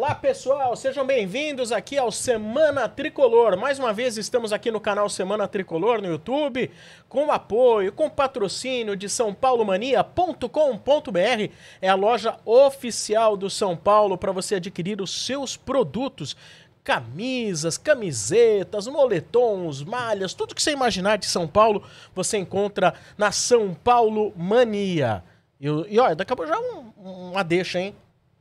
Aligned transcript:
Olá 0.00 0.14
pessoal, 0.14 0.74
sejam 0.76 1.06
bem-vindos 1.06 1.72
aqui 1.72 1.98
ao 1.98 2.10
Semana 2.10 2.88
Tricolor. 2.88 3.58
Mais 3.58 3.78
uma 3.78 3.92
vez 3.92 4.16
estamos 4.16 4.50
aqui 4.50 4.70
no 4.70 4.80
canal 4.80 5.10
Semana 5.10 5.46
Tricolor 5.46 6.00
no 6.00 6.08
YouTube, 6.08 6.70
com 7.06 7.30
apoio, 7.30 7.92
com 7.92 8.08
patrocínio 8.08 8.96
de 8.96 9.10
sãopaulomania.com.br. 9.10 11.52
É 11.82 11.88
a 11.90 11.94
loja 11.94 12.38
oficial 12.46 13.36
do 13.36 13.50
São 13.50 13.76
Paulo 13.76 14.16
para 14.16 14.32
você 14.32 14.54
adquirir 14.54 15.02
os 15.02 15.26
seus 15.26 15.54
produtos 15.54 16.34
camisas, 16.82 17.76
camisetas, 17.76 18.86
moletons, 18.86 19.84
malhas, 19.84 20.32
tudo 20.32 20.54
que 20.54 20.62
você 20.62 20.72
imaginar 20.72 21.18
de 21.18 21.26
São 21.26 21.46
Paulo, 21.46 21.86
você 22.14 22.38
encontra 22.38 22.94
na 23.18 23.32
São 23.32 23.74
Paulo 23.74 24.32
Mania. 24.34 25.22
E, 25.60 25.66
e 25.66 26.00
olha, 26.00 26.16
daqui 26.16 26.32
a 26.32 26.36
pouco 26.36 26.50
já 26.50 26.58
um, 26.58 27.32
uma 27.32 27.42
deixa, 27.42 27.78
hein? 27.78 27.94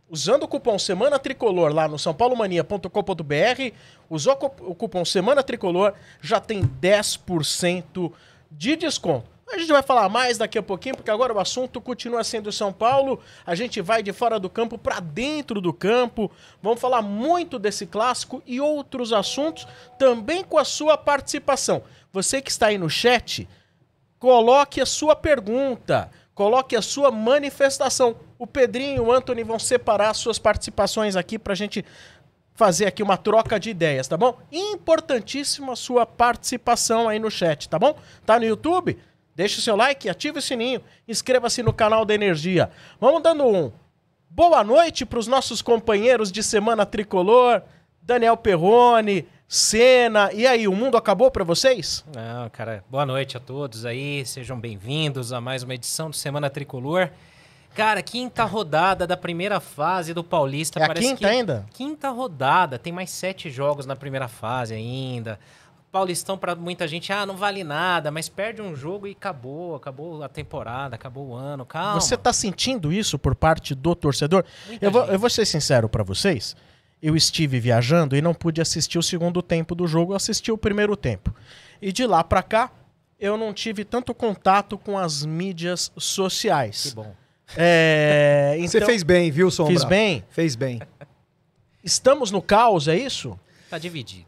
Usando 0.10 0.44
o 0.44 0.48
cupom 0.48 0.80
Semana 0.80 1.20
Tricolor 1.20 1.72
lá 1.72 1.88
no 1.88 2.00
sãopaulomania.com.br, 2.00 3.76
usou 4.10 4.34
o 4.62 4.74
cupom 4.74 5.06
Semana 5.06 5.44
Tricolor, 5.44 5.94
já 6.20 6.40
tem 6.40 6.64
10% 6.64 8.12
de 8.52 8.76
desconto. 8.76 9.30
A 9.52 9.58
gente 9.58 9.72
vai 9.72 9.82
falar 9.82 10.10
mais 10.10 10.38
daqui 10.38 10.58
a 10.58 10.64
pouquinho, 10.64 10.96
porque 10.96 11.10
agora 11.10 11.34
o 11.34 11.40
assunto 11.40 11.82
continua 11.82 12.24
sendo 12.24 12.52
São 12.52 12.72
Paulo. 12.72 13.20
A 13.46 13.56
gente 13.56 13.82
vai 13.82 14.04
de 14.04 14.14
fora 14.14 14.40
do 14.40 14.50
campo 14.50 14.78
para 14.78 15.00
dentro 15.00 15.60
do 15.60 15.74
campo. 15.74 16.32
Vamos 16.62 16.80
falar 16.80 17.02
muito 17.02 17.58
desse 17.58 17.88
clássico 17.88 18.44
e 18.46 18.62
outros 18.62 19.12
assuntos, 19.12 19.68
também 19.98 20.44
com 20.44 20.58
a 20.58 20.66
sua 20.66 20.98
participação. 20.98 21.84
Você 22.14 22.42
que 22.42 22.52
está 22.52 22.68
aí 22.68 22.78
no 22.78 22.90
chat, 22.90 23.48
coloque 24.20 24.82
a 24.82 24.86
sua 24.86 25.16
pergunta, 25.16 26.12
coloque 26.36 26.76
a 26.76 26.82
sua 26.82 27.10
manifestação. 27.10 28.16
O 28.40 28.48
Pedrinho 28.48 28.96
e 28.96 29.00
o 29.02 29.12
Anthony 29.12 29.44
vão 29.44 29.60
separar 29.60 30.14
suas 30.14 30.40
participações 30.40 31.18
aqui 31.18 31.38
para 31.38 31.52
a 31.52 31.56
gente 31.58 31.84
fazer 32.56 32.86
aqui 32.86 33.04
uma 33.04 33.18
troca 33.18 33.60
de 33.60 33.70
ideias, 33.70 34.08
tá 34.08 34.16
bom? 34.16 34.38
Importantíssima 34.50 35.76
sua 35.76 36.06
participação 36.06 37.10
aí 37.10 37.20
no 37.20 37.30
chat, 37.30 37.68
tá 37.68 37.78
bom? 37.78 37.98
Tá 38.26 38.40
no 38.40 38.46
YouTube? 38.46 38.98
Deixe 39.36 39.60
o 39.60 39.62
seu 39.62 39.76
like, 39.76 40.08
ative 40.08 40.40
o 40.40 40.42
sininho, 40.42 40.82
inscreva-se 41.06 41.62
no 41.62 41.74
canal 41.74 42.06
da 42.06 42.14
Energia. 42.14 42.72
Vamos 42.98 43.22
dando 43.22 43.46
um 43.46 43.74
boa 44.30 44.64
noite 44.64 45.06
para 45.06 45.20
os 45.20 45.28
nossos 45.28 45.62
companheiros 45.62 46.32
de 46.32 46.42
Semana 46.42 46.86
Tricolor, 46.86 47.62
Daniel 48.02 48.38
Perrone, 48.38 49.28
Senna. 49.50 50.32
E 50.32 50.48
aí, 50.48 50.66
o 50.66 50.74
mundo 50.74 50.96
acabou 50.96 51.30
para 51.30 51.44
vocês? 51.44 52.06
Não, 52.16 52.50
cara. 52.50 52.86
Boa 52.90 53.06
noite 53.06 53.36
a 53.36 53.40
todos 53.42 53.86
aí. 53.86 54.26
Sejam 54.26 54.58
bem-vindos 54.58 55.34
a 55.34 55.42
mais 55.42 55.62
uma 55.62 55.76
edição 55.76 56.10
do 56.10 56.16
Semana 56.16 56.50
Tricolor. 56.50 57.10
Cara, 57.76 58.02
quinta 58.02 58.44
rodada 58.44 59.08
da 59.08 59.16
primeira 59.16 59.60
fase 59.60 60.14
do 60.14 60.24
Paulista. 60.24 60.80
É 60.80 60.84
a 60.84 60.94
quinta 60.94 61.28
ainda? 61.28 61.66
Quinta 61.74 62.10
rodada. 62.10 62.78
Tem 62.78 62.92
mais 62.92 63.10
sete 63.10 63.50
jogos 63.50 63.86
na 63.86 63.96
primeira 63.96 64.28
fase 64.28 64.74
ainda. 64.74 65.40
Paulistão 65.92 66.38
para 66.38 66.56
muita 66.56 66.88
gente, 66.88 67.12
ah, 67.12 67.26
não 67.26 67.36
vale 67.36 67.64
nada, 67.64 68.12
mas 68.12 68.30
perde 68.30 68.62
um 68.62 68.76
jogo 68.76 69.08
e 69.08 69.12
acabou, 69.12 69.76
acabou 69.76 70.22
a 70.22 70.30
temporada, 70.30 70.96
acabou 70.96 71.30
o 71.30 71.36
ano, 71.36 71.66
calma. 71.66 72.00
Você 72.00 72.16
tá 72.16 72.32
sentindo 72.32 72.94
isso 72.94 73.18
por 73.18 73.34
parte 73.34 73.74
do 73.74 73.96
torcedor? 73.96 74.46
Eu 74.80 74.92
vou, 74.92 75.06
eu 75.06 75.18
vou, 75.18 75.30
ser 75.32 75.46
sincero 75.46 75.90
para 75.90 76.04
vocês, 76.04 76.56
eu 77.02 77.16
estive 77.16 77.60
viajando 77.60 78.16
e 78.16 78.22
não 78.22 78.36
pude 78.36 78.62
assistir 78.62 79.00
o 79.00 79.04
segundo 79.04 79.42
tempo 79.42 79.74
do 79.74 79.88
jogo, 79.88 80.12
eu 80.12 80.16
assisti 80.16 80.52
o 80.52 80.58
primeiro 80.58 80.96
tempo. 80.96 81.34
E 81.82 81.92
de 81.92 82.06
lá 82.06 82.24
para 82.24 82.44
cá, 82.44 82.72
eu 83.20 83.36
não 83.36 83.52
tive 83.52 83.84
tanto 83.84 84.14
contato 84.14 84.78
com 84.78 84.96
as 84.96 85.26
mídias 85.26 85.92
sociais. 85.98 86.90
Que 86.90 86.96
bom. 86.96 87.16
É, 87.58 88.56
então, 88.58 88.68
Você 88.68 88.86
fez 88.86 89.04
bem, 89.04 89.32
viu, 89.32 89.50
Sombra? 89.50 89.74
Fiz 89.74 89.84
bem? 89.84 90.24
Fez 90.30 90.56
bem. 90.56 90.82
Estamos 91.84 92.32
no 92.32 92.42
caos, 92.42 92.88
é 92.88 92.98
isso? 92.98 93.40
Tá 93.70 93.78
dividido. 93.78 94.28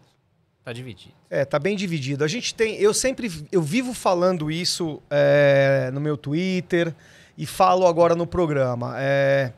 Tá 0.63 0.71
dividido. 0.71 1.13
É, 1.29 1.43
tá 1.43 1.57
bem 1.57 1.75
dividido. 1.75 2.23
A 2.23 2.27
gente 2.27 2.53
tem. 2.53 2.75
Eu 2.75 2.93
sempre. 2.93 3.31
Eu 3.51 3.61
vivo 3.61 3.93
falando 3.93 4.51
isso 4.51 5.01
é, 5.09 5.89
no 5.93 5.99
meu 5.99 6.15
Twitter 6.15 6.93
e 7.37 7.45
falo 7.45 7.87
agora 7.87 8.15
no 8.15 8.27
programa. 8.27 8.95
É, 8.97 9.51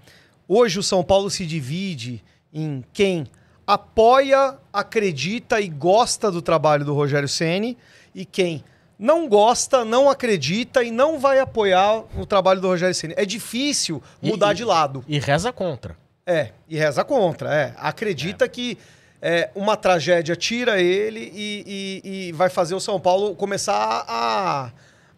hoje 0.48 0.80
o 0.80 0.84
São 0.84 1.04
Paulo 1.04 1.30
se 1.30 1.46
divide 1.46 2.24
em 2.54 2.84
quem 2.94 3.28
apoia, 3.68 4.58
acredita 4.72 5.60
e 5.60 5.68
gosta 5.68 6.32
do 6.32 6.42
trabalho 6.42 6.86
do 6.86 6.94
Rogério 6.94 7.28
Ceni 7.28 7.78
e 8.14 8.26
quem 8.26 8.64
não 9.04 9.28
gosta, 9.28 9.84
não 9.84 10.10
acredita 10.10 10.82
e 10.82 10.90
não 10.90 11.20
vai 11.20 11.38
apoiar 11.38 12.06
o 12.18 12.26
trabalho 12.26 12.62
do 12.62 12.70
Rogério 12.70 12.96
Ceni. 12.96 13.14
É 13.18 13.26
difícil 13.26 14.02
mudar 14.22 14.54
e, 14.54 14.56
de 14.56 14.64
lado. 14.64 15.04
E 15.06 15.20
reza 15.20 15.52
contra. 15.52 15.98
É, 16.26 16.52
e 16.70 16.78
reza 16.78 17.04
contra. 17.04 17.54
É, 17.54 17.74
acredita 17.76 18.46
é. 18.46 18.48
que 18.48 18.78
é, 19.22 19.50
uma 19.54 19.76
tragédia 19.76 20.38
tira 20.38 20.80
ele 20.82 21.20
e, 21.36 22.02
e, 22.04 22.28
e, 22.28 22.32
vai 22.32 22.50
fazer 22.50 22.76
o 22.76 22.80
São 22.80 22.98
Paulo 22.98 23.36
começar 23.36 24.06
a, 24.08 24.72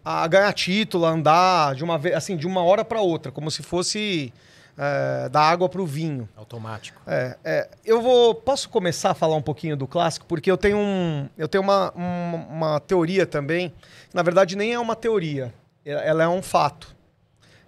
a 0.04 0.28
ganhar 0.28 0.52
título, 0.54 1.06
a 1.06 1.12
andar 1.12 1.76
de 1.76 1.84
uma 1.84 2.00
vez, 2.00 2.16
assim, 2.16 2.36
de 2.36 2.48
uma 2.48 2.64
hora 2.64 2.84
para 2.84 3.02
outra, 3.02 3.32
como 3.32 3.52
se 3.52 3.62
fosse 3.62 4.34
é, 4.78 5.30
da 5.30 5.42
água 5.42 5.70
para 5.70 5.82
o 5.82 5.86
vinho. 5.86 6.28
Automático. 6.36 7.02
É, 7.08 7.38
é, 7.44 7.70
eu 7.84 8.02
vou, 8.02 8.36
posso 8.36 8.70
começar 8.70 9.12
a 9.12 9.14
falar 9.14 9.36
um 9.36 9.42
pouquinho 9.42 9.78
do 9.78 9.88
clássico, 9.88 10.26
porque 10.26 10.50
eu 10.50 10.58
tenho 10.58 10.78
um, 10.78 11.30
eu 11.38 11.48
tenho 11.48 11.64
uma, 11.64 11.92
uma, 11.92 12.38
uma 12.50 12.80
teoria 12.80 13.26
também. 13.26 13.74
Na 14.14 14.22
verdade, 14.22 14.56
nem 14.56 14.74
é 14.74 14.80
uma 14.80 14.96
teoria, 14.96 15.54
ela 15.86 16.24
é 16.24 16.28
um 16.28 16.42
fato. 16.42 16.96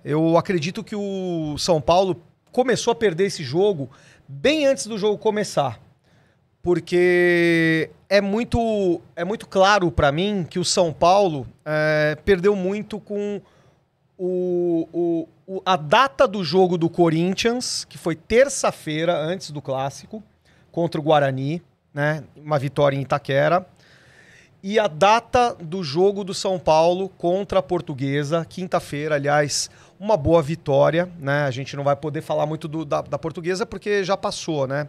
Eu 0.03 0.37
acredito 0.37 0.83
que 0.83 0.95
o 0.95 1.57
São 1.57 1.81
Paulo 1.81 2.21
começou 2.51 2.91
a 2.91 2.95
perder 2.95 3.25
esse 3.25 3.43
jogo 3.43 3.89
bem 4.27 4.65
antes 4.65 4.87
do 4.87 4.97
jogo 4.97 5.17
começar 5.17 5.79
porque 6.67 7.89
é 8.09 8.19
muito, 8.19 9.01
é 9.15 9.23
muito 9.23 9.47
claro 9.47 9.89
para 9.89 10.11
mim 10.11 10.45
que 10.49 10.59
o 10.59 10.65
São 10.65 10.91
Paulo 10.91 11.47
é, 11.65 12.17
perdeu 12.25 12.57
muito 12.57 12.99
com 12.99 13.39
o, 14.17 14.87
o, 14.91 15.27
o, 15.45 15.61
a 15.65 15.75
data 15.75 16.27
do 16.27 16.43
jogo 16.43 16.77
do 16.77 16.89
Corinthians, 16.89 17.85
que 17.85 17.97
foi 17.97 18.15
terça-feira 18.15 19.15
antes 19.15 19.51
do 19.51 19.61
clássico, 19.61 20.23
contra 20.71 20.99
o 20.99 21.03
Guarani, 21.03 21.61
né? 21.93 22.23
Uma 22.35 22.57
vitória 22.57 22.97
em 22.97 23.01
Itaquera. 23.01 23.65
E 24.61 24.79
a 24.79 24.87
data 24.87 25.55
do 25.55 25.83
jogo 25.83 26.23
do 26.23 26.33
São 26.33 26.57
Paulo 26.57 27.09
contra 27.09 27.59
a 27.59 27.63
Portuguesa, 27.63 28.43
quinta-feira, 28.43 29.15
aliás, 29.15 29.69
uma 29.99 30.17
boa 30.17 30.41
vitória, 30.41 31.09
né? 31.19 31.43
A 31.43 31.51
gente 31.51 31.75
não 31.75 31.83
vai 31.83 31.95
poder 31.95 32.21
falar 32.21 32.45
muito 32.45 32.67
do, 32.67 32.83
da, 32.83 33.01
da 33.01 33.19
Portuguesa 33.19 33.65
porque 33.65 34.03
já 34.03 34.17
passou, 34.17 34.67
né? 34.67 34.87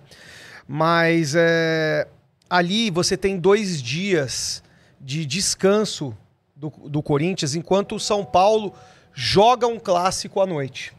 Mas 0.67 1.35
é, 1.37 2.09
ali 2.49 2.91
você 2.91 3.17
tem 3.17 3.39
dois 3.39 3.81
dias 3.83 4.63
de 5.01 5.25
descanso 5.25 6.17
do, 6.57 6.71
do 6.89 7.03
Corinthians, 7.03 7.55
enquanto 7.55 7.95
o 7.95 8.01
São 8.01 8.25
Paulo 8.25 8.75
joga 9.21 9.67
um 9.67 9.81
clássico 9.81 10.41
à 10.41 10.47
noite. 10.47 10.95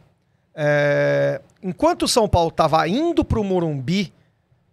É, 0.54 1.40
enquanto 1.62 2.02
o 2.02 2.08
São 2.08 2.28
Paulo 2.28 2.50
estava 2.50 2.86
indo 2.86 3.24
para 3.24 3.40
o 3.40 3.44
Morumbi 3.44 4.12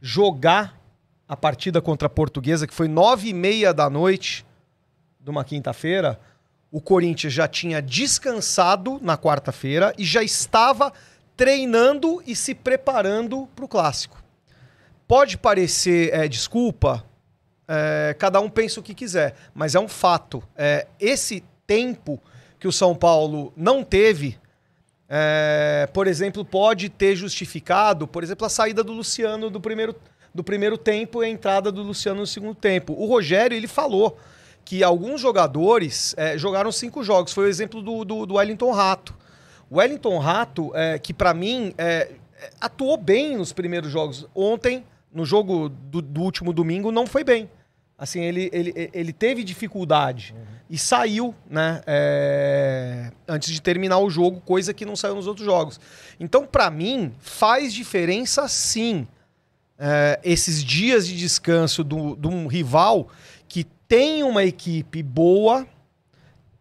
jogar 0.02 0.78
a 1.25 1.38
partida 1.38 1.81
contra 1.81 2.07
a 2.07 2.09
Portuguesa, 2.09 2.68
que 2.68 2.74
foi 2.74 2.90
nove 2.90 3.30
e 3.30 3.34
meia 3.34 3.74
da 3.74 3.90
noite 3.90 4.46
de 5.22 5.30
uma 5.30 5.46
quinta-feira, 5.46 6.19
o 6.69 6.81
Corinthians 6.81 7.31
já 7.31 7.47
tinha 7.47 7.81
descansado 7.81 9.00
na 9.02 9.18
quarta-feira 9.18 9.94
e 9.98 10.04
já 10.04 10.21
estava 10.21 10.92
treinando 11.38 12.21
e 12.27 12.36
se 12.36 12.54
preparando 12.54 13.48
para 13.56 13.63
o 13.63 13.68
clássico. 13.69 14.21
Pode 15.07 15.38
parecer 15.38 16.13
é, 16.13 16.27
desculpa, 16.27 17.06
é, 17.66 18.13
cada 18.19 18.42
um 18.42 18.50
pensa 18.50 18.81
o 18.81 18.83
que 18.83 18.94
quiser, 18.94 19.36
mas 19.56 19.74
é 19.74 19.80
um 19.80 19.88
fato. 19.88 20.44
É, 20.54 20.86
esse 21.00 21.42
tempo 21.66 22.21
que 22.59 22.68
o 22.68 22.71
São 22.71 22.95
Paulo 22.95 23.54
não 23.56 23.83
teve, 23.83 24.38
é, 25.09 25.88
por 25.94 26.07
exemplo, 26.07 26.44
pode 26.44 26.89
ter 26.89 27.15
justificado, 27.15 28.07
por 28.07 28.24
exemplo, 28.24 28.45
a 28.45 28.50
saída 28.50 28.83
do 28.83 28.92
Luciano 28.92 29.50
do 29.50 29.62
primeiro, 29.62 29.95
do 30.33 30.44
primeiro 30.44 30.77
tempo 30.77 31.24
e 31.24 31.27
a 31.27 31.30
entrada 31.30 31.71
do 31.71 31.81
Luciano 31.81 32.21
no 32.21 32.27
segundo 32.27 32.56
tempo. 32.56 32.94
O 32.94 33.06
Rogério, 33.06 33.56
ele 33.56 33.68
falou 33.68 34.18
que 34.65 34.83
alguns 34.83 35.21
jogadores 35.21 36.13
é, 36.18 36.38
jogaram 36.38 36.71
cinco 36.71 37.04
jogos. 37.04 37.31
Foi 37.31 37.45
o 37.45 37.48
exemplo 37.48 37.81
do, 37.81 38.04
do, 38.04 38.25
do 38.25 38.33
Wellington 38.36 38.71
Rato. 38.71 39.15
O 39.69 39.77
Wellington 39.77 40.18
Rato, 40.18 40.71
é, 40.75 41.00
que 41.00 41.13
para 41.13 41.33
mim 41.33 41.74
é, 41.77 42.12
atuou 42.59 42.98
bem 42.98 43.38
nos 43.38 43.54
primeiros 43.54 43.89
jogos. 43.89 44.27
Ontem 44.36 44.83
no 45.13 45.25
jogo 45.25 45.69
do, 45.69 46.01
do, 46.01 46.21
último 46.21 46.51
domingo 46.51 46.92
não 46.92 47.07
foi 47.07 47.24
bem. 47.24 47.50
Assim, 47.98 48.21
ele, 48.21 48.50
ele, 48.51 48.92
ele 48.94 49.13
teve 49.13 49.44
dificuldade 49.44 50.36
uhum. 50.38 50.56
E 50.69 50.78
saiu, 50.78 51.34
né? 51.50 51.81
É, 51.88 53.12
antes 53.28 53.54
de 53.54 53.62
terminar 53.62 54.00
o 54.00 54.10
jogo, 54.10 54.42
coisa 54.42 54.74
que 54.74 54.86
não 54.86 54.96
saiu 54.96 55.16
nos 55.16 55.28
outros 55.28 55.46
jogos. 55.46 55.80
Então, 56.19 56.46
para 56.46 56.69
mim, 56.69 57.14
faz 57.19 57.74
diferença 57.74 58.48
sim 58.48 59.08
é, 59.80 60.19
esses 60.24 60.64
dias 60.64 61.08
de 61.08 61.16
descanso 61.16 61.84
de 61.84 62.28
um 62.28 62.48
rival 62.48 63.08
que 63.48 63.64
tem 63.88 64.24
uma 64.24 64.44
equipe 64.44 65.02
boa, 65.02 65.66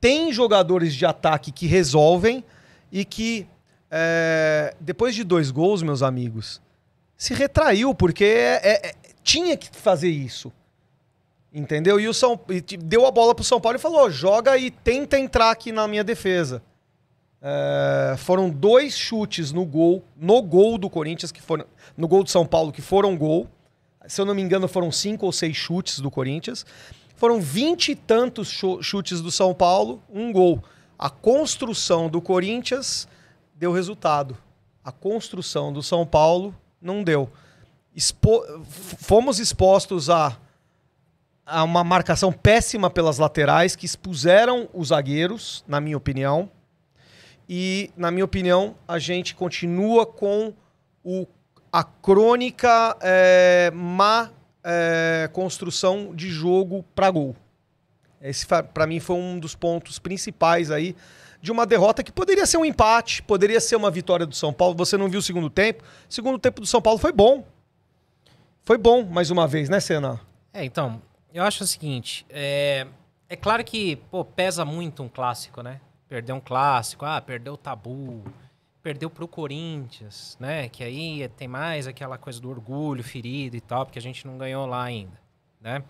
tem 0.00 0.32
jogadores 0.32 0.94
de 0.94 1.04
ataque 1.04 1.50
que 1.50 1.66
resolvem 1.66 2.44
e 2.92 3.04
que, 3.04 3.46
é, 3.90 4.74
depois 4.80 5.14
de 5.14 5.24
dois 5.24 5.50
gols, 5.50 5.82
meus 5.82 6.02
amigos, 6.02 6.60
se 7.16 7.34
retraiu, 7.34 7.94
porque 7.94 8.24
é- 8.24 8.86
é- 8.88 8.94
tinha 9.22 9.56
que 9.56 9.68
fazer 9.72 10.10
isso. 10.10 10.52
Entendeu? 11.58 11.98
E 11.98 12.06
o 12.06 12.12
São 12.12 12.38
e 12.50 12.60
deu 12.60 13.06
a 13.06 13.10
bola 13.10 13.34
pro 13.34 13.42
São 13.42 13.58
Paulo 13.58 13.76
e 13.76 13.80
falou: 13.80 14.10
joga 14.10 14.58
e 14.58 14.70
tenta 14.70 15.18
entrar 15.18 15.50
aqui 15.50 15.72
na 15.72 15.88
minha 15.88 16.04
defesa. 16.04 16.62
É, 17.40 18.14
foram 18.18 18.50
dois 18.50 18.94
chutes 18.94 19.52
no 19.52 19.64
gol, 19.64 20.04
no 20.14 20.42
gol 20.42 20.76
do 20.76 20.90
Corinthians, 20.90 21.32
que 21.32 21.40
foram. 21.40 21.64
No 21.96 22.06
gol 22.06 22.22
do 22.22 22.28
São 22.28 22.44
Paulo, 22.44 22.70
que 22.70 22.82
foram 22.82 23.16
gol. 23.16 23.48
Se 24.06 24.20
eu 24.20 24.26
não 24.26 24.34
me 24.34 24.42
engano, 24.42 24.68
foram 24.68 24.92
cinco 24.92 25.24
ou 25.24 25.32
seis 25.32 25.56
chutes 25.56 25.98
do 25.98 26.10
Corinthians. 26.10 26.66
Foram 27.14 27.40
vinte 27.40 27.92
e 27.92 27.96
tantos 27.96 28.48
chu- 28.48 28.82
chutes 28.82 29.22
do 29.22 29.30
São 29.30 29.54
Paulo, 29.54 30.02
um 30.12 30.30
gol. 30.30 30.62
A 30.98 31.08
construção 31.08 32.10
do 32.10 32.20
Corinthians 32.20 33.08
deu 33.54 33.72
resultado. 33.72 34.36
A 34.84 34.92
construção 34.92 35.72
do 35.72 35.82
São 35.82 36.04
Paulo 36.04 36.54
não 36.82 37.02
deu. 37.02 37.30
Expo- 37.94 38.44
fomos 38.98 39.38
expostos 39.38 40.10
a, 40.10 40.36
a 41.46 41.62
uma 41.62 41.84
marcação 41.84 42.32
péssima 42.32 42.90
pelas 42.90 43.18
laterais 43.18 43.76
que 43.76 43.86
expuseram 43.86 44.68
os 44.74 44.88
zagueiros, 44.88 45.64
na 45.68 45.80
minha 45.80 45.96
opinião. 45.96 46.50
E, 47.48 47.90
na 47.96 48.10
minha 48.10 48.24
opinião, 48.24 48.74
a 48.88 48.98
gente 48.98 49.36
continua 49.36 50.04
com 50.04 50.52
o, 51.04 51.24
a 51.72 51.84
crônica 51.84 52.96
é, 53.00 53.70
má 53.72 54.30
é, 54.64 55.30
construção 55.32 56.12
de 56.12 56.28
jogo 56.28 56.84
para 56.92 57.08
gol. 57.08 57.36
Esse, 58.20 58.44
para 58.46 58.86
mim, 58.86 58.98
foi 58.98 59.14
um 59.14 59.38
dos 59.38 59.54
pontos 59.54 60.00
principais 60.00 60.72
aí 60.72 60.96
de 61.40 61.52
uma 61.52 61.64
derrota 61.64 62.02
que 62.02 62.10
poderia 62.10 62.44
ser 62.44 62.56
um 62.56 62.64
empate, 62.64 63.22
poderia 63.22 63.60
ser 63.60 63.76
uma 63.76 63.90
vitória 63.90 64.26
do 64.26 64.34
São 64.34 64.52
Paulo. 64.52 64.74
Você 64.74 64.96
não 64.96 65.08
viu 65.08 65.20
o 65.20 65.22
segundo 65.22 65.48
tempo? 65.48 65.84
O 66.08 66.12
segundo 66.12 66.38
tempo 66.40 66.60
do 66.60 66.66
São 66.66 66.82
Paulo 66.82 66.98
foi 66.98 67.12
bom. 67.12 67.46
Foi 68.64 68.76
bom, 68.76 69.04
mais 69.04 69.30
uma 69.30 69.46
vez, 69.46 69.68
né, 69.68 69.78
Senna? 69.78 70.20
É, 70.52 70.64
então, 70.64 71.00
eu 71.36 71.44
acho 71.44 71.64
o 71.64 71.66
seguinte, 71.66 72.24
é, 72.30 72.86
é 73.28 73.36
claro 73.36 73.62
que, 73.64 73.96
pô, 74.10 74.24
pesa 74.24 74.64
muito 74.64 75.02
um 75.02 75.08
clássico, 75.08 75.62
né? 75.62 75.80
Perder 76.08 76.32
um 76.32 76.40
clássico, 76.40 77.04
ah, 77.04 77.20
perdeu 77.20 77.54
o 77.54 77.56
tabu, 77.56 78.22
perdeu 78.82 79.10
pro 79.10 79.26
Corinthians, 79.26 80.36
né? 80.40 80.68
Que 80.68 80.84
aí 80.84 81.28
tem 81.36 81.48
mais 81.48 81.86
aquela 81.86 82.16
coisa 82.16 82.40
do 82.40 82.48
orgulho 82.48 83.02
ferido 83.02 83.56
e 83.56 83.60
tal, 83.60 83.84
porque 83.84 83.98
a 83.98 84.02
gente 84.02 84.26
não 84.26 84.38
ganhou 84.38 84.66
lá 84.66 84.84
ainda, 84.84 85.18
né? 85.60 85.82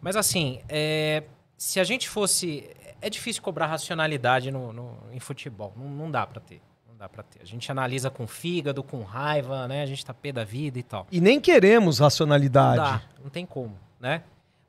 Mas 0.00 0.16
assim, 0.16 0.60
é, 0.68 1.22
se 1.56 1.78
a 1.80 1.84
gente 1.84 2.08
fosse... 2.08 2.68
É 3.00 3.08
difícil 3.08 3.40
cobrar 3.42 3.66
racionalidade 3.66 4.50
no, 4.50 4.72
no- 4.72 4.98
em 5.12 5.20
futebol, 5.20 5.72
não, 5.76 5.88
não 5.88 6.10
dá 6.10 6.26
pra 6.26 6.40
ter. 6.40 6.60
Não 6.88 6.96
dá 6.96 7.08
pra 7.08 7.22
ter. 7.22 7.40
A 7.40 7.44
gente 7.44 7.70
analisa 7.70 8.10
com 8.10 8.26
fígado, 8.26 8.82
com 8.82 9.02
raiva, 9.04 9.68
né? 9.68 9.82
A 9.82 9.86
gente 9.86 10.04
tá 10.04 10.12
pé 10.12 10.32
da 10.32 10.42
vida 10.42 10.80
e 10.80 10.82
tal. 10.82 11.06
E 11.12 11.20
nem 11.20 11.40
queremos 11.40 12.00
Não 12.00 12.06
racionalidade. 12.06 12.76
dá, 12.76 13.02
não 13.22 13.30
tem 13.30 13.46
como, 13.46 13.78
né? 14.00 14.24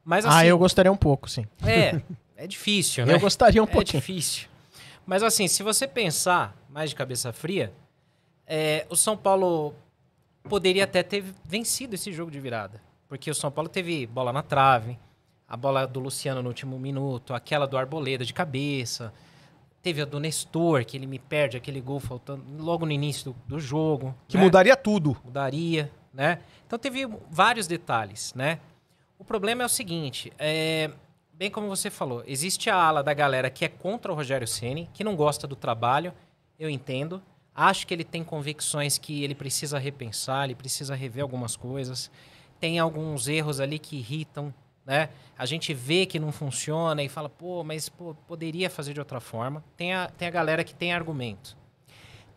Mas 0.09 0.25
Ah, 0.25 0.39
assim, 0.39 0.47
eu 0.47 0.57
gostaria 0.57 0.91
um 0.91 0.97
pouco, 0.97 1.29
sim. 1.29 1.45
é, 1.63 2.01
é 2.35 2.47
difícil, 2.47 3.05
né? 3.05 3.13
Eu 3.13 3.19
gostaria 3.19 3.61
um 3.61 3.67
é 3.67 3.71
pouquinho. 3.71 4.01
difícil. 4.01 4.49
Mas 5.05 5.21
assim, 5.21 5.47
se 5.47 5.61
você 5.61 5.87
pensar 5.87 6.57
mais 6.67 6.89
de 6.89 6.95
cabeça 6.95 7.31
fria, 7.31 7.71
é, 8.47 8.87
o 8.89 8.95
São 8.95 9.15
Paulo 9.15 9.75
poderia 10.45 10.85
até 10.85 11.03
ter 11.03 11.23
vencido 11.45 11.93
esse 11.93 12.11
jogo 12.11 12.31
de 12.31 12.39
virada. 12.39 12.81
Porque 13.07 13.29
o 13.29 13.35
São 13.35 13.51
Paulo 13.51 13.69
teve 13.69 14.07
bola 14.07 14.33
na 14.33 14.41
trave, 14.41 14.97
a 15.47 15.55
bola 15.55 15.85
do 15.85 15.99
Luciano 15.99 16.41
no 16.41 16.47
último 16.47 16.79
minuto, 16.79 17.35
aquela 17.35 17.67
do 17.67 17.77
Arboleda 17.77 18.25
de 18.25 18.33
cabeça, 18.33 19.13
teve 19.79 20.01
a 20.01 20.05
do 20.05 20.19
Nestor, 20.19 20.85
que 20.85 20.97
ele 20.97 21.05
me 21.05 21.19
perde 21.19 21.55
aquele 21.55 21.79
gol 21.79 21.99
faltando 21.99 22.43
logo 22.57 22.83
no 22.83 22.91
início 22.91 23.25
do, 23.25 23.35
do 23.47 23.59
jogo. 23.59 24.15
Que 24.27 24.37
né? 24.37 24.43
mudaria 24.43 24.75
tudo. 24.75 25.15
mudaria, 25.23 25.91
né? 26.11 26.39
Então 26.65 26.79
teve 26.79 27.07
vários 27.29 27.67
detalhes, 27.67 28.33
né? 28.33 28.59
O 29.19 29.25
problema 29.25 29.63
é 29.63 29.65
o 29.65 29.69
seguinte, 29.69 30.31
é, 30.39 30.89
bem 31.33 31.51
como 31.51 31.67
você 31.67 31.89
falou, 31.89 32.23
existe 32.25 32.69
a 32.69 32.75
ala 32.75 33.03
da 33.03 33.13
galera 33.13 33.49
que 33.49 33.65
é 33.65 33.67
contra 33.67 34.13
o 34.13 34.15
Rogério 34.15 34.47
Ceni, 34.47 34.89
que 34.93 35.03
não 35.03 35.13
gosta 35.13 35.45
do 35.45 35.57
trabalho, 35.57 36.13
eu 36.57 36.69
entendo. 36.69 37.21
Acho 37.53 37.85
que 37.85 37.93
ele 37.93 38.05
tem 38.05 38.23
convicções 38.23 38.97
que 38.97 39.21
ele 39.21 39.35
precisa 39.35 39.77
repensar, 39.77 40.45
ele 40.45 40.55
precisa 40.55 40.95
rever 40.95 41.21
algumas 41.21 41.57
coisas. 41.57 42.09
Tem 42.61 42.79
alguns 42.79 43.27
erros 43.27 43.59
ali 43.59 43.77
que 43.77 43.97
irritam, 43.97 44.53
né? 44.85 45.09
A 45.37 45.45
gente 45.45 45.73
vê 45.73 46.05
que 46.05 46.17
não 46.17 46.31
funciona 46.31 47.03
e 47.03 47.09
fala, 47.09 47.27
pô, 47.27 47.61
mas 47.61 47.89
pô, 47.89 48.15
poderia 48.25 48.69
fazer 48.69 48.93
de 48.93 49.01
outra 49.01 49.19
forma. 49.19 49.61
Tem 49.75 49.93
a, 49.93 50.07
tem 50.07 50.29
a 50.29 50.31
galera 50.31 50.63
que 50.63 50.73
tem 50.73 50.93
argumento. 50.93 51.57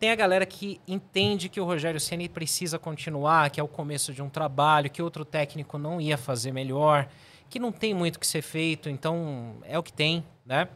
Tem 0.03 0.11
a 0.11 0.15
galera 0.15 0.45
que 0.45 0.81
entende 0.85 1.47
que 1.47 1.61
o 1.61 1.63
Rogério 1.63 1.97
Ceni 1.97 2.27
precisa 2.27 2.77
continuar, 2.77 3.49
que 3.49 3.57
é 3.57 3.63
o 3.63 3.69
começo 3.69 4.11
de 4.11 4.21
um 4.21 4.27
trabalho, 4.27 4.89
que 4.89 5.01
outro 5.01 5.23
técnico 5.23 5.77
não 5.77 6.01
ia 6.01 6.17
fazer 6.17 6.51
melhor, 6.51 7.07
que 7.49 7.57
não 7.57 7.71
tem 7.71 7.93
muito 7.93 8.19
que 8.19 8.27
ser 8.27 8.41
feito, 8.41 8.89
então 8.89 9.55
é 9.63 9.79
o 9.79 9.81
que 9.81 9.93
tem, 9.93 10.21
né? 10.45 10.67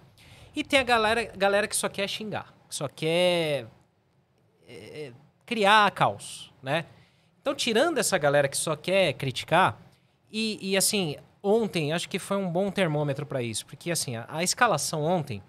E 0.56 0.64
tem 0.64 0.80
a 0.80 0.84
galera, 0.84 1.26
galera 1.36 1.68
que 1.68 1.76
só 1.76 1.90
quer 1.90 2.08
xingar, 2.08 2.54
que 2.70 2.74
só 2.74 2.88
quer 2.88 3.68
é, 4.66 5.12
criar 5.46 5.92
caos, 5.92 6.54
né? 6.64 6.86
Então, 7.42 7.54
tirando 7.54 7.98
essa 7.98 8.18
galera 8.18 8.48
que 8.48 8.56
só 8.56 8.78
quer 8.78 9.12
criticar, 9.12 9.78
e, 10.32 10.58
e, 10.62 10.78
assim, 10.78 11.18
ontem 11.44 11.92
acho 11.92 12.08
que 12.08 12.18
foi 12.18 12.38
um 12.38 12.50
bom 12.50 12.72
termômetro 12.72 13.26
para 13.26 13.42
isso, 13.42 13.66
porque 13.66 13.92
assim, 13.92 14.16
a, 14.16 14.26
a 14.30 14.42
escalação 14.42 15.04
ontem, 15.04 15.44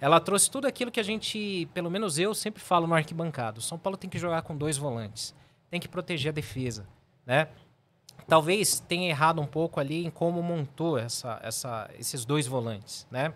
ela 0.00 0.20
trouxe 0.20 0.50
tudo 0.50 0.66
aquilo 0.66 0.90
que 0.90 1.00
a 1.00 1.02
gente, 1.02 1.68
pelo 1.74 1.90
menos 1.90 2.18
eu, 2.18 2.34
sempre 2.34 2.62
falo 2.62 2.86
no 2.86 2.94
arquibancado. 2.94 3.58
O 3.58 3.62
São 3.62 3.78
Paulo 3.78 3.96
tem 3.96 4.08
que 4.08 4.18
jogar 4.18 4.42
com 4.42 4.56
dois 4.56 4.76
volantes, 4.76 5.34
tem 5.70 5.80
que 5.80 5.88
proteger 5.88 6.30
a 6.30 6.32
defesa, 6.32 6.86
né? 7.26 7.48
Talvez 8.26 8.80
tenha 8.80 9.08
errado 9.08 9.40
um 9.40 9.46
pouco 9.46 9.80
ali 9.80 10.04
em 10.04 10.10
como 10.10 10.42
montou 10.42 10.98
essa, 10.98 11.40
essa, 11.42 11.90
esses 11.98 12.24
dois 12.24 12.46
volantes, 12.46 13.06
né? 13.10 13.32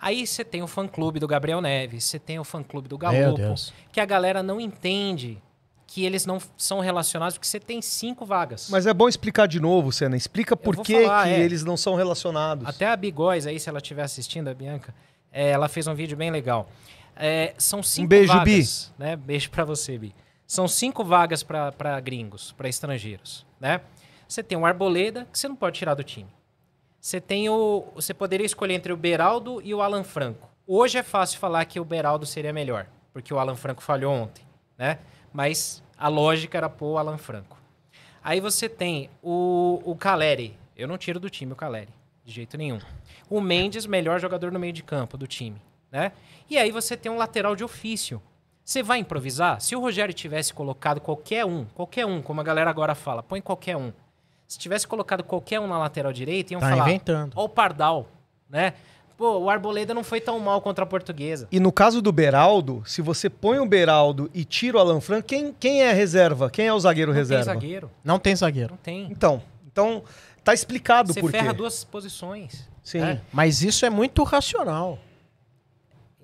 Aí 0.00 0.26
você 0.26 0.44
tem 0.44 0.62
o 0.62 0.66
fã-clube 0.68 1.18
do 1.18 1.26
Gabriel 1.26 1.60
Neves, 1.60 2.04
você 2.04 2.18
tem 2.18 2.38
o 2.38 2.44
fã-clube 2.44 2.88
do 2.88 2.96
Galopo, 2.96 3.54
que 3.90 4.00
a 4.00 4.06
galera 4.06 4.42
não 4.42 4.60
entende 4.60 5.42
que 5.88 6.04
eles 6.04 6.26
não 6.26 6.38
são 6.56 6.80
relacionados, 6.80 7.36
porque 7.36 7.48
você 7.48 7.58
tem 7.58 7.80
cinco 7.80 8.26
vagas. 8.26 8.68
Mas 8.70 8.86
é 8.86 8.92
bom 8.92 9.08
explicar 9.08 9.48
de 9.48 9.58
novo, 9.58 9.90
Senna. 9.90 10.16
Explica 10.16 10.54
por 10.54 10.76
que, 10.82 11.02
falar, 11.02 11.24
que 11.24 11.32
é. 11.32 11.40
eles 11.40 11.64
não 11.64 11.78
são 11.78 11.94
relacionados. 11.94 12.68
Até 12.68 12.86
a 12.86 12.94
Bigóis 12.94 13.46
aí, 13.46 13.58
se 13.58 13.70
ela 13.70 13.78
estiver 13.78 14.02
assistindo, 14.02 14.48
a 14.48 14.54
Bianca, 14.54 14.94
é, 15.38 15.50
ela 15.50 15.68
fez 15.68 15.86
um 15.86 15.94
vídeo 15.94 16.16
bem 16.16 16.32
legal. 16.32 16.68
É, 17.14 17.54
são 17.58 17.80
cinco 17.80 18.08
beijo, 18.08 18.32
vagas, 18.32 18.92
né? 18.98 19.14
Beijo 19.14 19.48
pra 19.50 19.64
você, 19.64 19.96
Bi. 19.96 20.12
São 20.44 20.66
cinco 20.66 21.04
vagas 21.04 21.44
para 21.44 22.00
gringos, 22.00 22.50
para 22.50 22.68
estrangeiros, 22.68 23.46
né? 23.60 23.80
Você 24.26 24.42
tem 24.42 24.58
o 24.58 24.66
Arboleda, 24.66 25.28
que 25.30 25.38
você 25.38 25.46
não 25.46 25.54
pode 25.54 25.78
tirar 25.78 25.94
do 25.94 26.02
time. 26.02 26.28
Você 27.00 27.20
tem 27.20 27.48
o. 27.48 27.86
Você 27.94 28.12
poderia 28.12 28.44
escolher 28.44 28.74
entre 28.74 28.92
o 28.92 28.96
Beraldo 28.96 29.62
e 29.62 29.72
o 29.72 29.80
Alan 29.80 30.02
Franco. 30.02 30.48
Hoje 30.66 30.98
é 30.98 31.04
fácil 31.04 31.38
falar 31.38 31.64
que 31.66 31.78
o 31.78 31.84
Beraldo 31.84 32.26
seria 32.26 32.52
melhor, 32.52 32.88
porque 33.12 33.32
o 33.32 33.38
Alan 33.38 33.54
Franco 33.54 33.80
falhou 33.80 34.12
ontem, 34.12 34.44
né? 34.76 34.98
Mas 35.32 35.84
a 35.96 36.08
lógica 36.08 36.58
era 36.58 36.68
pôr 36.68 36.94
o 36.94 36.98
Alan 36.98 37.16
Franco. 37.16 37.56
Aí 38.24 38.40
você 38.40 38.68
tem 38.68 39.08
o, 39.22 39.80
o 39.84 39.94
Caleri. 39.94 40.58
Eu 40.76 40.88
não 40.88 40.98
tiro 40.98 41.20
do 41.20 41.30
time 41.30 41.52
o 41.52 41.56
Caleri, 41.56 41.92
de 42.28 42.34
jeito 42.34 42.58
nenhum. 42.58 42.78
O 43.28 43.40
Mendes, 43.40 43.86
melhor 43.86 44.20
jogador 44.20 44.52
no 44.52 44.58
meio 44.58 44.72
de 44.72 44.82
campo 44.82 45.16
do 45.16 45.26
time, 45.26 45.60
né? 45.90 46.12
E 46.48 46.58
aí 46.58 46.70
você 46.70 46.96
tem 46.96 47.10
um 47.10 47.16
lateral 47.16 47.56
de 47.56 47.64
ofício. 47.64 48.20
Você 48.62 48.82
vai 48.82 48.98
improvisar? 48.98 49.60
Se 49.62 49.74
o 49.74 49.80
Rogério 49.80 50.12
tivesse 50.14 50.52
colocado 50.52 51.00
qualquer 51.00 51.46
um, 51.46 51.64
qualquer 51.74 52.04
um, 52.04 52.20
como 52.20 52.40
a 52.40 52.44
galera 52.44 52.68
agora 52.68 52.94
fala, 52.94 53.22
põe 53.22 53.40
qualquer 53.40 53.76
um. 53.78 53.92
Se 54.46 54.58
tivesse 54.58 54.86
colocado 54.86 55.24
qualquer 55.24 55.58
um 55.58 55.66
na 55.66 55.78
lateral 55.78 56.12
direita, 56.12 56.52
iam 56.52 56.60
Tá 56.60 56.68
falar, 56.70 56.88
inventando. 56.90 57.32
ó 57.34 57.44
o 57.44 57.48
Pardal, 57.48 58.06
né? 58.48 58.74
Pô, 59.16 59.38
o 59.38 59.50
Arboleda 59.50 59.92
não 59.94 60.04
foi 60.04 60.20
tão 60.20 60.38
mal 60.38 60.60
contra 60.60 60.84
a 60.84 60.86
Portuguesa. 60.86 61.48
E 61.50 61.58
no 61.58 61.72
caso 61.72 62.00
do 62.00 62.12
Beraldo, 62.12 62.82
se 62.86 63.02
você 63.02 63.28
põe 63.28 63.58
o 63.58 63.66
Beraldo 63.66 64.30
e 64.32 64.44
tira 64.44 64.76
o 64.76 64.80
Alan 64.80 65.00
Franco, 65.00 65.26
quem, 65.26 65.52
quem 65.58 65.82
é 65.82 65.90
a 65.90 65.94
reserva? 65.94 66.48
Quem 66.50 66.66
é 66.66 66.72
o 66.72 66.78
zagueiro 66.78 67.10
Não 67.10 67.16
reserva? 67.18 67.44
tem 67.44 67.54
zagueiro, 67.54 67.90
Não 68.04 68.18
tem 68.18 68.36
zagueiro. 68.36 68.70
não 68.72 68.76
tem. 68.76 69.08
Então, 69.10 69.42
então 69.66 70.02
tá 70.48 70.54
explicado 70.54 71.12
Você 71.12 71.20
por 71.20 71.30
quê. 71.30 71.38
ferra 71.38 71.52
duas 71.52 71.84
posições. 71.84 72.66
Sim. 72.82 73.00
né? 73.00 73.20
Mas 73.32 73.62
isso 73.62 73.84
é 73.84 73.90
muito 73.90 74.22
racional. 74.24 74.98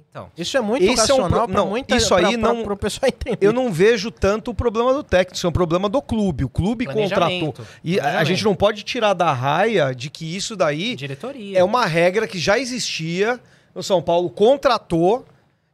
Então, 0.09 0.31
Isso 0.39 0.57
é 0.57 0.61
muito 0.61 0.85
é 0.87 0.91
um 0.91 0.95
racional 0.95 1.29
pro- 1.29 1.49
pra 1.49 1.57
não, 1.57 1.67
muita 1.71 1.97
isso 1.97 2.15
aí 2.15 2.39
pra, 2.39 2.53
não- 2.55 2.63
Pro 2.63 2.77
pessoal 2.77 3.09
entender. 3.09 3.45
Eu 3.45 3.53
não 3.53 3.73
vejo 3.73 4.13
tanto 4.13 4.53
o 4.53 4.55
problema 4.55 4.95
do 4.95 5.03
técnico, 5.03 5.35
isso 5.37 5.45
é 5.45 5.51
um 5.51 5.53
problema 5.53 5.89
do 5.89 6.01
clube. 6.01 6.45
O 6.45 6.49
clube 6.49 6.87
contratou. 6.87 7.53
E 7.83 7.99
a- 7.99 8.21
a 8.21 8.25
gente 8.25 8.45
não 8.45 8.55
pode 8.55 8.85
tirar 8.85 9.13
da 9.13 9.33
raia 9.33 9.93
de 9.93 10.09
que 10.09 10.37
isso 10.37 10.55
daí 10.55 10.95
diretoria. 10.95 11.59
é 11.59 11.65
uma 11.65 11.85
regra 11.85 12.29
que 12.29 12.39
já 12.39 12.57
existia. 12.59 13.41
O 13.75 13.83
São 13.83 14.01
Paulo 14.01 14.31
contratou 14.31 15.27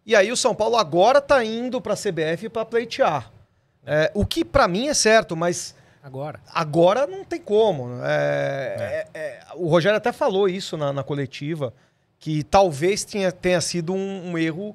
e 0.07 0.17
aí 0.17 0.33
o 0.33 0.37
São 0.37 0.55
Paulo 0.55 0.77
agora 0.77 1.21
tá 1.21 1.45
indo 1.45 1.79
para 1.81 1.93
a 1.93 1.97
CBF 1.97 2.49
para 2.49 2.65
pleitear. 2.65 3.31
É, 3.87 4.11
o 4.15 4.25
que 4.25 4.43
pra 4.43 4.67
mim 4.67 4.89
é 4.89 4.95
certo, 4.95 5.37
mas 5.37 5.75
Agora. 6.03 6.41
agora 6.53 7.07
não 7.07 7.25
tem 7.25 7.41
como. 7.41 7.89
É, 8.03 9.07
é, 9.15 9.19
é, 9.21 9.41
o 9.55 9.69
Rogério 9.69 9.97
até 9.99 10.13
falou 10.13 10.49
isso 10.49 10.77
na, 10.77 10.93
na 10.93 11.03
coletiva, 11.03 11.75
que 12.19 12.43
talvez 12.43 13.05
tenha, 13.05 13.31
tenha 13.31 13.61
sido 13.61 13.93
um, 13.93 14.31
um 14.31 14.39
erro 14.39 14.75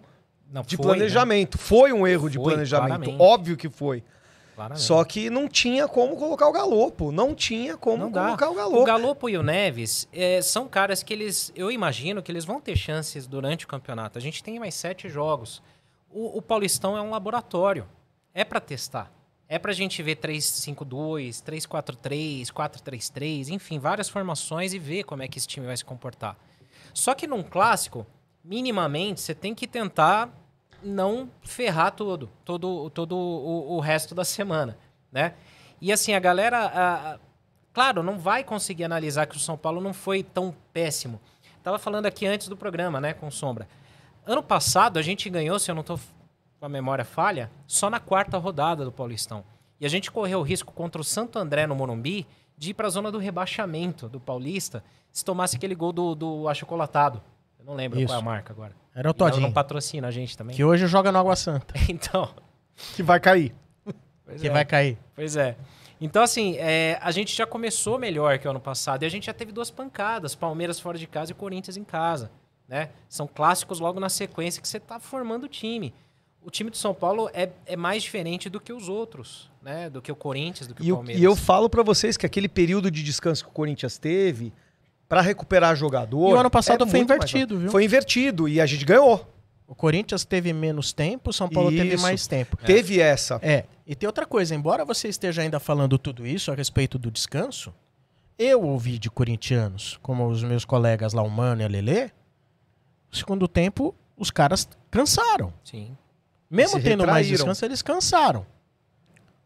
Não, 0.52 0.62
de 0.62 0.78
foi, 0.78 0.86
né? 0.86 0.92
planejamento. 0.94 1.58
Foi 1.58 1.92
um 1.92 2.06
erro 2.06 2.30
de 2.30 2.38
Foi, 2.38 2.54
planejamento. 2.54 2.88
claramente. 3.00 3.22
Óbvio 3.22 3.58
que 3.58 3.70
foi. 3.70 4.04
Claramente. 4.56 4.84
Só 4.84 5.04
que 5.04 5.30
não 5.30 5.48
tinha 5.48 5.88
como 5.88 6.16
colocar 6.16 6.48
o 6.48 6.52
Galopo. 6.52 7.12
Não 7.12 7.36
tinha 7.36 7.76
como 7.76 8.04
Não 8.04 8.12
colocar 8.12 8.50
o 8.50 8.54
O 8.54 8.56
Galopo. 8.56 8.86
Galopo 8.86 9.30
e 9.30 9.38
o 9.38 9.44
Neves 9.44 10.08
eh, 10.14 10.42
são 10.42 10.68
caras 10.68 11.04
que 11.04 11.14
eles, 11.14 11.52
eu 11.56 11.70
imagino 11.72 12.22
que 12.24 12.32
eles 12.32 12.46
vão 12.46 12.62
ter 12.62 12.76
chances 12.78 13.28
durante 13.28 13.66
o 13.66 13.68
campeonato. 13.68 14.18
A 14.18 14.22
gente 14.22 14.42
tem 14.44 14.58
mais 14.60 14.74
sete 14.76 15.10
jogos. 15.10 15.62
O, 16.10 16.38
o 16.38 16.42
Paulistão 16.42 16.96
é 16.96 17.02
um 17.02 17.10
laboratório. 17.10 17.86
É 18.34 18.44
pra 18.46 18.60
testar. 18.62 19.12
É 19.48 19.60
pra 19.60 19.74
gente 19.74 20.02
ver 20.02 20.16
3-5-2, 20.18 21.42
3-4-3, 21.44 22.48
4-3-3, 22.48 23.50
enfim, 23.50 23.78
várias 23.80 24.10
formações 24.10 24.74
e 24.74 24.80
ver 24.80 25.04
como 25.04 25.22
é 25.22 25.28
que 25.28 25.38
esse 25.38 25.48
time 25.48 25.66
vai 25.68 25.78
se 25.78 25.86
comportar. 25.86 26.36
Só 26.94 27.14
que 27.14 27.28
num 27.28 27.44
clássico, 27.44 28.08
minimamente, 28.44 29.22
você 29.22 29.36
tem 29.36 29.54
que 29.54 29.68
tentar 29.68 30.30
não 30.84 31.30
ferrar 31.44 31.92
tudo, 31.92 32.30
todo, 32.44 32.90
todo 32.90 33.16
o, 33.16 33.76
o 33.76 33.80
resto 33.80 34.16
da 34.16 34.26
semana, 34.26 34.78
né? 35.12 35.34
E 35.82 35.92
assim, 35.92 36.14
a 36.14 36.20
galera, 36.20 36.58
a- 36.60 37.14
a- 37.14 37.20
claro, 37.74 38.02
não 38.02 38.18
vai 38.18 38.44
conseguir 38.44 38.84
analisar 38.86 39.26
que 39.28 39.36
o 39.38 39.40
São 39.40 39.58
Paulo 39.58 39.80
não 39.82 39.94
foi 39.94 40.24
tão 40.24 40.56
péssimo. 40.74 41.20
Tava 41.64 41.78
falando 41.80 42.06
aqui 42.06 42.26
antes 42.26 42.48
do 42.48 42.56
programa, 42.58 43.00
né, 43.02 43.14
com 43.14 43.30
Sombra. 43.32 43.68
Ano 44.26 44.42
passado 44.42 44.98
a 44.98 45.02
gente 45.02 45.30
ganhou, 45.30 45.60
se 45.60 45.70
eu 45.70 45.76
não 45.76 45.82
com 45.84 46.00
a 46.66 46.70
memória 46.70 47.06
falha, 47.06 47.52
só 47.68 47.90
na 47.90 48.00
quarta 48.00 48.38
rodada 48.38 48.84
do 48.84 48.92
Paulistão. 48.92 49.44
E 49.80 49.86
a 49.86 49.90
gente 49.90 50.12
correu 50.12 50.40
o 50.40 50.44
risco 50.44 50.74
contra 50.74 51.00
o 51.00 51.04
Santo 51.04 51.38
André 51.38 51.68
no 51.68 51.76
Morumbi 51.76 52.26
de 52.58 52.72
ir 52.72 52.74
para 52.74 52.88
a 52.88 52.90
zona 52.90 53.12
do 53.12 53.18
rebaixamento 53.20 54.08
do 54.10 54.20
Paulista 54.20 54.84
se 55.12 55.24
tomasse 55.24 55.58
aquele 55.58 55.76
gol 55.76 55.92
do, 55.92 56.16
do 56.16 56.48
achocolatado. 56.50 57.22
Eu 57.60 57.66
não 57.66 57.76
lembro 57.76 58.00
Isso. 58.00 58.08
qual 58.08 58.18
é 58.18 58.22
a 58.22 58.26
marca 58.26 58.54
agora. 58.54 58.74
Era 58.94 59.10
o 59.10 59.14
Todinho, 59.14 59.42
não 59.42 59.52
patrocina 59.52 60.08
a 60.08 60.12
gente 60.12 60.38
também. 60.38 60.56
que 60.56 60.64
hoje 60.64 60.88
joga 60.88 61.12
no 61.12 61.20
Água 61.20 61.36
Santa, 61.36 61.74
Então, 61.90 62.30
Que 62.96 63.04
vai 63.04 63.20
cair. 63.20 63.54
pois 64.26 64.42
que 64.42 64.48
é. 64.48 64.52
vai 64.52 64.66
cair. 64.66 64.98
Pois 65.14 65.36
é. 65.36 65.56
Então, 66.00 66.24
assim, 66.24 66.56
é, 66.58 66.98
a 67.02 67.12
gente 67.12 67.36
já 67.36 67.46
começou 67.46 67.98
melhor 68.00 68.38
que 68.40 68.48
o 68.48 68.52
ano 68.52 68.60
passado. 68.60 69.04
E 69.04 69.06
a 69.06 69.10
gente 69.10 69.28
já 69.28 69.34
teve 69.34 69.52
duas 69.52 69.72
pancadas. 69.72 70.36
Palmeiras 70.36 70.80
fora 70.80 70.98
de 70.98 71.08
casa 71.08 71.32
e 71.32 71.36
Corinthians 71.36 71.78
em 71.78 71.84
casa. 71.84 72.32
Né? 72.68 72.90
São 73.08 73.28
clássicos 73.28 73.80
logo 73.80 74.00
na 74.00 74.10
sequência 74.10 74.62
que 74.62 74.68
você 74.68 74.78
está 74.78 75.00
formando 75.00 75.44
o 75.44 75.48
time. 75.48 75.94
O 76.46 76.52
time 76.52 76.70
do 76.70 76.78
São 76.78 76.94
Paulo 76.94 77.30
é, 77.34 77.50
é 77.66 77.76
mais 77.76 78.04
diferente 78.04 78.50
do 78.50 78.60
que 78.62 78.72
os 78.72 78.88
outros. 78.88 79.50
Né? 79.62 79.90
Do 79.90 80.00
que 80.02 80.12
o 80.12 80.16
Corinthians, 80.16 80.68
do 80.68 80.76
que 80.76 80.84
E, 80.84 80.86
o 80.86 80.90
eu- 80.92 80.96
Palmeiras. 80.98 81.22
e 81.22 81.26
eu 81.26 81.36
falo 81.36 81.68
pra 81.70 81.82
vocês 81.82 82.16
que 82.16 82.26
aquele 82.26 82.48
período 82.48 82.92
de 82.92 83.02
descanso 83.02 83.44
que 83.44 83.50
o 83.50 83.54
Corinthians 83.54 83.98
teve 83.98 84.54
pra 85.10 85.22
recuperar 85.22 85.76
jogador. 85.76 86.30
E 86.30 86.34
o 86.34 86.38
ano 86.40 86.50
passado 86.52 86.84
é 86.84 86.88
foi 86.88 87.00
mais 87.00 87.04
invertido, 87.04 87.48
fácil. 87.56 87.60
viu? 87.62 87.72
Foi 87.72 87.84
invertido 87.84 88.48
e 88.48 88.62
a 88.62 88.66
gente 88.68 88.86
ganhou. 88.86 89.28
O 89.68 89.74
Corinthians 89.74 90.24
teve 90.24 90.54
menos 90.54 90.94
tempo, 90.94 91.32
o 91.32 91.34
São 91.34 91.50
Paulo 91.50 91.72
teve 91.72 91.96
Isso. 91.96 92.04
mais 92.04 92.28
tempo. 92.28 92.56
Teve 92.58 93.00
essa. 93.00 93.40
É, 93.42 93.66
e 93.88 93.96
tem 93.96 94.06
outra 94.06 94.28
coisa, 94.28 94.54
embora 94.54 94.86
você 94.86 95.08
esteja 95.08 95.42
ainda 95.42 95.60
falando 95.60 95.98
tudo 95.98 96.28
isso 96.28 96.52
a 96.52 96.56
respeito 96.56 97.00
do 97.00 97.10
descanso, 97.10 97.74
eu 98.38 98.62
ouvi 98.62 99.00
de 99.00 99.10
corintianos, 99.10 99.98
como 100.04 100.28
os 100.28 100.44
meus 100.44 100.64
colegas 100.66 101.14
lá, 101.14 101.24
o 101.24 101.30
Mano 101.32 101.64
e 101.64 101.66
a 101.66 101.68
Lelê, 101.68 102.12
no 103.12 103.18
segundo 103.18 103.48
tempo, 103.48 103.96
os 104.16 104.30
caras 104.30 104.70
cansaram. 104.92 105.52
Sim. 105.64 105.98
Mesmo 106.50 106.82
tendo 106.82 107.00
mais 107.06 107.26
retraíram. 107.28 107.36
descanso, 107.38 107.66
eles 107.66 107.82
cansaram. 107.82 108.46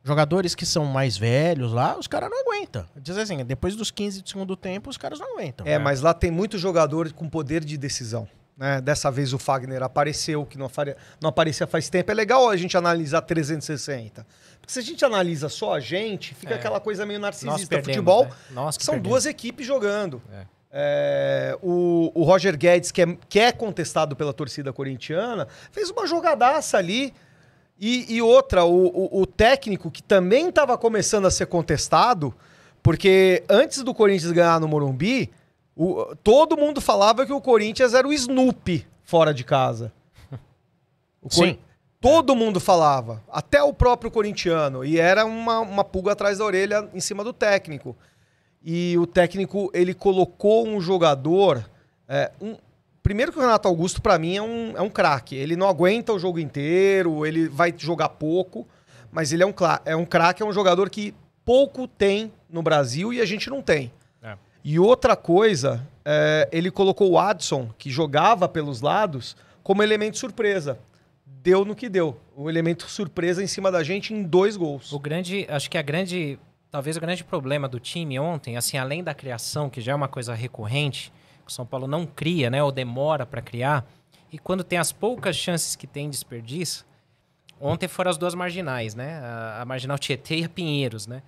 Jogadores 0.03 0.56
que 0.56 0.65
são 0.65 0.86
mais 0.86 1.18
velhos 1.18 1.74
lá, 1.74 1.98
os 1.98 2.08
caras 2.08 2.29
não 2.29 2.39
aguentam. 2.41 2.86
Diz 2.96 3.18
assim, 3.18 3.44
depois 3.44 3.75
dos 3.75 3.91
15 3.91 4.22
do 4.22 4.29
segundo 4.29 4.56
tempo, 4.56 4.89
os 4.89 4.98
caras 4.98 5.20
não 5.20 5.34
aguentam. 5.36 5.68
É, 5.68 5.77
mas 5.77 6.01
lá 6.01 6.13
tem 6.13 6.32
muito 6.32 6.58
jogador 6.58 7.12
com 7.13 7.29
poder 7.29 7.63
de 7.65 7.77
decisão. 7.77 8.27
Né? 8.58 8.82
Dessa 8.82 9.10
vez 9.12 9.34
o 9.34 9.38
Fagner 9.39 9.84
apareceu, 9.84 10.46
que 10.46 10.58
não, 10.58 10.65
apare- 10.68 10.96
não 11.22 11.29
aparecia 11.29 11.68
faz 11.68 11.89
tempo. 11.89 12.12
É 12.12 12.13
legal 12.13 12.50
a 12.50 12.56
gente 12.58 12.75
analisar 12.77 13.22
360. 13.22 14.25
Porque 14.60 14.72
se 14.74 14.79
a 14.79 14.82
gente 14.82 15.03
analisa 15.03 15.48
só 15.50 15.74
a 15.75 15.79
gente, 15.79 16.34
fica 16.34 16.53
É. 16.53 16.58
aquela 16.58 16.79
coisa 16.79 17.06
meio 17.06 17.20
narcisista. 17.20 17.68
perdemos, 17.68 17.96
Futebol 17.96 18.25
né? 18.25 18.32
São 18.72 18.94
perdemos. 18.96 19.03
duas 19.10 19.25
equipes 19.25 19.65
jogando. 19.68 20.22
É. 20.32 20.46
É, 20.71 21.57
o, 21.63 22.11
o 22.13 22.23
Roger 22.23 22.55
Guedes, 22.57 22.91
que 22.91 23.01
é, 23.01 23.17
que 23.27 23.39
é 23.39 23.51
contestado 23.51 24.15
pela 24.15 24.31
torcida 24.33 24.71
corintiana, 24.71 25.47
fez 25.71 25.89
uma 25.89 26.05
jogadaça 26.05 26.77
ali. 26.77 27.13
E, 27.79 28.13
e 28.15 28.21
outra, 28.21 28.65
o, 28.65 28.88
o- 28.88 29.21
o 29.21 29.25
técnico 29.25 29.89
que 29.89 30.03
também 30.03 30.49
estava 30.49 30.77
começando 30.77 31.25
a 31.25 31.31
ser 31.31 31.45
contestado, 31.45 32.35
porque 32.83 33.43
antes 33.49 33.81
do 33.83 33.93
Corinthians 33.93 34.31
ganhar 34.33 34.59
no 34.59 34.67
Morumbi, 34.67 35.31
todo 36.23 36.57
mundo 36.57 36.81
falava 36.81 37.25
que 37.25 37.31
o 37.31 37.39
Corinthians 37.39 37.93
era 37.93 38.05
o 38.05 38.11
Snoopy 38.13 38.85
fora 39.03 39.33
de 39.33 39.45
casa. 39.45 39.93
Sim. 41.29 41.57
Todo 42.01 42.35
mundo 42.35 42.59
falava, 42.61 43.21
até 43.29 43.61
o 43.61 43.73
próprio 43.73 44.09
corintiano, 44.09 44.85
e 44.85 44.97
era 44.99 45.25
uma, 45.25 45.59
uma 45.59 45.83
pulga 45.83 46.13
atrás 46.13 46.38
da 46.38 46.45
orelha 46.45 46.88
em 46.93 46.99
cima 47.01 47.23
do 47.25 47.33
técnico. 47.33 47.95
E 48.63 48.97
o 48.97 49.07
técnico, 49.07 49.69
ele 49.73 49.93
colocou 49.93 50.67
um 50.67 50.79
jogador. 50.81 51.63
é, 52.11 52.31
um- 52.41 52.57
primeiro 53.03 53.31
que 53.31 53.37
o 53.37 53.41
Renato 53.41 53.67
Augusto, 53.67 54.01
pra 54.01 54.17
mim, 54.17 54.35
é 54.35 54.41
um, 54.41 54.73
é 54.75 54.81
um 54.81 54.89
craque. 54.89 55.35
Ele 55.35 55.55
não 55.55 55.67
aguenta 55.69 56.11
o 56.11 56.17
jogo 56.19 56.39
inteiro, 56.39 57.25
ele 57.25 57.47
vai 57.47 57.71
jogar 57.77 58.09
pouco, 58.09 58.67
mas 59.11 59.31
ele 59.31 59.43
é 59.43 59.45
um, 59.45 59.53
é 59.85 59.95
um 59.95 60.05
craque, 60.05 60.41
é 60.41 60.45
um 60.45 60.51
jogador 60.51 60.89
que 60.89 61.13
pouco 61.45 61.87
tem 61.87 62.31
no 62.49 62.61
Brasil 62.63 63.13
e 63.13 63.21
a 63.21 63.25
gente 63.25 63.47
não 63.49 63.61
tem. 63.61 63.91
É. 64.23 64.35
E 64.63 64.79
outra 64.79 65.15
coisa, 65.15 65.85
é, 66.03 66.49
ele 66.51 66.69
colocou 66.71 67.11
o 67.11 67.19
Adson, 67.19 67.69
que 67.77 67.89
jogava 67.91 68.47
pelos 68.49 68.81
lados, 68.81 69.35
como 69.63 69.83
elemento 69.83 70.17
surpresa. 70.17 70.79
Deu 71.25 71.63
no 71.63 71.75
que 71.75 71.87
deu. 71.89 72.17
O 72.35 72.49
elemento 72.49 72.89
surpresa 72.89 73.41
em 73.43 73.47
cima 73.47 73.71
da 73.71 73.81
gente 73.83 74.13
em 74.13 74.23
dois 74.23 74.57
gols. 74.57 74.91
O 74.91 74.99
grande, 74.99 75.45
acho 75.47 75.69
que 75.69 75.77
a 75.77 75.81
grande, 75.81 76.37
talvez 76.71 76.97
o 76.97 77.01
grande 77.01 77.23
problema 77.23 77.67
do 77.67 77.79
time 77.79 78.19
ontem, 78.19 78.57
assim, 78.57 78.77
além 78.77 79.03
da 79.03 79.13
criação, 79.13 79.69
que 79.69 79.81
já 79.81 79.91
é 79.91 79.95
uma 79.95 80.07
coisa 80.07 80.33
recorrente, 80.33 81.11
que 81.45 81.51
o 81.51 81.53
São 81.53 81.65
Paulo 81.65 81.88
não 81.88 82.05
cria, 82.05 82.49
né, 82.49 82.63
ou 82.63 82.71
demora 82.71 83.25
para 83.25 83.41
criar, 83.41 83.85
e 84.31 84.38
quando 84.38 84.63
tem 84.63 84.77
as 84.77 84.91
poucas 84.91 85.35
chances 85.35 85.75
que 85.75 85.88
tem, 85.88 86.09
desperdiça. 86.09 86.85
Ontem 87.59 87.88
foram 87.88 88.11
as 88.11 88.17
duas 88.17 88.35
marginais, 88.35 88.95
né? 88.95 89.19
A, 89.19 89.61
a 89.61 89.65
marginal 89.65 89.97
Tietê 89.97 90.38
e 90.38 90.43
a 90.45 90.49
Pinheiros, 90.49 91.07
né? 91.07 91.23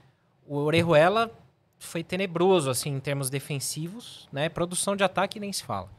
O 0.47 0.57
Orejuela 0.57 1.31
foi 1.79 2.03
tenebroso, 2.03 2.69
assim, 2.69 2.91
em 2.91 2.99
termos 2.99 3.29
defensivos, 3.29 4.29
né? 4.31 4.47
Produção 4.47 4.95
de 4.95 5.03
ataque 5.03 5.39
nem 5.39 5.51
se 5.51 5.63
fala. 5.63 5.89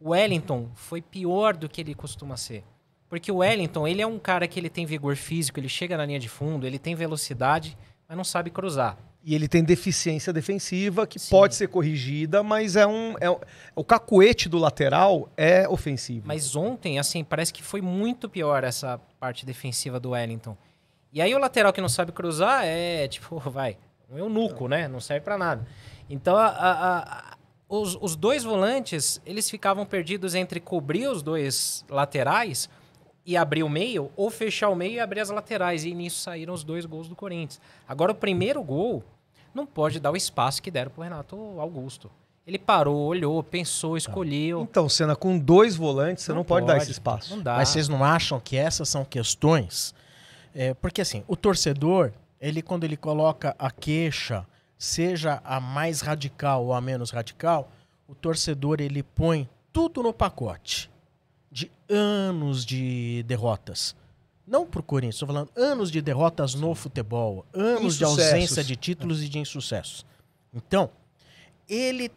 O 0.00 0.10
Wellington 0.10 0.70
foi 0.74 1.02
pior 1.02 1.56
do 1.56 1.68
que 1.68 1.80
ele 1.80 1.94
costuma 1.94 2.36
ser. 2.36 2.64
Porque 3.08 3.30
o 3.30 3.36
Wellington, 3.36 3.86
ele 3.86 4.00
é 4.00 4.06
um 4.06 4.18
cara 4.18 4.46
que 4.48 4.58
ele 4.58 4.70
tem 4.70 4.86
vigor 4.86 5.16
físico, 5.16 5.58
ele 5.58 5.68
chega 5.68 5.96
na 5.96 6.06
linha 6.06 6.18
de 6.18 6.28
fundo, 6.28 6.66
ele 6.66 6.78
tem 6.78 6.94
velocidade, 6.94 7.76
mas 8.08 8.16
não 8.16 8.24
sabe 8.24 8.50
cruzar. 8.50 8.96
E 9.26 9.34
ele 9.34 9.48
tem 9.48 9.64
deficiência 9.64 10.32
defensiva 10.34 11.06
que 11.06 11.18
Sim. 11.18 11.30
pode 11.30 11.54
ser 11.54 11.68
corrigida, 11.68 12.42
mas 12.42 12.76
é 12.76 12.86
um. 12.86 13.14
É, 13.18 13.30
o 13.74 13.82
cacuete 13.82 14.48
do 14.50 14.58
lateral 14.58 15.30
é 15.34 15.66
ofensivo. 15.66 16.26
Mas 16.26 16.54
ontem, 16.54 16.98
assim, 16.98 17.24
parece 17.24 17.50
que 17.52 17.62
foi 17.62 17.80
muito 17.80 18.28
pior 18.28 18.62
essa 18.64 19.00
parte 19.18 19.46
defensiva 19.46 19.98
do 19.98 20.10
Wellington. 20.10 20.54
E 21.10 21.22
aí 21.22 21.34
o 21.34 21.38
lateral 21.38 21.72
que 21.72 21.80
não 21.80 21.88
sabe 21.88 22.12
cruzar 22.12 22.64
é, 22.66 23.08
tipo, 23.08 23.38
vai, 23.48 23.78
um 24.10 24.18
eunuco, 24.18 24.68
né? 24.68 24.88
Não 24.88 25.00
serve 25.00 25.24
pra 25.24 25.38
nada. 25.38 25.66
Então, 26.10 26.36
a- 26.36 26.46
a- 26.48 26.98
a- 26.98 27.34
os, 27.66 27.96
os 27.98 28.14
dois 28.14 28.44
volantes, 28.44 29.22
eles 29.24 29.48
ficavam 29.48 29.86
perdidos 29.86 30.34
entre 30.34 30.60
cobrir 30.60 31.06
os 31.08 31.22
dois 31.22 31.82
laterais 31.88 32.68
e 33.26 33.36
abrir 33.36 33.62
o 33.62 33.68
meio, 33.68 34.10
ou 34.16 34.30
fechar 34.30 34.68
o 34.68 34.76
meio 34.76 34.94
e 34.94 35.00
abrir 35.00 35.20
as 35.20 35.30
laterais. 35.30 35.84
E 35.84 35.94
nisso 35.94 36.20
saíram 36.20 36.52
os 36.52 36.62
dois 36.62 36.84
gols 36.84 37.08
do 37.08 37.16
Corinthians. 37.16 37.60
Agora, 37.88 38.12
o 38.12 38.14
primeiro 38.14 38.62
gol 38.62 39.02
não 39.54 39.64
pode 39.64 39.98
dar 39.98 40.10
o 40.10 40.16
espaço 40.16 40.62
que 40.62 40.70
deram 40.70 40.90
pro 40.90 41.02
Renato 41.02 41.36
Augusto. 41.58 42.10
Ele 42.46 42.58
parou, 42.58 43.06
olhou, 43.06 43.42
pensou, 43.42 43.96
escolheu. 43.96 44.62
Então, 44.62 44.86
Senna, 44.86 45.16
com 45.16 45.38
dois 45.38 45.76
volantes, 45.76 46.24
você 46.24 46.32
não, 46.32 46.38
Não 46.38 46.44
pode, 46.44 46.66
dar 46.66 46.74
pode, 46.74 46.82
esse 46.82 46.92
espaço. 46.92 47.34
Não 47.34 47.42
dá. 47.42 47.56
Mas 47.56 47.70
vocês 47.70 47.88
não 47.88 48.04
acham 48.04 48.38
que 48.38 48.56
essas 48.56 48.88
são 48.88 49.02
questões? 49.02 49.94
É, 50.54 50.74
porque 50.74 51.00
assim, 51.00 51.24
o 51.26 51.36
torcedor, 51.36 52.12
ele 52.38 52.60
quando 52.60 52.84
ele 52.84 52.98
coloca 52.98 53.56
a 53.58 53.70
queixa, 53.70 54.46
seja 54.76 55.40
a 55.42 55.58
mais 55.58 56.02
radical 56.02 56.66
ou 56.66 56.74
a 56.74 56.82
menos 56.82 57.10
radical, 57.10 57.70
o 58.06 58.14
torcedor 58.14 58.78
ele 58.80 59.02
põe 59.02 59.48
tudo 59.72 60.02
no 60.02 60.12
pacote 60.12 60.90
de 61.54 61.70
anos 61.88 62.66
de 62.66 63.22
derrotas. 63.28 63.94
Não 64.44 64.66
pro 64.66 64.82
Corinthians, 64.82 65.14
estou 65.14 65.28
falando 65.28 65.50
anos 65.54 65.88
de 65.88 66.02
derrotas 66.02 66.52
no 66.52 66.74
futebol, 66.74 67.46
anos 67.54 67.96
de 67.96 68.02
ausência 68.02 68.64
de 68.64 68.74
títulos 68.74 69.22
e 69.22 69.28
de 69.28 69.38
insucessos. 69.38 70.04
Então, 70.52 70.90
ele 71.68 72.10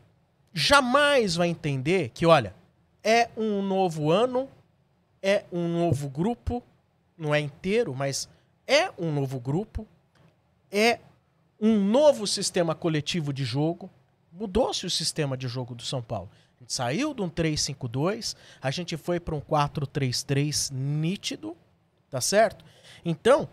jamais 0.52 1.36
vai 1.36 1.50
entender 1.50 2.10
que, 2.10 2.26
olha, 2.26 2.56
é 3.04 3.30
um 3.38 3.62
novo 3.62 4.10
ano, 4.10 4.50
é 5.22 5.46
um 5.52 5.68
novo 5.68 6.10
grupo, 6.10 6.64
não 7.16 7.34
é 7.34 7.40
inteiro, 7.40 7.94
mas 7.94 8.28
é 8.66 8.92
um 8.98 9.12
novo 9.12 9.40
grupo, 9.40 9.88
é 10.72 11.00
um 11.62 11.80
novo 11.80 12.26
sistema 12.26 12.74
coletivo 12.74 13.32
de 13.32 13.46
jogo. 13.46 13.88
Mudou-se 14.38 14.86
o 14.86 14.90
sistema 14.90 15.36
de 15.36 15.48
jogo 15.48 15.74
do 15.74 15.82
São 15.82 16.00
Paulo. 16.00 16.30
A 16.58 16.60
gente 16.60 16.72
saiu 16.72 17.12
de 17.12 17.24
um 17.24 17.30
3-5-2, 17.30 18.36
a 18.62 18.70
gente 18.70 18.96
foi 18.96 19.20
para 19.20 19.34
um 19.34 19.42
4-3-3 19.42 20.72
nítido, 20.72 21.58
tá 22.08 22.22
certo? 22.22 22.64
Então, 23.04 23.50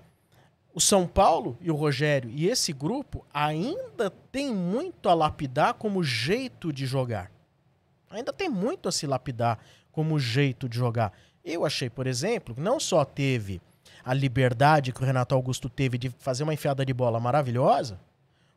o 0.75 0.81
São 0.83 1.07
Paulo 1.07 1.57
e 1.63 1.71
o 1.71 1.75
Rogério 1.75 2.29
e 2.29 2.47
esse 2.47 2.71
grupo 2.71 3.25
ainda 3.33 4.11
tem 4.11 4.55
muito 4.55 5.09
a 5.09 5.15
lapidar 5.15 5.73
como 5.73 6.05
jeito 6.05 6.71
de 6.71 6.85
jogar. 6.85 7.33
Ainda 8.11 8.33
tem 8.33 8.51
muito 8.51 8.87
a 8.87 8.93
se 8.93 9.07
lapidar 9.07 9.59
como 9.91 10.19
jeito 10.19 10.69
de 10.69 10.77
jogar. 10.77 11.15
Eu 11.43 11.65
achei, 11.65 11.89
por 11.89 12.07
exemplo, 12.07 12.55
não 12.59 12.79
só 12.79 13.07
teve 13.07 13.59
a 14.05 14.13
liberdade 14.13 14.93
que 14.93 15.03
o 15.03 15.07
Renato 15.07 15.35
Augusto 15.35 15.71
teve 15.71 15.97
de 15.97 16.11
fazer 16.11 16.43
uma 16.43 16.53
enfiada 16.53 16.85
de 16.85 16.93
bola 16.93 17.19
maravilhosa, 17.19 17.99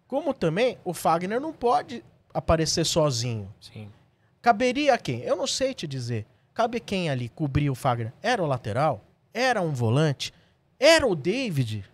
como 0.10 0.34
também 0.34 0.78
o 0.84 0.94
Fagner 0.94 1.40
não 1.40 1.54
pode 1.54 2.04
aparecer 2.34 2.86
sozinho. 2.86 3.54
Sim. 3.60 3.90
Caberia 4.42 4.94
a 4.94 4.98
quem? 4.98 5.22
Eu 5.22 5.36
não 5.36 5.48
sei 5.48 5.74
te 5.74 5.88
dizer. 5.88 6.26
Cabe 6.54 6.80
quem 6.80 7.10
ali 7.10 7.30
cobrir 7.30 7.70
o 7.70 7.76
Fagner? 7.76 8.14
Era 8.22 8.42
o 8.42 8.48
lateral? 8.48 9.04
Era 9.34 9.62
um 9.62 9.72
volante? 9.74 10.34
Era 10.80 11.06
o 11.06 11.16
David? 11.16 11.86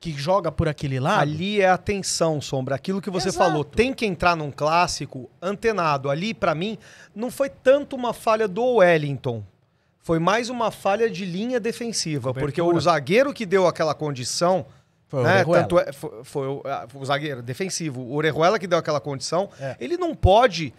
Que 0.00 0.12
joga 0.12 0.52
por 0.52 0.68
aquele 0.68 1.00
lado? 1.00 1.20
Ali 1.20 1.60
é 1.60 1.68
atenção, 1.68 2.40
Sombra. 2.40 2.76
Aquilo 2.76 3.02
que 3.02 3.10
você 3.10 3.28
Exato. 3.28 3.44
falou. 3.44 3.64
Tem 3.64 3.92
que 3.92 4.06
entrar 4.06 4.36
num 4.36 4.50
clássico 4.50 5.28
antenado. 5.42 6.08
Ali, 6.08 6.32
pra 6.32 6.54
mim, 6.54 6.78
não 7.14 7.30
foi 7.30 7.50
tanto 7.50 7.96
uma 7.96 8.12
falha 8.12 8.46
do 8.46 8.76
Wellington. 8.76 9.42
Foi 9.98 10.18
mais 10.20 10.48
uma 10.48 10.70
falha 10.70 11.10
de 11.10 11.24
linha 11.24 11.58
defensiva. 11.58 12.32
Porque 12.32 12.60
Cobertura. 12.62 12.76
o 12.76 12.80
zagueiro 12.80 13.34
que 13.34 13.44
deu 13.44 13.66
aquela 13.66 13.94
condição. 13.94 14.64
Foi 15.08 15.20
o 15.20 15.22
né, 15.24 15.34
Orejuela. 15.36 15.62
tanto 15.62 15.78
é, 15.80 15.92
foi, 15.92 16.24
foi 16.24 16.46
o, 16.46 16.62
ah, 16.66 16.86
foi 16.88 17.00
o 17.00 17.04
zagueiro 17.04 17.42
defensivo. 17.42 18.00
O 18.02 18.14
Orejuela 18.14 18.58
que 18.58 18.66
deu 18.66 18.78
aquela 18.78 19.00
condição. 19.00 19.48
É. 19.58 19.76
Ele 19.80 19.96
não 19.96 20.14
pode 20.14 20.72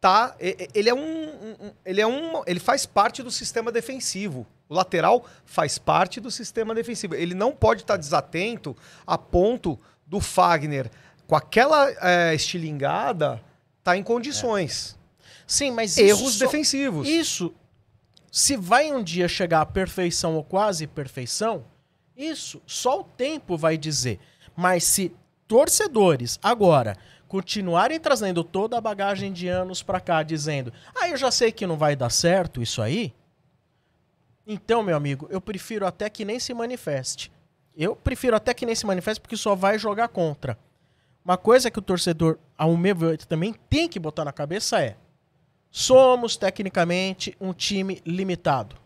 tá. 0.00 0.34
Ele 0.40 0.88
é 0.88 0.94
um, 0.94 0.98
um- 1.00 1.72
Ele 1.84 2.00
é 2.00 2.06
um. 2.06 2.42
Ele 2.46 2.60
faz 2.60 2.86
parte 2.86 3.22
do 3.22 3.30
sistema 3.30 3.70
defensivo. 3.72 4.46
O 4.68 4.74
lateral 4.74 5.26
faz 5.44 5.78
parte 5.78 6.20
do 6.20 6.30
sistema 6.30 6.74
defensivo. 6.74 7.14
Ele 7.14 7.34
não 7.34 7.52
pode 7.52 7.82
estar 7.82 7.96
desatento 7.96 8.76
a 9.06 9.18
ponto 9.18 9.78
do 10.06 10.20
Fagner, 10.20 10.90
com 11.26 11.34
aquela 11.36 11.90
é, 12.00 12.34
estilingada, 12.34 13.40
tá 13.82 13.96
em 13.96 14.02
condições. 14.02 14.96
Sim, 15.46 15.72
mas 15.72 15.98
Erros 15.98 16.34
só- 16.34 16.44
defensivos. 16.44 17.06
Isso, 17.08 17.52
se 18.30 18.56
vai 18.56 18.92
um 18.92 19.02
dia 19.02 19.28
chegar 19.28 19.60
à 19.60 19.66
perfeição 19.66 20.34
ou 20.36 20.42
quase 20.44 20.86
perfeição, 20.86 21.64
isso 22.22 22.62
só 22.66 23.00
o 23.00 23.04
tempo 23.04 23.56
vai 23.56 23.76
dizer. 23.76 24.18
Mas 24.56 24.84
se 24.84 25.14
torcedores 25.46 26.38
agora 26.42 26.96
continuarem 27.28 27.98
trazendo 27.98 28.44
toda 28.44 28.76
a 28.76 28.80
bagagem 28.80 29.32
de 29.32 29.48
anos 29.48 29.82
pra 29.82 30.00
cá, 30.00 30.22
dizendo, 30.22 30.72
ah, 30.94 31.08
eu 31.08 31.16
já 31.16 31.30
sei 31.30 31.50
que 31.50 31.66
não 31.66 31.76
vai 31.76 31.96
dar 31.96 32.10
certo 32.10 32.62
isso 32.62 32.82
aí, 32.82 33.14
então, 34.46 34.82
meu 34.82 34.96
amigo, 34.96 35.28
eu 35.30 35.40
prefiro 35.40 35.86
até 35.86 36.10
que 36.10 36.24
nem 36.24 36.38
se 36.40 36.52
manifeste. 36.52 37.30
Eu 37.76 37.94
prefiro 37.94 38.36
até 38.36 38.52
que 38.52 38.66
nem 38.66 38.74
se 38.74 38.84
manifeste 38.84 39.20
porque 39.20 39.36
só 39.36 39.54
vai 39.54 39.78
jogar 39.78 40.08
contra. 40.08 40.58
Uma 41.24 41.36
coisa 41.36 41.70
que 41.70 41.78
o 41.78 41.82
torcedor, 41.82 42.38
ao 42.58 42.76
meu 42.76 42.94
ver, 42.94 43.18
também 43.24 43.54
tem 43.70 43.88
que 43.88 44.00
botar 44.00 44.24
na 44.24 44.32
cabeça 44.32 44.80
é: 44.80 44.96
somos 45.70 46.36
tecnicamente 46.36 47.36
um 47.40 47.52
time 47.52 48.02
limitado. 48.04 48.76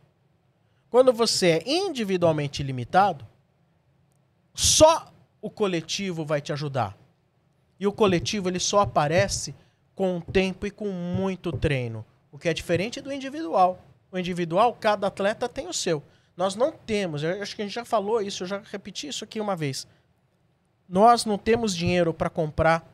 Quando 0.96 1.12
você 1.12 1.48
é 1.48 1.62
individualmente 1.66 2.62
limitado, 2.62 3.26
só 4.54 5.12
o 5.42 5.50
coletivo 5.50 6.24
vai 6.24 6.40
te 6.40 6.54
ajudar. 6.54 6.96
E 7.78 7.86
o 7.86 7.92
coletivo 7.92 8.48
ele 8.48 8.58
só 8.58 8.80
aparece 8.80 9.54
com 9.94 10.22
tempo 10.22 10.66
e 10.66 10.70
com 10.70 10.88
muito 10.88 11.52
treino, 11.52 12.02
o 12.32 12.38
que 12.38 12.48
é 12.48 12.54
diferente 12.54 13.02
do 13.02 13.12
individual. 13.12 13.78
O 14.10 14.18
individual, 14.18 14.72
cada 14.72 15.08
atleta 15.08 15.46
tem 15.50 15.68
o 15.68 15.72
seu. 15.74 16.02
Nós 16.34 16.54
não 16.54 16.72
temos, 16.72 17.22
eu 17.22 17.42
acho 17.42 17.54
que 17.54 17.60
a 17.60 17.66
gente 17.66 17.74
já 17.74 17.84
falou 17.84 18.22
isso, 18.22 18.44
eu 18.44 18.46
já 18.46 18.62
repeti 18.64 19.06
isso 19.06 19.22
aqui 19.22 19.38
uma 19.38 19.54
vez. 19.54 19.86
Nós 20.88 21.26
não 21.26 21.36
temos 21.36 21.76
dinheiro 21.76 22.14
para 22.14 22.30
comprar 22.30 22.90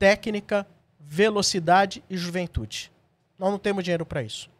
técnica, 0.00 0.66
velocidade 0.98 2.02
e 2.10 2.16
juventude. 2.16 2.90
Nós 3.38 3.52
não 3.52 3.58
temos 3.60 3.84
dinheiro 3.84 4.04
para 4.04 4.20
isso. 4.20 4.52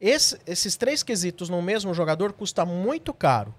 Esse- 0.00 0.38
esses 0.46 0.76
três 0.76 1.02
quesitos 1.02 1.48
no 1.48 1.60
mesmo 1.60 1.92
jogador 1.92 2.32
custa 2.32 2.64
muito 2.64 3.12
caro. 3.12 3.54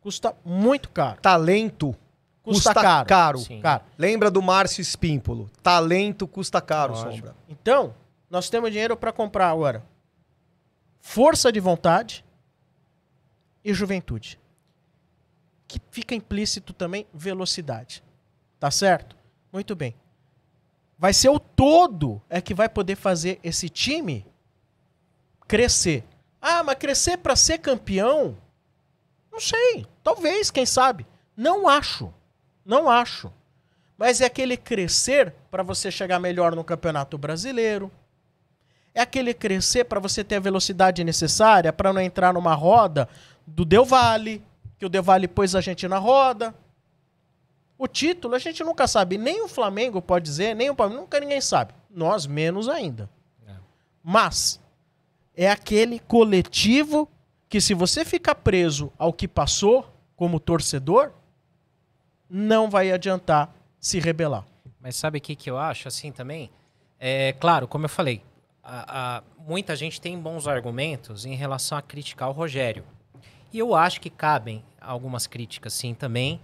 Custa 0.00 0.34
muito 0.44 0.88
caro. 0.90 1.20
Talento 1.20 1.94
Custa, 2.42 2.70
custa 2.70 2.74
caro. 2.74 3.06
caro. 3.08 3.38
Caro. 3.60 3.84
Lembra 3.96 4.30
do 4.30 4.40
Márcio 4.42 4.80
Espímpolo? 4.80 5.50
Talento 5.62 6.26
custa 6.26 6.60
caro, 6.60 6.94
Lógico. 6.94 7.14
Sombra. 7.16 7.36
Então, 7.48 7.94
nós 8.30 8.48
temos 8.48 8.70
dinheiro 8.70 8.96
para 8.96 9.12
comprar 9.12 9.50
agora 9.50 9.84
força 11.00 11.50
de 11.52 11.60
vontade 11.60 12.24
e 13.64 13.72
juventude. 13.74 14.38
Que 15.66 15.78
fica 15.90 16.14
implícito 16.14 16.72
também 16.72 17.06
velocidade. 17.12 18.02
Tá 18.58 18.70
certo? 18.70 19.16
Muito 19.52 19.76
bem. 19.76 19.94
Vai 20.98 21.12
ser 21.12 21.28
o 21.28 21.38
todo 21.38 22.20
é 22.28 22.40
que 22.40 22.54
vai 22.54 22.68
poder 22.68 22.96
fazer 22.96 23.38
esse 23.44 23.68
time 23.68 24.26
crescer. 25.48 26.04
Ah, 26.40 26.62
mas 26.62 26.76
crescer 26.76 27.16
para 27.16 27.34
ser 27.34 27.58
campeão? 27.58 28.36
Não 29.32 29.40
sei. 29.40 29.86
Talvez, 30.04 30.50
quem 30.50 30.66
sabe. 30.66 31.06
Não 31.36 31.66
acho. 31.66 32.12
Não 32.64 32.88
acho. 32.88 33.32
Mas 33.96 34.20
é 34.20 34.26
aquele 34.26 34.56
crescer 34.56 35.34
para 35.50 35.62
você 35.62 35.90
chegar 35.90 36.20
melhor 36.20 36.54
no 36.54 36.62
Campeonato 36.62 37.18
Brasileiro. 37.18 37.90
É 38.94 39.00
aquele 39.00 39.32
crescer 39.34 39.84
para 39.84 39.98
você 39.98 40.22
ter 40.22 40.36
a 40.36 40.40
velocidade 40.40 41.02
necessária 41.02 41.72
para 41.72 41.92
não 41.92 42.00
entrar 42.00 42.34
numa 42.34 42.54
roda 42.54 43.08
do 43.46 43.64
Del 43.64 43.84
Valle, 43.84 44.44
que 44.78 44.86
o 44.86 44.88
Del 44.88 45.02
Valle 45.02 45.26
pôs 45.26 45.54
a 45.54 45.60
gente 45.60 45.88
na 45.88 45.98
roda. 45.98 46.54
O 47.76 47.86
título 47.86 48.34
a 48.34 48.38
gente 48.38 48.62
nunca 48.64 48.86
sabe, 48.86 49.16
nem 49.16 49.42
o 49.42 49.48
Flamengo 49.48 50.02
pode 50.02 50.24
dizer, 50.24 50.54
nem 50.54 50.68
o 50.68 50.74
Palmeiras, 50.74 51.02
nunca 51.04 51.20
ninguém 51.20 51.40
sabe. 51.40 51.72
Nós 51.88 52.26
menos 52.26 52.68
ainda. 52.68 53.08
É. 53.46 53.54
Mas 54.02 54.60
é 55.40 55.48
aquele 55.48 56.00
coletivo 56.00 57.08
que 57.48 57.60
se 57.60 57.72
você 57.72 58.04
ficar 58.04 58.34
preso 58.34 58.92
ao 58.98 59.12
que 59.12 59.28
passou 59.28 59.88
como 60.16 60.40
torcedor, 60.40 61.12
não 62.28 62.68
vai 62.68 62.90
adiantar 62.90 63.54
se 63.78 64.00
rebelar. 64.00 64.44
Mas 64.80 64.96
sabe 64.96 65.18
o 65.18 65.20
que, 65.20 65.36
que 65.36 65.48
eu 65.48 65.56
acho 65.56 65.86
assim 65.86 66.10
também? 66.10 66.50
É 66.98 67.32
claro, 67.34 67.68
como 67.68 67.84
eu 67.84 67.88
falei, 67.88 68.20
a- 68.64 69.18
a- 69.18 69.22
muita 69.38 69.76
gente 69.76 70.00
tem 70.00 70.18
bons 70.18 70.48
argumentos 70.48 71.24
em 71.24 71.36
relação 71.36 71.78
a 71.78 71.82
criticar 71.82 72.28
o 72.28 72.32
Rogério. 72.32 72.84
E 73.52 73.60
eu 73.60 73.76
acho 73.76 74.00
que 74.00 74.10
cabem 74.10 74.64
algumas 74.80 75.28
críticas 75.28 75.72
sim 75.72 75.94
também. 75.94 76.40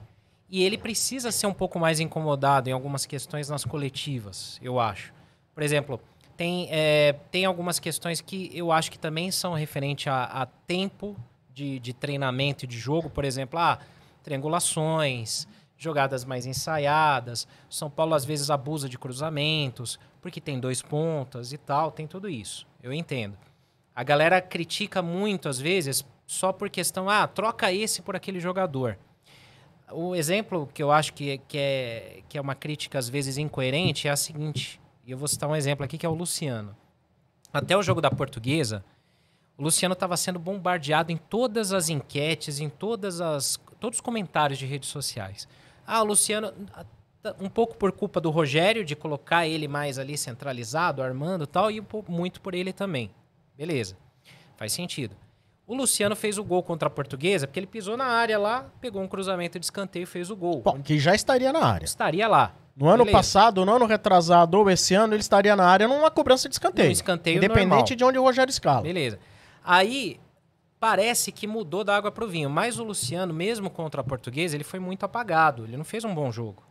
E 0.48 0.62
ele 0.62 0.78
precisa 0.78 1.32
ser 1.32 1.48
um 1.48 1.52
pouco 1.52 1.80
mais 1.80 1.98
incomodado 1.98 2.68
em 2.68 2.72
algumas 2.72 3.04
questões 3.06 3.48
nas 3.48 3.64
coletivas, 3.64 4.58
eu 4.62 4.78
acho. 4.78 5.12
Por 5.52 5.64
exemplo, 5.64 6.00
tem, 6.36 6.68
é, 6.70 7.14
tem 7.30 7.44
algumas 7.44 7.78
questões 7.78 8.20
que 8.20 8.50
eu 8.54 8.72
acho 8.72 8.90
que 8.90 8.98
também 8.98 9.30
são 9.30 9.54
referente 9.54 10.08
a, 10.08 10.24
a 10.24 10.46
tempo 10.46 11.16
de, 11.52 11.78
de 11.78 11.92
treinamento 11.92 12.64
e 12.64 12.68
de 12.68 12.78
jogo. 12.78 13.08
Por 13.08 13.24
exemplo, 13.24 13.58
ah, 13.58 13.78
triangulações, 14.22 15.46
jogadas 15.76 16.24
mais 16.24 16.46
ensaiadas. 16.46 17.46
São 17.68 17.88
Paulo 17.88 18.14
às 18.14 18.24
vezes 18.24 18.50
abusa 18.50 18.88
de 18.88 18.98
cruzamentos, 18.98 19.98
porque 20.20 20.40
tem 20.40 20.58
dois 20.58 20.82
pontas 20.82 21.52
e 21.52 21.58
tal, 21.58 21.90
tem 21.90 22.06
tudo 22.06 22.28
isso. 22.28 22.66
Eu 22.82 22.92
entendo. 22.92 23.36
A 23.94 24.02
galera 24.02 24.40
critica 24.40 25.00
muito 25.00 25.48
às 25.48 25.58
vezes 25.58 26.04
só 26.26 26.52
por 26.52 26.70
questão, 26.70 27.08
ah, 27.08 27.26
troca 27.28 27.72
esse 27.72 28.02
por 28.02 28.16
aquele 28.16 28.40
jogador. 28.40 28.98
O 29.92 30.14
exemplo 30.14 30.68
que 30.72 30.82
eu 30.82 30.90
acho 30.90 31.12
que, 31.12 31.38
que, 31.46 31.58
é, 31.58 32.22
que 32.28 32.38
é 32.38 32.40
uma 32.40 32.54
crítica 32.54 32.98
às 32.98 33.08
vezes 33.08 33.36
incoerente 33.36 34.08
é 34.08 34.10
a 34.10 34.16
seguinte, 34.16 34.80
e 35.06 35.12
eu 35.12 35.18
vou 35.18 35.28
citar 35.28 35.48
um 35.48 35.56
exemplo 35.56 35.84
aqui 35.84 35.98
que 35.98 36.06
é 36.06 36.08
o 36.08 36.14
Luciano. 36.14 36.74
Até 37.52 37.76
o 37.76 37.82
jogo 37.82 38.00
da 38.00 38.10
Portuguesa, 38.10 38.84
o 39.56 39.62
Luciano 39.62 39.92
estava 39.92 40.16
sendo 40.16 40.38
bombardeado 40.38 41.12
em 41.12 41.16
todas 41.16 41.72
as 41.72 41.88
enquetes, 41.88 42.58
em 42.58 42.68
todas 42.68 43.20
as, 43.20 43.60
todos 43.78 43.98
os 43.98 44.00
comentários 44.00 44.58
de 44.58 44.66
redes 44.66 44.88
sociais. 44.88 45.46
Ah, 45.86 46.02
o 46.02 46.04
Luciano, 46.04 46.52
um 47.38 47.48
pouco 47.48 47.76
por 47.76 47.92
culpa 47.92 48.20
do 48.20 48.30
Rogério, 48.30 48.84
de 48.84 48.96
colocar 48.96 49.46
ele 49.46 49.68
mais 49.68 49.98
ali 49.98 50.16
centralizado, 50.16 51.02
armando 51.02 51.46
tal, 51.46 51.70
e 51.70 51.82
muito 52.08 52.40
por 52.40 52.54
ele 52.54 52.72
também. 52.72 53.10
Beleza, 53.56 53.96
faz 54.56 54.72
sentido. 54.72 55.14
O 55.66 55.74
Luciano 55.74 56.14
fez 56.14 56.36
o 56.36 56.44
gol 56.44 56.62
contra 56.62 56.88
a 56.88 56.90
Portuguesa, 56.90 57.46
porque 57.46 57.58
ele 57.58 57.66
pisou 57.66 57.96
na 57.96 58.04
área 58.04 58.38
lá, 58.38 58.70
pegou 58.80 59.00
um 59.00 59.08
cruzamento 59.08 59.58
de 59.58 59.64
escanteio 59.64 60.02
e 60.02 60.06
fez 60.06 60.30
o 60.30 60.36
gol. 60.36 60.60
Bom, 60.60 60.82
que 60.82 60.98
já 60.98 61.14
estaria 61.14 61.52
na 61.52 61.64
área. 61.64 61.84
Estaria 61.84 62.28
lá. 62.28 62.54
No 62.76 62.88
ano 62.88 63.04
Beleza. 63.04 63.16
passado, 63.16 63.64
no 63.64 63.72
ano 63.74 63.86
retrasado 63.86 64.58
ou 64.58 64.68
esse 64.68 64.94
ano, 64.94 65.14
ele 65.14 65.20
estaria 65.20 65.54
na 65.56 65.64
área 65.64 65.88
numa 65.88 66.10
cobrança 66.10 66.48
de 66.48 66.54
escanteio. 66.56 66.88
Num 66.88 66.92
escanteio 66.92 67.38
Independente 67.38 67.68
normal. 67.68 67.96
de 67.96 68.04
onde 68.04 68.18
o 68.18 68.22
Rogério 68.22 68.50
escala. 68.50 68.82
Beleza. 68.82 69.18
Aí 69.64 70.20
parece 70.78 71.32
que 71.32 71.46
mudou 71.46 71.82
da 71.82 71.96
água 71.96 72.10
pro 72.10 72.28
vinho, 72.28 72.50
mas 72.50 72.78
o 72.78 72.84
Luciano, 72.84 73.32
mesmo 73.32 73.70
contra 73.70 74.02
a 74.02 74.04
Portuguesa, 74.04 74.56
ele 74.56 74.64
foi 74.64 74.78
muito 74.78 75.04
apagado, 75.04 75.64
ele 75.64 75.78
não 75.78 75.84
fez 75.84 76.04
um 76.04 76.14
bom 76.14 76.30
jogo. 76.30 76.62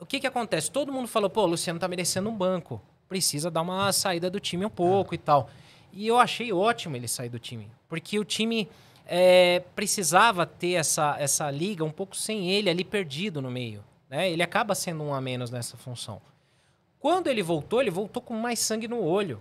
O 0.00 0.06
que 0.06 0.18
que 0.18 0.26
acontece? 0.26 0.70
Todo 0.70 0.92
mundo 0.92 1.06
falou, 1.06 1.30
pô, 1.30 1.42
o 1.42 1.46
Luciano 1.46 1.78
tá 1.78 1.86
merecendo 1.86 2.28
um 2.28 2.36
banco, 2.36 2.82
precisa 3.08 3.50
dar 3.50 3.62
uma 3.62 3.92
saída 3.92 4.28
do 4.28 4.40
time 4.40 4.64
um 4.64 4.70
pouco 4.70 5.14
e 5.14 5.18
tal. 5.18 5.48
E 5.96 6.06
eu 6.06 6.18
achei 6.18 6.52
ótimo 6.52 6.96
ele 6.96 7.06
sair 7.06 7.28
do 7.28 7.38
time, 7.38 7.70
porque 7.88 8.18
o 8.18 8.24
time 8.24 8.68
é, 9.06 9.62
precisava 9.74 10.44
ter 10.44 10.72
essa, 10.72 11.16
essa 11.18 11.50
liga 11.50 11.84
um 11.84 11.90
pouco 11.90 12.16
sem 12.16 12.50
ele 12.50 12.68
ali 12.68 12.84
perdido 12.84 13.40
no 13.40 13.50
meio. 13.50 13.84
Né? 14.08 14.30
Ele 14.30 14.42
acaba 14.42 14.74
sendo 14.74 15.04
um 15.04 15.14
a 15.14 15.20
menos 15.20 15.50
nessa 15.50 15.76
função. 15.76 16.20
Quando 16.98 17.28
ele 17.28 17.42
voltou, 17.42 17.80
ele 17.80 17.90
voltou 17.90 18.22
com 18.22 18.34
mais 18.34 18.58
sangue 18.58 18.88
no 18.88 19.02
olho. 19.02 19.40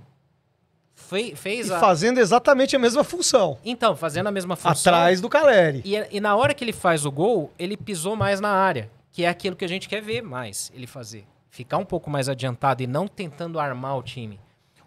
Fe, 0.95 1.35
fez 1.35 1.69
E 1.69 1.73
a... 1.73 1.79
fazendo 1.79 2.19
exatamente 2.19 2.75
a 2.75 2.79
mesma 2.79 3.03
função. 3.03 3.57
Então, 3.63 3.95
fazendo 3.95 4.27
a 4.27 4.31
mesma 4.31 4.55
função. 4.55 4.93
Atrás 4.93 5.21
do 5.21 5.29
Caleri. 5.29 5.81
E, 5.83 5.95
e 6.17 6.19
na 6.19 6.35
hora 6.35 6.53
que 6.53 6.63
ele 6.63 6.73
faz 6.73 7.05
o 7.05 7.11
gol, 7.11 7.51
ele 7.57 7.75
pisou 7.75 8.15
mais 8.15 8.39
na 8.39 8.49
área, 8.49 8.91
que 9.11 9.23
é 9.23 9.29
aquilo 9.29 9.55
que 9.55 9.65
a 9.65 9.67
gente 9.67 9.89
quer 9.89 10.01
ver 10.01 10.21
mais 10.21 10.71
ele 10.75 10.85
fazer. 10.85 11.25
Ficar 11.49 11.77
um 11.77 11.85
pouco 11.85 12.09
mais 12.09 12.27
adiantado 12.27 12.83
e 12.83 12.87
não 12.87 13.07
tentando 13.07 13.59
armar 13.59 13.97
o 13.97 14.03
time. 14.03 14.39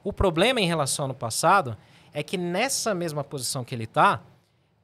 O 0.07 0.13
problema 0.13 0.61
em 0.61 0.67
relação 0.69 1.03
ao 1.03 1.11
ano 1.11 1.19
passado 1.19 1.77
é 2.13 2.23
que 2.23 2.39
nessa 2.39 2.95
mesma 2.95 3.25
posição 3.25 3.65
que 3.65 3.75
ele 3.75 3.89
tá, 3.89 4.21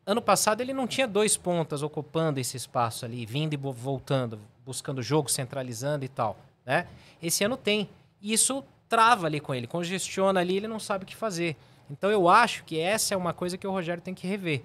ano 0.04 0.20
passado 0.20 0.60
ele 0.60 0.72
não 0.72 0.84
tinha 0.84 1.06
dois 1.06 1.36
pontas 1.36 1.80
ocupando 1.80 2.40
esse 2.40 2.56
espaço 2.56 3.04
ali, 3.04 3.24
vindo 3.24 3.54
e 3.54 3.56
vo- 3.56 3.72
voltando, 3.72 4.36
buscando 4.66 5.00
jogo, 5.00 5.30
centralizando 5.30 6.04
e 6.04 6.08
tal, 6.08 6.36
né? 6.66 6.88
Esse 7.22 7.44
ano 7.44 7.56
tem. 7.56 7.88
E 8.20 8.32
isso 8.32 8.64
trava 8.88 9.28
ali 9.28 9.38
com 9.38 9.54
ele, 9.54 9.68
congestiona 9.68 10.40
ali, 10.40 10.56
ele 10.56 10.66
não 10.66 10.80
sabe 10.80 11.04
o 11.04 11.06
que 11.06 11.14
fazer. 11.14 11.56
Então 11.88 12.10
eu 12.10 12.28
acho 12.28 12.64
que 12.64 12.80
essa 12.80 13.14
é 13.14 13.16
uma 13.16 13.32
coisa 13.32 13.56
que 13.56 13.64
o 13.64 13.70
Rogério 13.70 14.02
tem 14.02 14.14
que 14.14 14.26
rever. 14.26 14.64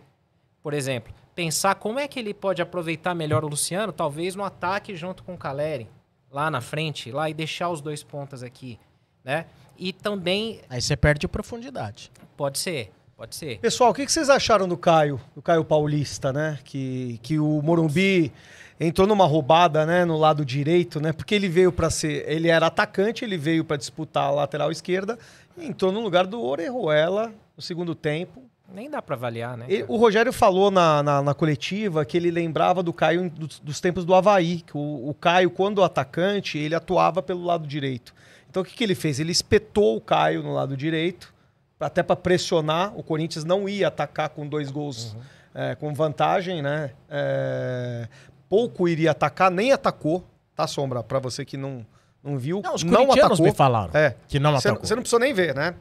Por 0.64 0.74
exemplo, 0.74 1.14
pensar 1.36 1.76
como 1.76 2.00
é 2.00 2.08
que 2.08 2.18
ele 2.18 2.34
pode 2.34 2.64
aproveitar 2.64 3.14
melhor 3.14 3.46
o 3.46 3.48
Luciano, 3.48 3.94
talvez 3.94 4.34
no 4.34 4.44
ataque 4.44 4.96
junto 4.96 5.24
com 5.24 5.36
o 5.36 5.38
Caleri, 5.38 5.88
lá 6.32 6.50
na 6.50 6.62
frente, 6.62 7.12
lá 7.12 7.30
e 7.30 7.34
deixar 7.36 7.70
os 7.70 7.80
dois 7.80 8.02
pontas 8.02 8.42
aqui, 8.42 8.80
né? 9.24 9.46
E 9.78 9.94
também 9.94 10.60
Aí 10.70 10.82
você 10.82 10.96
perde 10.96 11.28
profundidade. 11.28 12.12
pode 12.36 12.58
ser, 12.60 12.92
pode 13.16 13.36
ser. 13.36 13.60
Pessoal, 13.60 13.92
o 13.92 13.94
que 13.94 14.08
vocês 14.08 14.30
acharam 14.30 14.68
do 14.68 14.78
Caio, 14.78 15.20
do 15.36 15.42
Caio 15.42 15.64
Paulista, 15.64 16.32
né? 16.34 16.60
Que, 16.64 17.20
que 17.24 17.40
o 17.40 17.62
Morumbi 17.62 18.32
entrou 18.80 19.08
numa 19.08 19.26
roubada, 19.26 19.86
né, 19.88 20.06
no 20.06 20.18
lado 20.18 20.46
direito, 20.46 21.00
né? 21.00 21.12
Porque 21.12 21.34
ele 21.34 21.48
veio 21.50 21.72
para 21.72 21.90
ser, 21.90 22.30
ele 22.30 22.48
era 22.48 22.68
atacante, 22.68 23.26
ele 23.26 23.38
veio 23.38 23.64
para 23.66 23.76
disputar 23.78 24.26
a 24.26 24.32
lateral 24.32 24.72
esquerda 24.72 25.18
e 25.58 25.66
entrou 25.66 25.92
no 25.92 26.00
lugar 26.02 26.28
do 26.28 26.40
Orejuela 26.42 27.34
no 27.56 27.62
segundo 27.64 27.96
tempo. 27.96 28.44
Nem 28.72 28.90
dá 28.90 29.02
pra 29.02 29.16
avaliar, 29.16 29.58
né? 29.58 29.66
Ele- 29.70 29.86
o 29.88 29.96
Rogério 29.98 30.32
falou 30.34 30.70
na, 30.70 31.02
na, 31.02 31.22
na 31.24 31.34
coletiva 31.34 32.04
que 32.06 32.18
ele 32.18 32.30
lembrava 32.30 32.84
do 32.84 32.92
Caio 32.94 33.30
dos, 33.32 33.60
dos 33.60 33.80
tempos 33.80 34.04
do 34.06 34.14
Havaí, 34.14 34.62
que 34.62 34.78
o, 34.78 35.10
o 35.10 35.14
Caio, 35.14 35.50
quando 35.50 35.82
atacante, 35.84 36.58
ele 36.58 36.76
atuava 36.76 37.22
pelo 37.24 37.44
lado 37.46 37.66
direito. 37.66 38.14
Então 38.58 38.64
o 38.64 38.66
que, 38.66 38.74
que 38.76 38.84
ele 38.84 38.96
fez? 38.96 39.20
Ele 39.20 39.32
espetou 39.32 39.96
o 39.96 40.02
Caio 40.02 40.42
no 40.42 40.52
lado 40.52 40.76
direito, 40.76 41.32
até 41.80 42.02
para 42.02 42.16
pressionar. 42.16 42.92
O 42.98 43.04
Corinthians 43.04 43.46
não 43.46 43.70
ia 43.70 43.88
atacar 43.88 44.30
com 44.30 44.48
dois 44.48 44.72
gols 44.72 45.16
é, 45.54 45.76
com 45.76 45.94
vantagem, 45.94 46.64
né? 46.64 46.90
É, 47.08 48.08
pouco 48.50 48.88
iria 48.88 49.12
atacar, 49.12 49.52
nem 49.52 49.72
atacou, 49.72 50.26
tá, 50.56 50.66
Sombra? 50.66 51.04
Para 51.04 51.20
você 51.20 51.46
que 51.46 51.56
não, 51.56 51.86
não 52.24 52.36
viu. 52.40 52.62
Não, 52.64 52.74
os 52.74 52.84
não 52.84 53.12
atacou. 53.12 53.46
me 53.46 53.54
falaram 53.54 53.92
É. 53.94 54.16
que 54.28 54.40
não 54.40 54.54
Você, 54.54 54.70
atacou. 54.70 54.88
você 54.88 54.96
não 54.96 55.04
precisou 55.04 55.20
nem 55.20 55.36
ver, 55.36 55.54
né? 55.54 55.76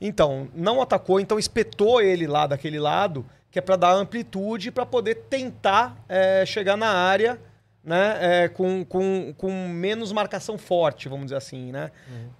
Então, 0.00 0.48
não 0.54 0.80
atacou, 0.80 1.20
então 1.20 1.38
espetou 1.38 2.00
ele 2.00 2.26
lá 2.26 2.46
daquele 2.46 2.80
lado, 2.80 3.26
que 3.50 3.58
é 3.58 3.62
para 3.62 3.76
dar 3.76 3.92
amplitude 3.92 4.70
para 4.70 4.86
poder 4.86 5.16
tentar 5.28 5.98
é, 6.08 6.46
chegar 6.46 6.78
na 6.78 6.88
área, 6.88 7.38
né? 7.84 8.18
é, 8.44 8.48
com, 8.48 8.84
com, 8.84 9.34
com 9.36 9.68
menos 9.68 10.12
marcação 10.12 10.56
forte, 10.56 11.08
vamos 11.08 11.26
dizer 11.26 11.36
assim, 11.36 11.72
né? 11.72 11.90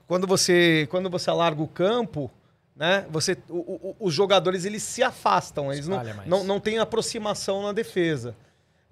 Quando 0.06 0.26
você 0.26 0.86
quando 0.90 1.10
você 1.10 1.30
alarga 1.30 1.62
o 1.62 1.68
campo, 1.68 2.30
né? 2.76 3.04
Você 3.10 3.36
o- 3.48 3.56
o- 3.90 3.96
os 4.00 4.14
jogadores 4.14 4.64
eles 4.64 4.82
se 4.82 5.02
afastam, 5.02 5.72
eles 5.72 5.88
não, 5.88 5.96
mais. 6.04 6.26
não 6.28 6.44
não 6.44 6.60
têm 6.60 6.78
aproximação 6.78 7.62
na 7.62 7.72
defesa. 7.72 8.34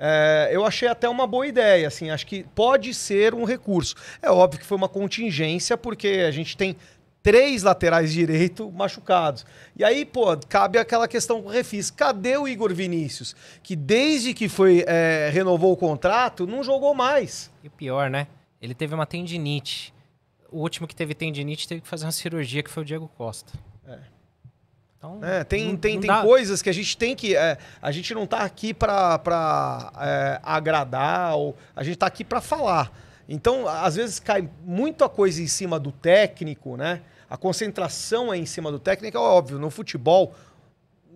É, 0.02 0.48
eu 0.50 0.64
achei 0.64 0.88
até 0.88 1.06
uma 1.08 1.26
boa 1.26 1.46
ideia, 1.46 1.86
assim, 1.86 2.08
acho 2.10 2.26
que 2.26 2.42
pode 2.54 2.94
ser 2.94 3.34
um 3.34 3.44
recurso. 3.44 3.94
É 4.22 4.30
óbvio 4.30 4.58
que 4.58 4.64
foi 4.66 4.76
uma 4.78 4.88
contingência, 4.88 5.76
porque 5.76 6.24
a 6.26 6.30
gente 6.30 6.56
tem 6.56 6.74
três 7.22 7.62
laterais 7.62 8.12
direito 8.12 8.70
machucados. 8.72 9.44
E 9.76 9.84
aí, 9.84 10.04
pô, 10.04 10.36
cabe 10.48 10.78
aquela 10.78 11.06
questão 11.06 11.42
com 11.42 11.48
o 11.48 11.52
Refis. 11.52 11.90
Cadê 11.90 12.36
o 12.36 12.48
Igor 12.48 12.72
Vinícius? 12.74 13.36
Que 13.62 13.76
desde 13.76 14.32
que 14.34 14.48
foi 14.48 14.84
é, 14.86 15.30
renovou 15.32 15.72
o 15.72 15.76
contrato, 15.76 16.46
não 16.46 16.64
jogou 16.64 16.94
mais. 16.94 17.50
E 17.62 17.68
o 17.68 17.70
pior, 17.70 18.08
né? 18.10 18.26
Ele 18.60 18.74
teve 18.74 18.94
uma 18.94 19.06
tendinite. 19.06 19.92
O 20.50 20.58
último 20.60 20.86
que 20.88 20.94
teve 20.96 21.14
tendinite 21.14 21.68
teve 21.68 21.80
que 21.80 21.88
fazer 21.88 22.06
uma 22.06 22.12
cirurgia, 22.12 22.62
que 22.62 22.70
foi 22.70 22.82
o 22.82 22.86
Diego 22.86 23.10
Costa. 23.16 23.52
Então, 24.98 25.18
É, 25.24 25.42
tem 25.44 25.68
não- 25.68 25.76
tem, 25.76 25.94
não 25.94 26.00
tem 26.02 26.08
dá- 26.08 26.20
coisas 26.22 26.60
que 26.60 26.68
a 26.68 26.72
gente 26.74 26.94
tem 26.96 27.16
que. 27.16 27.34
é, 27.34 27.56
a 27.80 27.90
gente 27.90 28.12
não 28.14 28.26
tá 28.26 28.40
aqui 28.40 28.74
pra, 28.74 29.18
pra 29.18 29.90
é, 29.98 30.40
agradar, 30.42 31.36
ou 31.36 31.56
a 31.74 31.82
gente 31.82 31.96
tá 31.96 32.06
aqui 32.06 32.22
pra 32.22 32.40
falar. 32.42 32.92
Então, 33.26 33.66
às 33.66 33.96
vezes 33.96 34.20
cai 34.20 34.46
muita 34.62 35.08
coisa 35.08 35.40
em 35.40 35.46
cima 35.46 35.78
do 35.80 35.90
técnico, 35.90 36.76
né? 36.76 37.00
A 37.30 37.36
concentração 37.36 38.32
é 38.34 38.36
em 38.36 38.44
cima 38.44 38.70
do 38.72 38.78
técnico, 38.80 39.16
é 39.16 39.20
óbvio. 39.20 39.56
No 39.58 39.70
futebol, 39.70 40.34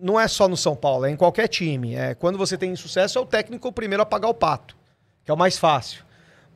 não 0.01 0.17
é 0.19 0.27
só 0.27 0.47
no 0.47 0.55
São 0.55 0.75
Paulo, 0.75 1.05
é 1.05 1.11
em 1.11 1.15
qualquer 1.17 1.47
time. 1.49 1.93
É, 1.95 2.15
quando 2.15 2.37
você 2.37 2.57
tem 2.57 2.73
sucesso, 2.75 3.17
é 3.17 3.21
o 3.21 3.25
técnico 3.25 3.67
o 3.67 3.71
primeiro 3.71 4.01
a 4.01 4.05
pagar 4.05 4.29
o 4.29 4.33
pato, 4.33 4.75
que 5.25 5.29
é 5.29 5.33
o 5.33 5.37
mais 5.37 5.57
fácil. 5.57 6.05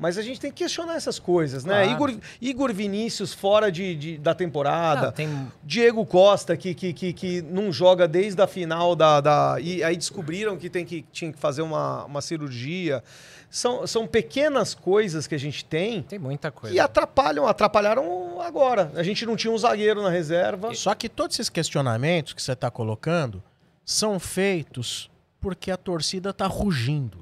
Mas 0.02 0.18
a 0.18 0.22
gente 0.22 0.40
tem 0.40 0.50
que 0.50 0.64
questionar 0.64 0.96
essas 0.96 1.20
coisas, 1.20 1.66
né? 1.66 1.84
Claro. 1.84 1.92
Igor, 1.92 2.20
Igor 2.40 2.74
Vinícius 2.74 3.34
fora 3.34 3.70
de, 3.70 3.94
de- 3.96 4.18
da 4.18 4.34
temporada. 4.34 5.10
Ah, 5.10 5.12
tem 5.12 5.52
Diego 5.62 6.06
Costa, 6.06 6.56
que, 6.56 6.74
que, 6.74 6.94
que, 6.94 7.12
que 7.12 7.42
não 7.42 7.70
joga 7.70 8.08
desde 8.08 8.42
a 8.42 8.48
final 8.48 8.96
da, 8.96 9.20
da. 9.20 9.58
E 9.60 9.84
aí 9.84 9.98
descobriram 9.98 10.56
que, 10.56 10.70
tem 10.70 10.86
que 10.86 11.02
tinha 11.12 11.34
que 11.34 11.38
fazer 11.38 11.64
uma, 11.64 12.06
uma 12.06 12.22
cirurgia. 12.22 13.04
São, 13.50 13.88
são 13.88 14.06
pequenas 14.06 14.76
coisas 14.76 15.26
que 15.26 15.34
a 15.34 15.38
gente 15.40 15.66
tem 15.66 16.04
Tem 16.04 16.20
muita 16.20 16.52
coisa. 16.52 16.74
que 16.74 16.80
atrapalham, 16.80 17.48
atrapalharam 17.48 18.40
agora. 18.42 18.92
A 18.96 19.02
gente 19.02 19.26
não 19.26 19.36
tinha 19.36 19.52
um 19.52 19.58
zagueiro 19.58 20.04
na 20.04 20.10
reserva. 20.10 20.74
Só 20.76 20.94
que 20.94 21.10
todos 21.10 21.36
esses 21.36 21.50
questionamentos 21.50 22.34
que 22.34 22.42
você 22.44 22.52
está 22.54 22.70
colocando 22.70 23.42
são 23.84 24.20
feitos 24.20 25.10
porque 25.42 25.72
a 25.72 25.78
torcida 25.78 26.30
está 26.30 26.46
rugindo. 26.46 27.18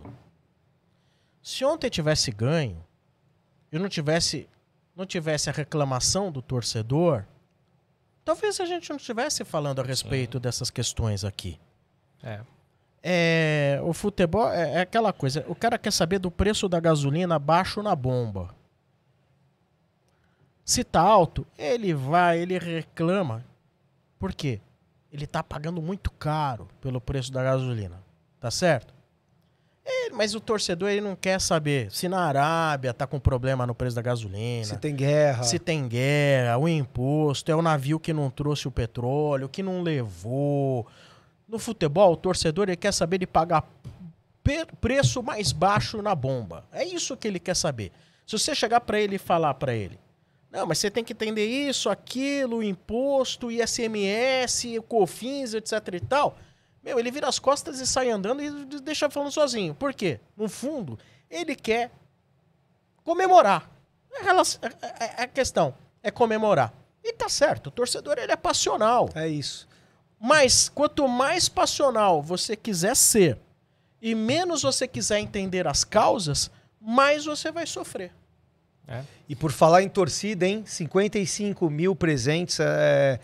Se 1.41 1.63
ontem 1.63 1.89
tivesse 1.89 2.29
ganho 2.29 2.83
e 3.71 3.79
não 3.79 3.87
tivesse, 3.87 4.49
não 4.93 5.05
tivesse 5.05 5.49
a 5.49 5.53
reclamação 5.53 6.29
do 6.29 6.41
torcedor, 6.41 7.23
talvez 8.25 8.59
a 8.59 8.65
gente 8.65 8.89
não 8.89 8.97
estivesse 8.97 9.45
falando 9.45 9.79
a 9.79 9.83
respeito 9.83 10.41
dessas 10.41 10.69
questões 10.69 11.23
aqui. 11.23 11.57
É. 12.21 12.41
É, 13.09 13.79
o 13.83 13.93
futebol 13.93 14.51
é, 14.51 14.73
é 14.73 14.81
aquela 14.81 15.13
coisa. 15.13 15.45
O 15.47 15.55
cara 15.55 15.77
quer 15.77 15.93
saber 15.93 16.19
do 16.19 16.29
preço 16.29 16.67
da 16.67 16.77
gasolina 16.77 17.39
baixo 17.39 17.81
na 17.81 17.95
bomba. 17.95 18.53
Se 20.65 20.83
tá 20.83 20.99
alto, 20.99 21.47
ele 21.57 21.93
vai, 21.93 22.39
ele 22.39 22.59
reclama. 22.59 23.45
Por 24.19 24.33
quê? 24.33 24.59
Ele 25.09 25.25
tá 25.25 25.41
pagando 25.41 25.81
muito 25.81 26.11
caro 26.11 26.67
pelo 26.81 26.99
preço 26.99 27.31
da 27.31 27.41
gasolina. 27.41 28.03
Tá 28.41 28.51
certo? 28.51 28.93
É, 29.85 30.09
mas 30.09 30.35
o 30.35 30.41
torcedor 30.41 30.89
ele 30.89 30.99
não 30.99 31.15
quer 31.15 31.39
saber 31.39 31.89
se 31.89 32.09
na 32.09 32.19
Arábia 32.19 32.93
tá 32.93 33.07
com 33.07 33.21
problema 33.21 33.65
no 33.65 33.73
preço 33.73 33.95
da 33.95 34.01
gasolina. 34.01 34.65
Se 34.65 34.75
tem 34.75 34.93
guerra. 34.93 35.43
Se 35.43 35.57
tem 35.57 35.87
guerra, 35.87 36.57
o 36.57 36.67
imposto, 36.67 37.49
é 37.49 37.55
o 37.55 37.61
navio 37.61 38.01
que 38.01 38.11
não 38.11 38.29
trouxe 38.29 38.67
o 38.67 38.71
petróleo, 38.71 39.47
que 39.47 39.63
não 39.63 39.81
levou. 39.81 40.85
No 41.47 41.57
futebol, 41.57 42.13
o 42.13 42.17
torcedor 42.17 42.67
ele 42.67 42.75
quer 42.75 42.93
saber 42.93 43.19
de 43.19 43.27
pagar 43.27 43.63
preço 44.79 45.21
mais 45.21 45.51
baixo 45.51 46.01
na 46.01 46.15
bomba. 46.15 46.65
É 46.71 46.83
isso 46.83 47.17
que 47.17 47.27
ele 47.27 47.39
quer 47.39 47.55
saber. 47.55 47.91
Se 48.25 48.37
você 48.37 48.53
chegar 48.55 48.81
para 48.81 48.99
ele 48.99 49.15
e 49.15 49.19
falar 49.19 49.53
para 49.53 49.73
ele, 49.73 49.99
não, 50.51 50.65
mas 50.65 50.77
você 50.77 50.89
tem 50.89 51.03
que 51.03 51.13
entender 51.13 51.45
isso, 51.45 51.89
aquilo, 51.89 52.63
imposto, 52.63 53.51
ISMS, 53.51 54.79
COFINS, 54.87 55.53
etc 55.53 55.93
e 55.93 55.99
tal. 55.99 56.37
Meu, 56.83 56.99
ele 56.99 57.11
vira 57.11 57.27
as 57.27 57.37
costas 57.37 57.79
e 57.79 57.87
sai 57.87 58.09
andando 58.09 58.41
e 58.41 58.79
deixa 58.81 59.09
falando 59.09 59.31
sozinho. 59.31 59.75
Por 59.75 59.93
quê? 59.93 60.19
No 60.35 60.47
fundo, 60.47 60.97
ele 61.29 61.55
quer 61.55 61.91
comemorar. 63.03 63.69
É 64.11 64.29
a 64.29 64.41
é- 64.99 65.23
é- 65.23 65.27
questão 65.27 65.73
é 66.01 66.09
comemorar. 66.09 66.73
E 67.03 67.13
tá 67.13 67.29
certo, 67.29 67.67
o 67.67 67.71
torcedor 67.71 68.17
ele 68.17 68.31
é 68.31 68.35
passional. 68.35 69.09
É 69.13 69.27
isso. 69.27 69.67
Mas 70.19 70.69
quanto 70.69 71.07
mais 71.07 71.47
passional 71.47 72.21
você 72.21 72.55
quiser 72.55 72.95
ser 72.95 73.37
e 74.01 74.15
menos 74.15 74.61
você 74.61 74.87
quiser 74.87 75.19
entender 75.19 75.67
as 75.67 75.83
causas, 75.83 76.51
mais 76.79 77.25
você 77.25 77.51
vai 77.51 77.65
sofrer. 77.65 78.11
É. 78.87 79.03
E 79.27 79.35
por 79.35 79.51
falar 79.51 79.83
em 79.83 79.89
torcida, 79.89 80.47
hein? 80.47 80.63
55 80.65 81.69
mil 81.69 81.95
presentes. 81.95 82.59
é, 82.59 83.19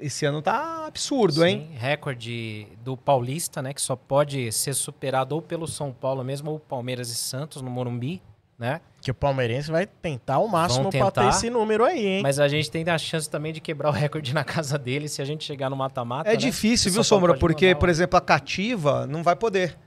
Esse 0.00 0.26
ano 0.26 0.42
tá 0.42 0.86
absurdo, 0.86 1.44
hein? 1.44 1.68
Sim, 1.70 1.78
recorde 1.78 2.66
do 2.84 2.96
Paulista, 2.96 3.62
né? 3.62 3.72
Que 3.72 3.80
só 3.80 3.96
pode 3.96 4.52
ser 4.52 4.74
superado 4.74 5.34
ou 5.34 5.40
pelo 5.40 5.66
São 5.66 5.92
Paulo 5.92 6.22
mesmo, 6.22 6.50
ou 6.50 6.60
Palmeiras 6.60 7.08
e 7.08 7.14
Santos 7.14 7.62
no 7.62 7.70
Morumbi. 7.70 8.20
Né? 8.58 8.80
Que 9.00 9.10
o 9.10 9.14
palmeirense 9.14 9.70
vai 9.70 9.86
tentar 9.86 10.38
o 10.38 10.48
máximo 10.48 10.90
pra 10.90 11.10
ter 11.10 11.28
esse 11.28 11.50
número 11.50 11.84
aí, 11.84 12.06
hein? 12.06 12.22
Mas 12.22 12.40
a 12.40 12.48
gente 12.48 12.70
tem 12.70 12.88
a 12.88 12.98
chance 12.98 13.28
também 13.28 13.52
de 13.52 13.60
quebrar 13.60 13.88
o 13.90 13.92
recorde 13.92 14.34
na 14.34 14.42
casa 14.44 14.78
dele 14.78 15.08
se 15.08 15.20
a 15.22 15.24
gente 15.24 15.44
chegar 15.44 15.70
no 15.70 15.76
mata-mata. 15.76 16.28
É 16.28 16.32
né? 16.32 16.36
difícil, 16.36 16.90
viu, 16.90 17.04
Sombra? 17.04 17.36
Porque, 17.36 17.74
por 17.74 17.88
exemplo, 17.88 18.16
a 18.16 18.20
cativa 18.20 19.06
não 19.06 19.22
vai 19.22 19.36
poder. 19.36 19.78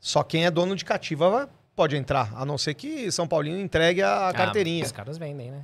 Só 0.00 0.22
quem 0.22 0.46
é 0.46 0.50
dono 0.50 0.76
de 0.76 0.84
cativa 0.84 1.48
pode 1.74 1.96
entrar, 1.96 2.32
a 2.34 2.44
não 2.44 2.56
ser 2.56 2.74
que 2.74 3.10
São 3.10 3.28
Paulino 3.28 3.58
entregue 3.58 4.02
a 4.02 4.28
Ah, 4.28 4.32
carteirinha. 4.32 4.84
Os 4.84 4.92
caras 4.92 5.18
vendem, 5.18 5.50
né? 5.50 5.62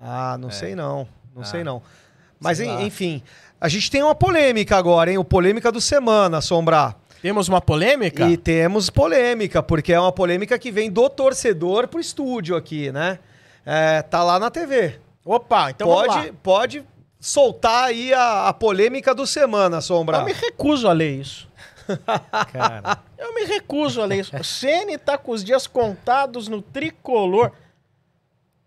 Ah, 0.00 0.36
não 0.38 0.50
sei 0.50 0.74
não. 0.76 1.08
Não 1.34 1.42
Ah, 1.42 1.44
sei 1.44 1.64
não. 1.64 1.82
Mas, 2.38 2.58
sei 2.58 2.68
enfim, 2.82 3.22
a 3.60 3.68
gente 3.68 3.90
tem 3.90 4.02
uma 4.02 4.14
polêmica 4.14 4.76
agora, 4.76 5.10
hein? 5.10 5.18
O 5.18 5.24
polêmica 5.24 5.72
do 5.72 5.80
semana, 5.80 6.40
Sombra. 6.40 6.94
Temos 7.22 7.48
uma 7.48 7.60
polêmica? 7.60 8.28
E 8.28 8.36
temos 8.36 8.88
polêmica, 8.88 9.62
porque 9.62 9.92
é 9.92 10.00
uma 10.00 10.12
polêmica 10.12 10.58
que 10.58 10.70
vem 10.70 10.90
do 10.90 11.08
torcedor 11.08 11.86
pro 11.88 12.00
estúdio 12.00 12.56
aqui, 12.56 12.90
né? 12.90 13.18
É, 13.64 14.02
tá 14.02 14.22
lá 14.22 14.38
na 14.38 14.50
TV. 14.50 14.98
Opa, 15.24 15.70
então 15.70 15.86
vamos 15.86 16.06
pode, 16.06 16.26
lá. 16.26 16.34
pode 16.42 16.84
soltar 17.20 17.84
aí 17.84 18.12
a, 18.14 18.48
a 18.48 18.54
polêmica 18.54 19.14
do 19.14 19.26
semana, 19.26 19.80
Sombra. 19.80 20.18
Eu 20.18 20.24
me 20.24 20.32
recuso 20.32 20.88
a 20.88 20.92
ler 20.92 21.20
isso. 21.20 21.48
Cara, 22.52 22.98
Eu 23.18 23.34
me 23.34 23.44
recuso 23.44 24.00
a 24.00 24.06
ler 24.06 24.20
isso. 24.20 24.34
O 24.36 24.44
Ceni 24.44 24.96
tá 24.96 25.18
com 25.18 25.32
os 25.32 25.44
dias 25.44 25.66
contados 25.66 26.48
no 26.48 26.62
tricolor. 26.62 27.52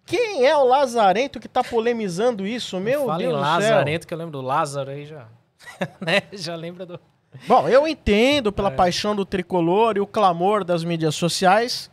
Quem 0.05 0.45
é 0.45 0.55
o 0.55 0.65
Lazarento 0.65 1.39
que 1.39 1.47
tá 1.47 1.63
polemizando 1.63 2.45
isso? 2.45 2.79
Meu 2.79 3.05
fala 3.05 3.23
em 3.23 3.27
Deus 3.27 3.39
do 3.39 3.43
céu. 3.43 3.51
Lazarento, 3.51 4.07
que 4.07 4.13
eu 4.13 4.17
lembro 4.17 4.33
do 4.33 4.41
Lázaro 4.41 4.91
aí 4.91 5.05
já. 5.05 5.27
né? 5.99 6.23
Já 6.33 6.55
lembra 6.55 6.85
do. 6.85 6.99
Bom, 7.47 7.67
eu 7.67 7.87
entendo 7.87 8.51
pela 8.51 8.69
É. 8.69 8.71
paixão 8.75 9.15
do 9.15 9.25
tricolor 9.25 9.97
e 9.97 9.99
o 9.99 10.07
clamor 10.07 10.63
das 10.63 10.83
mídias 10.83 11.15
sociais, 11.15 11.89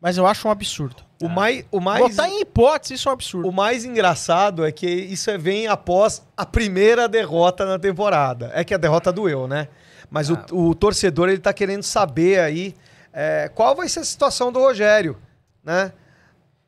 mas 0.00 0.16
eu 0.18 0.26
acho 0.26 0.48
um 0.48 0.50
absurdo. 0.50 1.02
O 1.22 1.28
mais, 1.28 1.64
o 1.70 1.80
mais, 1.80 2.02
Botar 2.16 2.28
em 2.28 2.40
hipótese, 2.40 2.94
isso 2.94 3.08
é 3.08 3.12
um 3.12 3.14
absurdo. 3.14 3.48
o 3.48 3.52
mais 3.52 3.84
engraçado 3.84 4.66
é 4.66 4.72
que 4.72 4.86
isso 4.88 5.30
é- 5.30 5.38
vem 5.38 5.68
após 5.68 6.20
a 6.36 6.44
primeira 6.44 7.06
derrota 7.08 7.64
na 7.64 7.78
temporada. 7.78 8.50
É 8.54 8.64
que 8.64 8.74
a 8.74 8.76
derrota 8.78 9.12
doeu, 9.12 9.46
né? 9.46 9.68
Mas 10.10 10.30
Ah. 10.30 10.44
o, 10.50 10.70
o 10.70 10.74
torcedor 10.74 11.28
ele 11.28 11.38
tá 11.38 11.52
querendo 11.52 11.82
saber 11.84 12.40
aí 12.40 12.74
é, 13.14 13.48
qual 13.54 13.76
vai 13.76 13.88
ser 13.88 14.00
a 14.00 14.04
situação 14.04 14.50
do 14.50 14.58
Rogério, 14.58 15.16
né? 15.62 15.92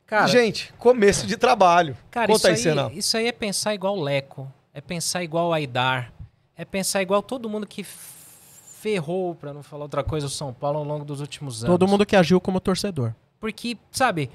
Cara, 0.07 0.27
Gente, 0.29 0.73
começo 0.79 1.27
de 1.27 1.37
trabalho. 1.37 1.97
cara 2.11 2.27
Conta 2.31 2.49
aí, 2.49 2.55
isso, 2.55 2.69
aí, 2.69 2.75
Senna. 2.75 2.91
isso 2.93 3.17
aí 3.17 3.27
é 3.27 3.33
pensar 3.33 3.75
igual 3.75 3.97
o 3.97 4.03
Leco. 4.03 4.47
É 4.73 4.81
pensar 4.81 5.25
igual 5.25 5.49
o 5.49 5.53
Aidar. 5.53 6.13
É 6.57 6.65
pensar 6.65 7.03
igual 7.03 7.23
todo 7.23 7.49
mundo 7.49 7.67
que 7.67 7.83
ferrou, 7.83 9.35
pra 9.35 9.53
não 9.53 9.63
falar 9.63 9.85
outra 9.85 10.05
coisa, 10.05 10.27
o 10.27 10.31
São 10.31 10.53
Paulo 10.53 10.79
ao 10.79 10.85
longo 10.85 11.05
dos 11.05 11.21
últimos 11.21 11.65
anos. 11.65 11.73
Todo 11.75 11.89
mundo 11.89 12.05
que 12.05 12.15
agiu 12.15 12.41
como 12.41 12.61
torcedor. 12.61 13.15
Porque, 13.41 13.77
sabe, 13.91 14.31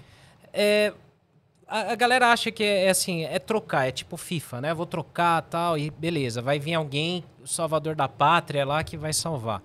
é, 0.52 0.92
a, 1.68 1.92
a 1.92 1.96
galera 1.96 2.32
acha 2.32 2.52
que 2.52 2.64
é, 2.64 2.86
é 2.86 2.90
assim, 2.90 3.24
é 3.24 3.38
trocar, 3.38 3.88
é 3.88 3.92
tipo 3.92 4.18
FIFA, 4.18 4.62
né? 4.62 4.74
Vou 4.74 4.86
trocar 4.86 5.42
tal, 5.44 5.78
e 5.78 5.92
beleza, 5.92 6.42
vai 6.42 6.60
vir 6.60 6.74
alguém, 6.74 7.24
o 7.42 7.48
salvador 7.48 7.96
da 7.96 8.08
pátria 8.08 8.66
lá, 8.66 8.84
que 8.84 8.98
vai 8.98 9.14
salvar. 9.14 9.62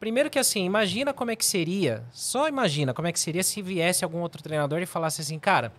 Primeiro 0.00 0.30
que 0.30 0.38
assim, 0.38 0.64
imagina 0.64 1.12
como 1.12 1.30
é 1.30 1.36
que 1.36 1.44
seria, 1.44 2.04
só 2.12 2.48
imagina 2.48 2.94
como 2.94 3.08
é 3.08 3.12
que 3.12 3.20
seria 3.20 3.42
se 3.42 3.60
viesse 3.60 4.04
algum 4.04 4.20
outro 4.20 4.42
treinador 4.42 4.80
e 4.80 4.86
falasse 4.86 5.20
assim, 5.20 5.38
cara, 5.38 5.72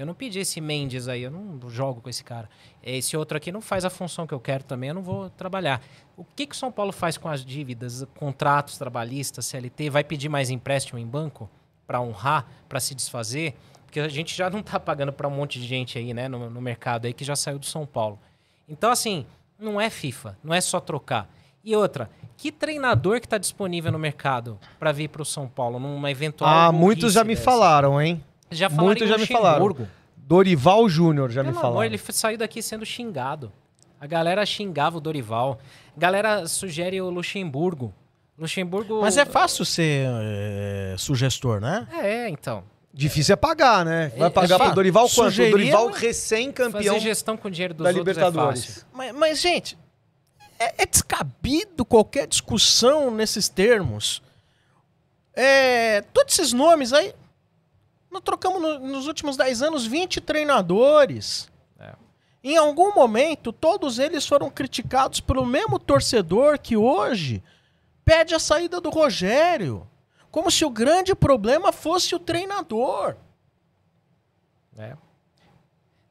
eu 0.00 0.06
não 0.06 0.14
pedi 0.14 0.38
esse 0.38 0.62
Mendes 0.62 1.08
aí, 1.08 1.22
eu 1.22 1.30
não 1.30 1.68
jogo 1.68 2.00
com 2.00 2.08
esse 2.08 2.24
cara. 2.24 2.48
Esse 2.82 3.16
outro 3.18 3.36
aqui 3.36 3.52
não 3.52 3.60
faz 3.60 3.84
a 3.84 3.90
função 3.90 4.26
que 4.26 4.32
eu 4.32 4.40
quero 4.40 4.64
também, 4.64 4.88
eu 4.88 4.94
não 4.94 5.02
vou 5.02 5.28
trabalhar. 5.28 5.82
O 6.16 6.24
que, 6.24 6.46
que 6.46 6.54
o 6.54 6.58
São 6.58 6.72
Paulo 6.72 6.90
faz 6.90 7.18
com 7.18 7.28
as 7.28 7.44
dívidas, 7.44 8.06
contratos 8.16 8.78
trabalhistas, 8.78 9.44
CLT? 9.44 9.90
Vai 9.90 10.02
pedir 10.02 10.30
mais 10.30 10.48
empréstimo 10.48 10.98
em 10.98 11.06
banco 11.06 11.50
para 11.86 12.00
honrar, 12.00 12.46
para 12.66 12.80
se 12.80 12.94
desfazer? 12.94 13.54
Porque 13.84 14.00
a 14.00 14.08
gente 14.08 14.34
já 14.34 14.48
não 14.48 14.62
tá 14.62 14.80
pagando 14.80 15.12
para 15.12 15.28
um 15.28 15.32
monte 15.32 15.60
de 15.60 15.66
gente 15.66 15.98
aí, 15.98 16.14
né, 16.14 16.28
no, 16.28 16.48
no 16.48 16.60
mercado 16.62 17.04
aí 17.04 17.12
que 17.12 17.24
já 17.24 17.36
saiu 17.36 17.58
do 17.58 17.66
São 17.66 17.84
Paulo. 17.84 18.18
Então, 18.66 18.90
assim, 18.90 19.26
não 19.58 19.78
é 19.78 19.90
FIFA, 19.90 20.38
não 20.42 20.54
é 20.54 20.62
só 20.62 20.80
trocar. 20.80 21.28
E 21.62 21.76
outra, 21.76 22.08
que 22.38 22.50
treinador 22.50 23.20
que 23.20 23.26
está 23.26 23.36
disponível 23.36 23.92
no 23.92 23.98
mercado 23.98 24.58
para 24.78 24.92
vir 24.92 25.08
para 25.08 25.20
o 25.20 25.26
São 25.26 25.46
Paulo 25.46 25.78
numa 25.78 26.10
eventual 26.10 26.48
Ah, 26.50 26.72
muitos 26.72 27.12
já 27.12 27.22
me 27.22 27.34
dessa? 27.34 27.44
falaram, 27.44 28.00
hein? 28.00 28.24
Já 28.50 28.68
muitos 28.68 29.08
já 29.08 29.16
me 29.18 29.26
falaram. 29.26 29.64
Luxemburgo. 29.64 29.88
Dorival 30.16 30.88
Júnior 30.88 31.30
já 31.30 31.42
Pelo 31.42 31.54
me 31.54 31.60
falaram. 31.60 31.72
amor, 31.80 31.84
ele 31.86 31.98
saiu 31.98 32.38
daqui 32.38 32.62
sendo 32.62 32.84
xingado. 32.86 33.52
A 34.00 34.06
galera 34.06 34.44
xingava 34.46 34.96
o 34.98 35.00
Dorival. 35.00 35.58
A 35.96 36.00
galera 36.00 36.46
sugere 36.46 37.00
o 37.00 37.10
Luxemburgo. 37.10 37.92
Luxemburgo. 38.38 39.00
Mas 39.02 39.16
é 39.18 39.24
fácil 39.26 39.64
ser 39.64 40.06
é, 40.22 40.94
sugestor, 40.98 41.60
né? 41.60 41.86
É, 41.92 42.28
então. 42.28 42.64
Difícil 42.92 43.34
é 43.34 43.36
pagar, 43.36 43.84
né? 43.84 44.10
Vai 44.16 44.28
É, 44.28 44.30
pagar 44.30 44.54
é 44.54 44.58
pro 44.64 44.74
Dorival 44.74 45.04
quanto? 45.08 45.12
O 45.28 45.30
sugeria- 45.30 45.50
Dorival 45.50 45.90
recém-campeão 45.90 46.94
Fazer 46.94 47.00
gestão 47.00 47.36
com 47.36 47.48
o 47.48 47.50
dinheiro 47.50 47.74
dos 47.74 47.84
da 47.84 47.90
outros 47.90 48.06
é 48.06 48.10
Libertadores. 48.20 48.64
fácil. 48.66 48.82
Mas, 48.92 49.14
mas, 49.14 49.40
gente, 49.40 49.76
é, 50.58 50.82
é 50.82 50.86
descabido 50.86 51.84
qualquer 51.84 52.26
discussão 52.26 53.10
nesses 53.10 53.48
termos. 53.48 54.22
É, 55.34 56.02
todos 56.12 56.38
esses 56.38 56.52
nomes 56.52 56.92
aí. 56.92 57.14
Nós 58.10 58.22
trocamos 58.22 58.60
no- 58.60 58.78
nos 58.80 59.06
últimos 59.06 59.36
10 59.36 59.62
anos 59.62 59.86
20 59.86 60.20
treinadores. 60.20 61.48
É. 61.78 61.94
Em 62.42 62.56
algum 62.56 62.92
momento, 62.94 63.52
todos 63.52 63.98
eles 63.98 64.26
foram 64.26 64.50
criticados 64.50 65.20
pelo 65.20 65.46
mesmo 65.46 65.78
torcedor 65.78 66.58
que 66.58 66.76
hoje 66.76 67.42
pede 68.04 68.34
a 68.34 68.38
saída 68.38 68.80
do 68.80 68.90
Rogério. 68.90 69.86
Como 70.30 70.50
se 70.50 70.64
o 70.64 70.70
grande 70.70 71.14
problema 71.14 71.72
fosse 71.72 72.14
o 72.14 72.18
treinador. 72.18 73.16
É. 74.76 74.96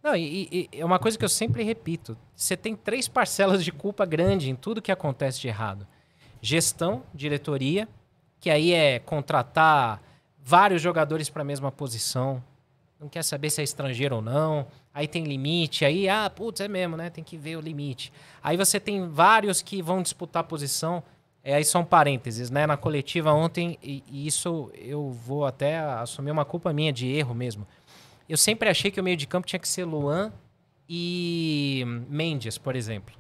Não, 0.02 0.16
e, 0.16 0.70
é 0.72 0.86
uma 0.86 1.00
coisa 1.00 1.18
que 1.18 1.26
eu 1.26 1.30
sempre 1.30 1.64
repito. 1.64 2.18
Você 2.36 2.56
tem 2.56 2.76
três 2.76 3.08
parcelas 3.08 3.64
de 3.64 3.72
culpa 3.72 4.06
grande 4.06 4.50
em 4.50 4.56
tudo 4.56 4.82
que 4.82 4.92
acontece 4.92 5.42
de 5.42 5.48
errado. 5.50 5.86
Gestão, 6.42 7.04
diretoria, 7.14 7.88
que 8.40 8.50
aí 8.50 8.72
é 8.72 9.00
contratar 9.00 10.02
vários 10.50 10.82
jogadores 10.82 11.30
para 11.30 11.44
a 11.44 11.46
mesma 11.46 11.72
posição. 11.72 12.44
Não 13.00 13.08
quer 13.08 13.24
saber 13.24 13.52
se 13.52 13.62
é 13.62 13.64
estrangeiro 13.64 14.16
ou 14.16 14.22
não. 14.22 14.66
Aí 14.92 15.08
tem 15.08 15.24
limite. 15.24 15.86
Aí, 15.86 16.10
ah, 16.10 16.28
putz, 16.28 16.60
é 16.60 16.68
mesmo, 16.68 16.98
né? 16.98 17.12
Tem 17.12 17.24
que 17.24 17.38
ver 17.38 17.56
o 17.56 17.62
limite. 17.62 18.12
Aí 18.42 18.58
você 18.58 18.80
tem 18.80 19.08
vários 19.08 19.62
que 19.62 19.80
vão 19.80 20.02
disputar 20.02 20.44
posição. 20.46 21.04
É, 21.44 21.54
aí 21.54 21.64
são 21.64 21.86
parênteses, 21.86 22.50
né? 22.50 22.66
Na 22.66 22.76
coletiva 22.76 23.32
ontem, 23.32 23.78
e, 23.82 24.04
e 24.08 24.26
isso 24.26 24.72
eu 24.74 25.12
vou 25.12 25.46
até 25.46 25.78
assumir 25.78 26.32
uma 26.32 26.44
culpa 26.44 26.74
minha 26.74 26.92
de 26.92 27.08
erro 27.08 27.36
mesmo. 27.36 27.66
Eu 28.28 28.36
sempre 28.36 28.70
achei 28.70 28.90
que 28.90 29.00
o 29.00 29.04
meio 29.04 29.16
de 29.16 29.28
campo 29.28 29.48
tinha 29.48 29.60
que 29.60 29.68
ser 29.68 29.86
Luan 29.86 30.34
e 30.90 31.84
Mendes, 32.10 32.58
por 32.58 32.76
exemplo. 32.76 33.14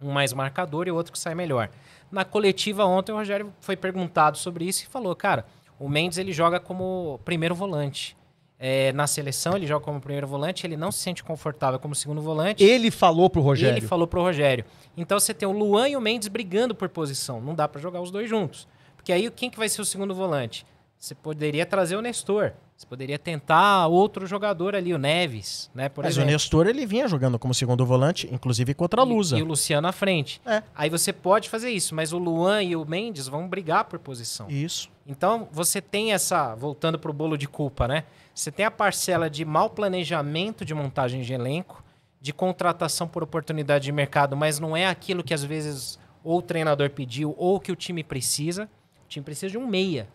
Um 0.00 0.10
mais 0.10 0.32
marcador 0.32 0.88
e 0.88 0.90
o 0.90 0.94
outro 0.94 1.12
que 1.12 1.18
sai 1.18 1.34
melhor. 1.34 1.68
Na 2.10 2.24
coletiva 2.24 2.84
ontem, 2.86 3.12
o 3.12 3.16
Rogério 3.16 3.52
foi 3.60 3.76
perguntado 3.76 4.38
sobre 4.38 4.64
isso 4.64 4.84
e 4.84 4.86
falou, 4.86 5.14
cara, 5.14 5.46
o 5.78 5.88
Mendes 5.88 6.18
ele 6.18 6.32
joga 6.32 6.58
como 6.58 7.20
primeiro 7.24 7.54
volante. 7.54 8.16
É, 8.58 8.90
na 8.92 9.06
seleção 9.06 9.54
ele 9.54 9.66
joga 9.66 9.84
como 9.84 10.00
primeiro 10.00 10.26
volante, 10.26 10.66
ele 10.66 10.78
não 10.78 10.90
se 10.90 11.00
sente 11.00 11.22
confortável 11.22 11.78
como 11.78 11.94
segundo 11.94 12.22
volante. 12.22 12.64
Ele 12.64 12.90
falou 12.90 13.28
pro 13.28 13.42
Rogério. 13.42 13.76
Ele 13.76 13.86
falou 13.86 14.06
pro 14.06 14.22
Rogério. 14.22 14.64
Então 14.96 15.20
você 15.20 15.34
tem 15.34 15.46
o 15.46 15.52
Luan 15.52 15.88
e 15.88 15.96
o 15.96 16.00
Mendes 16.00 16.28
brigando 16.28 16.74
por 16.74 16.88
posição. 16.88 17.40
Não 17.40 17.54
dá 17.54 17.68
pra 17.68 17.80
jogar 17.80 18.00
os 18.00 18.10
dois 18.10 18.28
juntos. 18.28 18.66
Porque 18.96 19.12
aí 19.12 19.30
quem 19.30 19.50
que 19.50 19.58
vai 19.58 19.68
ser 19.68 19.82
o 19.82 19.84
segundo 19.84 20.14
volante? 20.14 20.64
Você 20.98 21.14
poderia 21.14 21.66
trazer 21.66 21.96
o 21.96 22.00
Nestor. 22.00 22.52
Você 22.76 22.86
poderia 22.86 23.18
tentar 23.18 23.86
outro 23.86 24.26
jogador 24.26 24.76
ali, 24.76 24.92
o 24.92 24.98
Neves, 24.98 25.70
né? 25.74 25.88
Por 25.88 26.04
Mas 26.04 26.12
exemplo. 26.12 26.28
o 26.28 26.32
Nestor 26.32 26.66
ele 26.66 26.84
vinha 26.84 27.08
jogando 27.08 27.38
como 27.38 27.54
segundo 27.54 27.86
volante, 27.86 28.28
inclusive 28.30 28.74
contra 28.74 29.00
a 29.00 29.04
Lusa. 29.04 29.36
E, 29.36 29.40
e 29.40 29.42
o 29.42 29.46
Luciano 29.46 29.88
à 29.88 29.92
frente. 29.92 30.42
É. 30.44 30.62
Aí 30.74 30.90
você 30.90 31.10
pode 31.10 31.48
fazer 31.48 31.70
isso, 31.70 31.94
mas 31.94 32.12
o 32.12 32.18
Luan 32.18 32.62
e 32.62 32.76
o 32.76 32.84
Mendes 32.84 33.28
vão 33.28 33.48
brigar 33.48 33.84
por 33.84 33.98
posição. 33.98 34.46
Isso. 34.50 34.90
Então, 35.06 35.48
você 35.50 35.80
tem 35.80 36.12
essa, 36.12 36.54
voltando 36.54 36.98
para 36.98 37.10
o 37.10 37.14
bolo 37.14 37.38
de 37.38 37.48
culpa, 37.48 37.88
né? 37.88 38.04
Você 38.34 38.52
tem 38.52 38.66
a 38.66 38.70
parcela 38.70 39.30
de 39.30 39.42
mau 39.42 39.70
planejamento 39.70 40.62
de 40.62 40.74
montagem 40.74 41.22
de 41.22 41.32
elenco, 41.32 41.82
de 42.20 42.32
contratação 42.34 43.08
por 43.08 43.22
oportunidade 43.22 43.84
de 43.84 43.92
mercado, 43.92 44.36
mas 44.36 44.58
não 44.58 44.76
é 44.76 44.86
aquilo 44.86 45.24
que 45.24 45.32
às 45.32 45.42
vezes 45.42 45.98
ou 46.22 46.40
o 46.40 46.42
treinador 46.42 46.90
pediu 46.90 47.34
ou 47.38 47.58
que 47.58 47.72
o 47.72 47.76
time 47.76 48.04
precisa. 48.04 48.68
O 49.04 49.08
time 49.08 49.24
precisa 49.24 49.50
de 49.50 49.56
um 49.56 49.66
meia, 49.66 50.08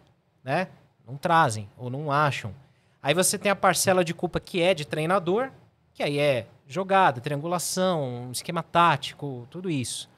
né? 0.43 0.67
Não 1.07 1.17
trazem 1.17 1.69
ou 1.77 1.89
não 1.89 2.11
acham. 2.11 2.53
Aí 3.01 3.13
você 3.13 3.37
tem 3.37 3.51
a 3.51 3.55
parcela 3.55 4.05
de 4.05 4.13
culpa 4.13 4.39
que 4.39 4.61
é 4.61 4.73
de 4.73 4.85
treinador, 4.85 5.51
que 5.93 6.03
aí 6.03 6.19
é 6.19 6.47
jogada, 6.67 7.19
triangulação, 7.19 8.29
esquema 8.31 8.63
tático, 8.63 9.47
tudo 9.49 9.69
isso. 9.69 10.09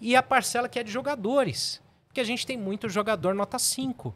E 0.00 0.16
a 0.16 0.22
parcela 0.22 0.68
que 0.68 0.78
é 0.78 0.82
de 0.82 0.90
jogadores. 0.90 1.80
Porque 2.08 2.20
a 2.20 2.24
gente 2.24 2.46
tem 2.46 2.56
muito 2.56 2.88
jogador 2.88 3.34
nota 3.34 3.58
5. 3.58 4.14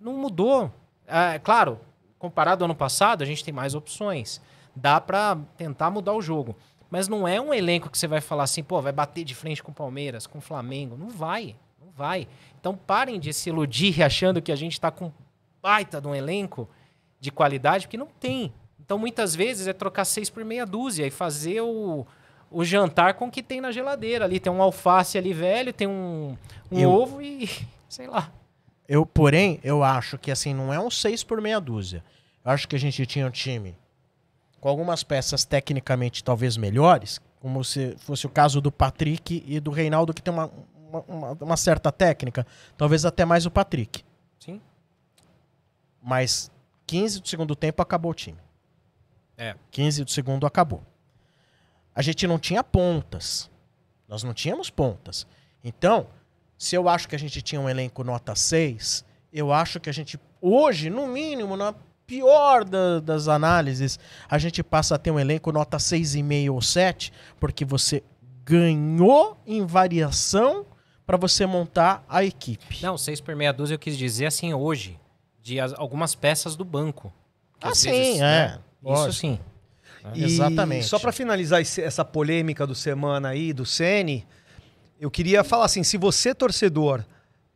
Não 0.00 0.14
mudou. 0.14 0.72
É, 1.06 1.38
claro, 1.38 1.80
comparado 2.18 2.62
ao 2.62 2.66
ano 2.66 2.74
passado, 2.74 3.22
a 3.22 3.26
gente 3.26 3.44
tem 3.44 3.52
mais 3.52 3.74
opções. 3.74 4.40
Dá 4.74 5.00
pra 5.00 5.36
tentar 5.56 5.90
mudar 5.90 6.14
o 6.14 6.22
jogo. 6.22 6.56
Mas 6.90 7.08
não 7.08 7.26
é 7.26 7.40
um 7.40 7.52
elenco 7.52 7.90
que 7.90 7.98
você 7.98 8.06
vai 8.06 8.20
falar 8.20 8.44
assim, 8.44 8.62
pô, 8.62 8.80
vai 8.80 8.92
bater 8.92 9.24
de 9.24 9.34
frente 9.34 9.62
com 9.62 9.72
o 9.72 9.74
Palmeiras, 9.74 10.26
com 10.26 10.38
o 10.38 10.40
Flamengo. 10.40 10.96
Não 10.96 11.10
vai. 11.10 11.56
Não 11.84 11.90
vai. 11.90 12.28
Então 12.60 12.76
parem 12.76 13.18
de 13.18 13.32
se 13.32 13.48
iludir 13.48 14.00
achando 14.04 14.40
que 14.40 14.52
a 14.52 14.56
gente 14.56 14.80
tá 14.80 14.90
com 14.90 15.12
baita 15.66 16.00
de 16.00 16.06
um 16.06 16.14
elenco 16.14 16.68
de 17.18 17.32
qualidade, 17.32 17.86
porque 17.86 17.96
não 17.96 18.06
tem. 18.06 18.52
Então, 18.80 18.96
muitas 18.98 19.34
vezes, 19.34 19.66
é 19.66 19.72
trocar 19.72 20.04
seis 20.04 20.30
por 20.30 20.44
meia 20.44 20.64
dúzia 20.64 21.04
e 21.04 21.10
fazer 21.10 21.60
o, 21.60 22.06
o 22.48 22.64
jantar 22.64 23.14
com 23.14 23.26
o 23.26 23.30
que 23.32 23.42
tem 23.42 23.60
na 23.60 23.72
geladeira. 23.72 24.24
Ali 24.24 24.38
tem 24.38 24.52
um 24.52 24.62
alface 24.62 25.18
ali 25.18 25.32
velho, 25.32 25.72
tem 25.72 25.88
um, 25.88 26.36
um 26.70 26.78
Eu- 26.78 26.90
ovo 26.92 27.20
e 27.20 27.50
sei 27.88 28.06
lá. 28.06 28.30
Eu, 28.88 29.04
porém, 29.04 29.58
eu 29.64 29.82
acho 29.82 30.16
que 30.16 30.30
assim, 30.30 30.54
não 30.54 30.72
é 30.72 30.78
um 30.78 30.88
6 30.88 31.24
por 31.24 31.40
meia 31.40 31.58
dúzia. 31.60 32.04
Eu 32.44 32.52
acho 32.52 32.68
que 32.68 32.76
a 32.76 32.78
gente 32.78 33.04
tinha 33.04 33.26
um 33.26 33.30
time 33.30 33.76
com 34.60 34.68
algumas 34.68 35.02
peças 35.02 35.44
tecnicamente 35.44 36.22
talvez 36.22 36.56
melhores, 36.56 37.20
como 37.40 37.64
se 37.64 37.96
fosse 37.98 38.24
o 38.24 38.30
caso 38.30 38.60
do 38.60 38.70
Patrick 38.70 39.42
e 39.44 39.58
do 39.58 39.72
Reinaldo, 39.72 40.14
que 40.14 40.22
tem 40.22 40.32
uma, 40.32 40.48
uma- 41.08 41.36
uma 41.40 41.56
certa 41.56 41.90
técnica. 41.90 42.46
Talvez 42.76 43.04
até 43.04 43.24
mais 43.24 43.44
o 43.46 43.50
Patrick. 43.50 44.04
Mas 46.08 46.52
15 46.86 47.20
do 47.20 47.26
segundo 47.28 47.56
tempo 47.56 47.82
acabou 47.82 48.12
o 48.12 48.14
time. 48.14 48.38
É. 49.36 49.56
15 49.72 50.04
do 50.04 50.10
segundo 50.12 50.46
acabou. 50.46 50.80
A 51.92 52.00
gente 52.00 52.28
não 52.28 52.38
tinha 52.38 52.62
pontas. 52.62 53.50
Nós 54.06 54.22
não 54.22 54.32
tínhamos 54.32 54.70
pontas. 54.70 55.26
Então, 55.64 56.06
se 56.56 56.76
eu 56.76 56.88
acho 56.88 57.08
que 57.08 57.16
a 57.16 57.18
gente 57.18 57.42
tinha 57.42 57.60
um 57.60 57.68
elenco 57.68 58.04
nota 58.04 58.36
6, 58.36 59.04
eu 59.32 59.52
acho 59.52 59.80
que 59.80 59.90
a 59.90 59.92
gente, 59.92 60.16
hoje, 60.40 60.88
no 60.88 61.08
mínimo, 61.08 61.56
na 61.56 61.74
pior 62.06 62.64
da- 62.64 63.00
das 63.00 63.26
análises, 63.26 63.98
a 64.28 64.38
gente 64.38 64.62
passa 64.62 64.94
a 64.94 64.98
ter 64.98 65.10
um 65.10 65.18
elenco 65.18 65.50
nota 65.50 65.76
6,5 65.80 66.54
ou 66.54 66.62
7, 66.62 67.12
porque 67.40 67.64
você 67.64 68.00
ganhou 68.44 69.36
em 69.44 69.66
variação 69.66 70.64
para 71.04 71.16
você 71.16 71.44
montar 71.46 72.04
a 72.08 72.22
equipe. 72.24 72.80
Não, 72.80 72.96
seis 72.96 73.20
por 73.20 73.34
meia 73.34 73.52
dúzia 73.52 73.74
eu 73.74 73.78
quis 73.78 73.98
dizer 73.98 74.26
assim 74.26 74.54
hoje, 74.54 75.00
de 75.46 75.60
as- 75.60 75.72
algumas 75.74 76.12
peças 76.16 76.56
do 76.56 76.64
banco. 76.64 77.12
Ah, 77.60 77.72
sim, 77.72 77.90
vezes, 77.90 78.16
é. 78.16 78.20
né, 78.20 78.58
Isso 78.84 79.12
sim. 79.12 79.38
E 80.12 80.24
Exatamente. 80.24 80.86
Só 80.86 80.98
para 80.98 81.12
finalizar 81.12 81.60
esse- 81.60 81.80
essa 81.80 82.04
polêmica 82.04 82.66
do 82.66 82.74
semana 82.74 83.28
aí, 83.28 83.52
do 83.52 83.64
Ceni, 83.64 84.26
eu 85.00 85.08
queria 85.08 85.44
falar 85.44 85.66
assim: 85.66 85.84
se 85.84 85.96
você, 85.96 86.34
torcedor, 86.34 87.04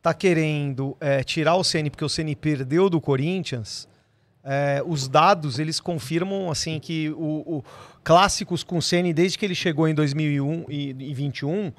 tá 0.01 0.13
querendo 0.13 0.95
é, 1.01 1.21
tirar 1.23 1.55
o 1.55 1.63
Ceni 1.65 1.89
porque 1.89 2.05
o 2.05 2.09
Ceni 2.09 2.33
perdeu 2.35 2.89
do 2.89 3.01
Corinthians, 3.01 3.87
é, 4.43 4.81
os 4.85 5.07
dados 5.09 5.59
eles 5.59 5.79
confirmam 5.81 6.49
assim 6.49 6.79
que 6.79 7.09
o, 7.09 7.57
o- 7.57 7.63
clássicos 8.03 8.63
com 8.63 8.77
o 8.77 8.81
Ceni 8.81 9.13
desde 9.13 9.37
que 9.37 9.45
ele 9.45 9.53
chegou 9.55 9.85
em 9.87 9.93
2001 9.93 10.65
e, 10.69 10.89
e 10.97 11.13
21 11.13 11.73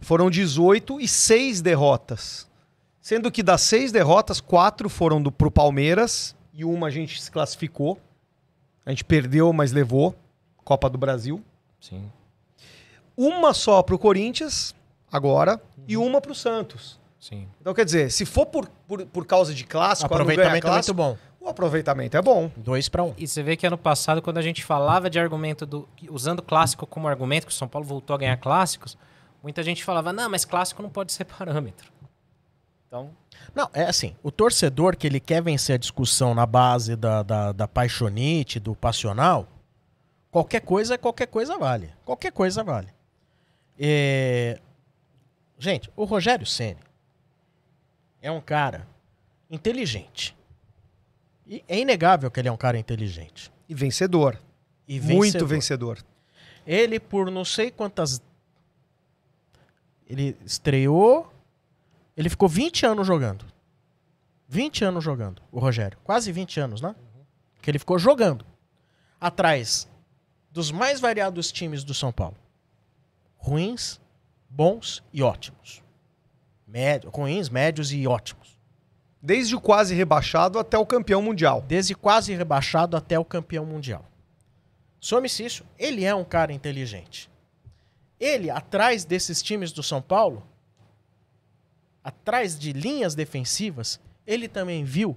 foram 0.00 0.30
18 0.30 1.00
e 1.00 1.08
6 1.08 1.60
derrotas. 1.60 2.47
Sendo 3.08 3.32
que 3.32 3.42
das 3.42 3.62
seis 3.62 3.90
derrotas, 3.90 4.38
quatro 4.38 4.86
foram 4.90 5.22
do, 5.22 5.32
pro 5.32 5.50
Palmeiras 5.50 6.36
e 6.52 6.62
uma 6.62 6.88
a 6.88 6.90
gente 6.90 7.22
se 7.22 7.30
classificou. 7.30 7.98
A 8.84 8.90
gente 8.90 9.02
perdeu, 9.02 9.50
mas 9.50 9.72
levou. 9.72 10.14
Copa 10.62 10.90
do 10.90 10.98
Brasil. 10.98 11.42
Sim. 11.80 12.12
Uma 13.16 13.54
só 13.54 13.82
pro 13.82 13.98
Corinthians, 13.98 14.74
agora, 15.10 15.58
e 15.86 15.96
Uhum. 15.96 16.04
uma 16.04 16.20
pro 16.20 16.34
Santos. 16.34 17.00
Sim. 17.18 17.48
Então, 17.58 17.72
quer 17.72 17.86
dizer, 17.86 18.12
se 18.12 18.26
for 18.26 18.44
por, 18.44 18.68
por, 18.86 19.06
por 19.06 19.24
causa 19.24 19.54
de 19.54 19.64
clássico, 19.64 20.12
ah, 20.12 20.14
aproveitamento 20.14 20.46
é 20.46 20.50
muito 20.50 20.64
clássico, 20.64 20.94
bom. 20.94 21.16
o 21.40 21.48
aproveitamento 21.48 22.14
é 22.14 22.20
bom. 22.20 22.50
2 22.58 22.90
para 22.90 23.04
1. 23.04 23.14
E 23.16 23.26
você 23.26 23.42
vê 23.42 23.56
que 23.56 23.66
ano 23.66 23.78
passado, 23.78 24.20
quando 24.20 24.36
a 24.36 24.42
gente 24.42 24.62
falava 24.62 25.08
de 25.08 25.18
argumento 25.18 25.64
do. 25.64 25.88
usando 26.10 26.42
clássico 26.42 26.86
como 26.86 27.08
argumento, 27.08 27.46
que 27.46 27.52
o 27.54 27.56
São 27.56 27.68
Paulo 27.68 27.88
voltou 27.88 28.12
a 28.12 28.18
ganhar 28.18 28.36
clássicos, 28.36 28.98
muita 29.42 29.62
gente 29.62 29.82
falava, 29.82 30.12
não, 30.12 30.28
mas 30.28 30.44
clássico 30.44 30.82
não 30.82 30.90
pode 30.90 31.10
ser 31.10 31.24
parâmetro. 31.24 31.96
Então. 32.88 33.10
Não, 33.54 33.70
é 33.72 33.84
assim, 33.84 34.16
o 34.22 34.32
torcedor 34.32 34.96
que 34.96 35.06
ele 35.06 35.20
quer 35.20 35.42
vencer 35.42 35.76
a 35.76 35.78
discussão 35.78 36.34
na 36.34 36.46
base 36.46 36.96
da, 36.96 37.22
da, 37.22 37.52
da 37.52 37.68
paixonite, 37.68 38.58
do 38.58 38.74
passional, 38.74 39.46
qualquer 40.30 40.60
coisa, 40.60 40.98
qualquer 40.98 41.26
coisa 41.26 41.56
vale. 41.56 41.92
Qualquer 42.04 42.32
coisa 42.32 42.64
vale. 42.64 42.88
É, 43.78 44.58
Gente, 45.58 45.90
o 45.96 46.04
Rogério 46.04 46.46
Ceni 46.46 46.78
é 48.22 48.30
um 48.30 48.40
cara 48.40 48.86
inteligente. 49.50 50.36
E 51.44 51.64
é 51.66 51.80
inegável 51.80 52.30
que 52.30 52.38
ele 52.38 52.48
é 52.48 52.52
um 52.52 52.56
cara 52.56 52.78
inteligente. 52.78 53.50
E 53.68 53.74
vencedor. 53.74 54.38
E 54.86 55.00
Muito 55.00 55.44
vencedor. 55.44 55.48
vencedor. 55.48 56.04
Ele, 56.64 57.00
por 57.00 57.30
não 57.30 57.44
sei 57.44 57.70
quantas. 57.70 58.22
Ele 60.06 60.36
estreou. 60.44 61.32
Ele 62.18 62.28
ficou 62.28 62.48
20 62.48 62.84
anos 62.84 63.06
jogando. 63.06 63.44
20 64.48 64.84
anos 64.84 65.04
jogando, 65.04 65.40
o 65.52 65.60
Rogério. 65.60 65.96
Quase 66.02 66.32
20 66.32 66.58
anos, 66.58 66.80
né? 66.80 66.96
Que 67.62 67.70
ele 67.70 67.78
ficou 67.78 67.96
jogando. 67.96 68.44
Atrás 69.20 69.88
dos 70.50 70.72
mais 70.72 70.98
variados 70.98 71.52
times 71.52 71.84
do 71.84 71.94
São 71.94 72.10
Paulo: 72.10 72.36
ruins, 73.36 74.00
bons 74.50 75.00
e 75.12 75.22
ótimos. 75.22 75.80
Médio, 76.66 77.08
ruins, 77.08 77.48
médios 77.48 77.92
e 77.92 78.04
ótimos. 78.04 78.58
Desde 79.22 79.54
o 79.54 79.60
quase 79.60 79.94
rebaixado 79.94 80.58
até 80.58 80.76
o 80.76 80.86
campeão 80.86 81.22
mundial. 81.22 81.62
Desde 81.68 81.94
quase 81.94 82.34
rebaixado 82.34 82.96
até 82.96 83.16
o 83.16 83.24
campeão 83.24 83.64
mundial. 83.64 84.04
Some-se 85.00 85.44
isso, 85.44 85.64
ele 85.78 86.04
é 86.04 86.12
um 86.12 86.24
cara 86.24 86.52
inteligente. 86.52 87.30
Ele, 88.18 88.50
atrás 88.50 89.04
desses 89.04 89.40
times 89.40 89.70
do 89.70 89.84
São 89.84 90.02
Paulo, 90.02 90.44
atrás 92.08 92.58
de 92.58 92.72
linhas 92.72 93.14
defensivas, 93.14 94.00
ele 94.26 94.48
também 94.48 94.82
viu 94.82 95.14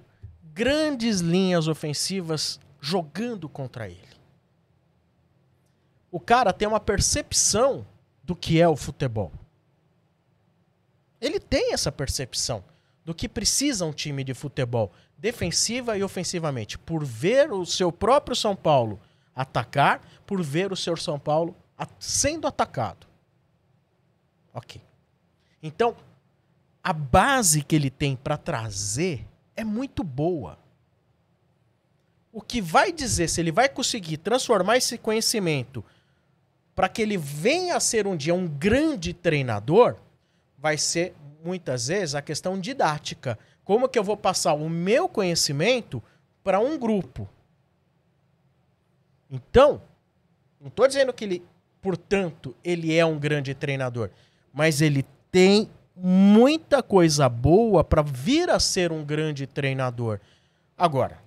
grandes 0.52 1.20
linhas 1.20 1.66
ofensivas 1.66 2.60
jogando 2.82 3.48
contra 3.48 3.88
ele. 3.88 4.12
O 6.10 6.20
cara 6.20 6.52
tem 6.52 6.68
uma 6.68 6.78
percepção 6.78 7.86
do 8.22 8.36
que 8.36 8.60
é 8.60 8.68
o 8.68 8.76
futebol. 8.76 9.32
Ele 11.18 11.40
tem 11.40 11.72
essa 11.72 11.90
percepção 11.90 12.62
do 13.02 13.14
que 13.14 13.26
precisa 13.26 13.86
um 13.86 13.92
time 13.92 14.22
de 14.22 14.34
futebol, 14.34 14.92
defensiva 15.16 15.96
e 15.96 16.04
ofensivamente, 16.04 16.78
por 16.78 17.06
ver 17.06 17.50
o 17.52 17.64
seu 17.64 17.90
próprio 17.90 18.36
São 18.36 18.54
Paulo 18.54 19.00
atacar, 19.34 20.06
por 20.26 20.42
ver 20.42 20.70
o 20.70 20.76
seu 20.76 20.94
São 20.94 21.18
Paulo 21.18 21.56
sendo 21.98 22.46
atacado. 22.46 23.06
Ok. 24.52 24.82
Então, 25.62 25.96
a 26.82 26.92
base 26.92 27.62
que 27.62 27.76
ele 27.76 27.90
tem 27.90 28.16
para 28.16 28.36
trazer 28.36 29.26
é 29.54 29.62
muito 29.62 30.02
boa. 30.02 30.58
O 32.32 32.40
que 32.40 32.60
vai 32.60 32.90
dizer 32.92 33.28
se 33.28 33.40
ele 33.40 33.52
vai 33.52 33.68
conseguir 33.68 34.16
transformar 34.16 34.78
esse 34.78 34.98
conhecimento 34.98 35.84
para 36.74 36.88
que 36.88 37.02
ele 37.02 37.16
venha 37.16 37.76
a 37.76 37.80
ser 37.80 38.06
um 38.06 38.16
dia 38.16 38.34
um 38.34 38.48
grande 38.48 39.12
treinador, 39.12 39.96
vai 40.58 40.78
ser 40.78 41.14
muitas 41.44 41.88
vezes 41.88 42.14
a 42.14 42.22
questão 42.22 42.58
didática. 42.58 43.38
Como 43.64 43.88
que 43.88 43.98
eu 43.98 44.04
vou 44.04 44.16
passar 44.16 44.54
o 44.54 44.68
meu 44.68 45.08
conhecimento 45.08 46.02
para 46.42 46.58
um 46.58 46.78
grupo? 46.78 47.28
Então, 49.30 49.82
não 50.60 50.68
estou 50.68 50.86
dizendo 50.88 51.12
que 51.12 51.24
ele, 51.24 51.42
portanto, 51.80 52.56
ele 52.64 52.94
é 52.96 53.04
um 53.04 53.18
grande 53.18 53.54
treinador, 53.54 54.10
mas 54.52 54.80
ele 54.80 55.04
tem 55.30 55.70
muita 56.04 56.82
coisa 56.82 57.28
boa 57.28 57.84
para 57.84 58.02
vir 58.02 58.50
a 58.50 58.58
ser 58.58 58.90
um 58.90 59.04
grande 59.04 59.46
treinador. 59.46 60.18
Agora, 60.76 61.18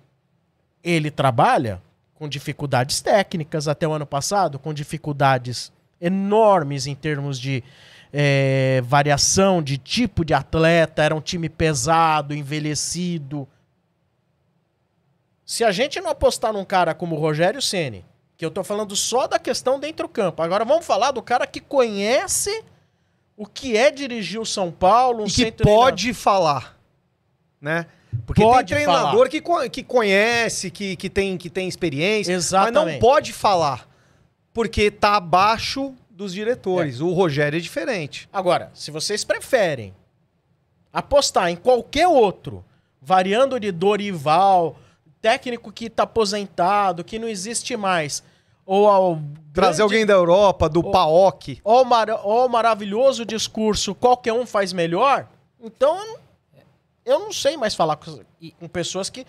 ele 0.84 1.10
trabalha 1.10 1.80
com 2.14 2.28
dificuldades 2.28 3.00
técnicas 3.00 3.68
até 3.68 3.88
o 3.88 3.92
ano 3.92 4.04
passado, 4.04 4.58
com 4.58 4.74
dificuldades 4.74 5.72
enormes 5.98 6.86
em 6.86 6.94
termos 6.94 7.40
de 7.40 7.64
eh, 8.12 8.82
variação 8.84 9.62
de 9.62 9.78
tipo 9.78 10.26
de 10.26 10.34
atleta, 10.34 11.02
era 11.02 11.14
um 11.14 11.22
time 11.22 11.48
pesado, 11.48 12.34
envelhecido. 12.34 13.48
Se 15.46 15.64
a 15.64 15.72
gente 15.72 16.02
não 16.02 16.10
apostar 16.10 16.52
num 16.52 16.66
cara 16.66 16.94
como 16.94 17.16
o 17.16 17.18
Rogério 17.18 17.62
Ceni, 17.62 18.04
que 18.36 18.44
eu 18.44 18.50
tô 18.50 18.62
falando 18.62 18.94
só 18.94 19.26
da 19.26 19.38
questão 19.38 19.80
dentro 19.80 20.06
do 20.06 20.12
campo, 20.12 20.42
agora 20.42 20.66
vamos 20.66 20.84
falar 20.84 21.12
do 21.12 21.22
cara 21.22 21.46
que 21.46 21.60
conhece 21.60 22.62
o 23.36 23.46
que 23.46 23.76
é 23.76 23.90
dirigir 23.90 24.40
o 24.40 24.46
São 24.46 24.70
Paulo, 24.70 25.24
um 25.24 25.26
e 25.26 25.30
que 25.30 25.52
pode 25.52 26.14
falar, 26.14 26.78
né? 27.60 27.86
Porque 28.24 28.42
Pode 28.42 28.74
tem 28.74 28.84
treinador 28.84 29.28
que, 29.28 29.42
que 29.70 29.82
conhece, 29.82 30.70
que, 30.70 30.96
que, 30.96 31.10
tem, 31.10 31.36
que 31.36 31.50
tem 31.50 31.68
experiência, 31.68 32.34
mas 32.34 32.50
não 32.50 32.60
Exatamente. 32.60 33.00
pode 33.00 33.32
falar, 33.32 33.88
porque 34.52 34.90
tá 34.90 35.16
abaixo 35.16 35.94
dos 36.10 36.32
diretores. 36.32 37.00
O 37.00 37.12
Rogério 37.12 37.58
é 37.58 37.60
diferente. 37.60 38.28
Agora, 38.32 38.70
se 38.74 38.90
vocês 38.90 39.22
preferem 39.22 39.94
apostar 40.92 41.50
em 41.50 41.56
qualquer 41.56 42.08
outro, 42.08 42.64
variando 43.02 43.60
de 43.60 43.70
Dorival, 43.70 44.78
técnico 45.20 45.70
que 45.70 45.90
tá 45.90 46.04
aposentado, 46.04 47.04
que 47.04 47.18
não 47.18 47.28
existe 47.28 47.76
mais, 47.76 48.22
ou 48.66 48.88
ao 48.88 49.14
Trazer 49.54 49.78
grande- 49.78 49.82
alguém 49.82 50.04
da 50.06 50.12
Europa, 50.12 50.68
do 50.68 50.80
Ô. 50.80 50.90
PAOK. 50.90 51.60
ou 51.64 51.84
mara- 51.84 52.20
ou 52.22 52.46
maravilhoso 52.48 53.24
discurso, 53.24 53.94
qualquer 53.94 54.32
um 54.34 54.44
faz 54.44 54.72
melhor, 54.72 55.26
então 55.60 56.18
eu 57.04 57.20
não, 57.20 57.32
sei 57.32 57.56
mais 57.56 57.74
falar 57.74 57.96
com, 57.96 58.20
com 58.58 58.68
pessoas 58.68 59.08
que 59.08 59.24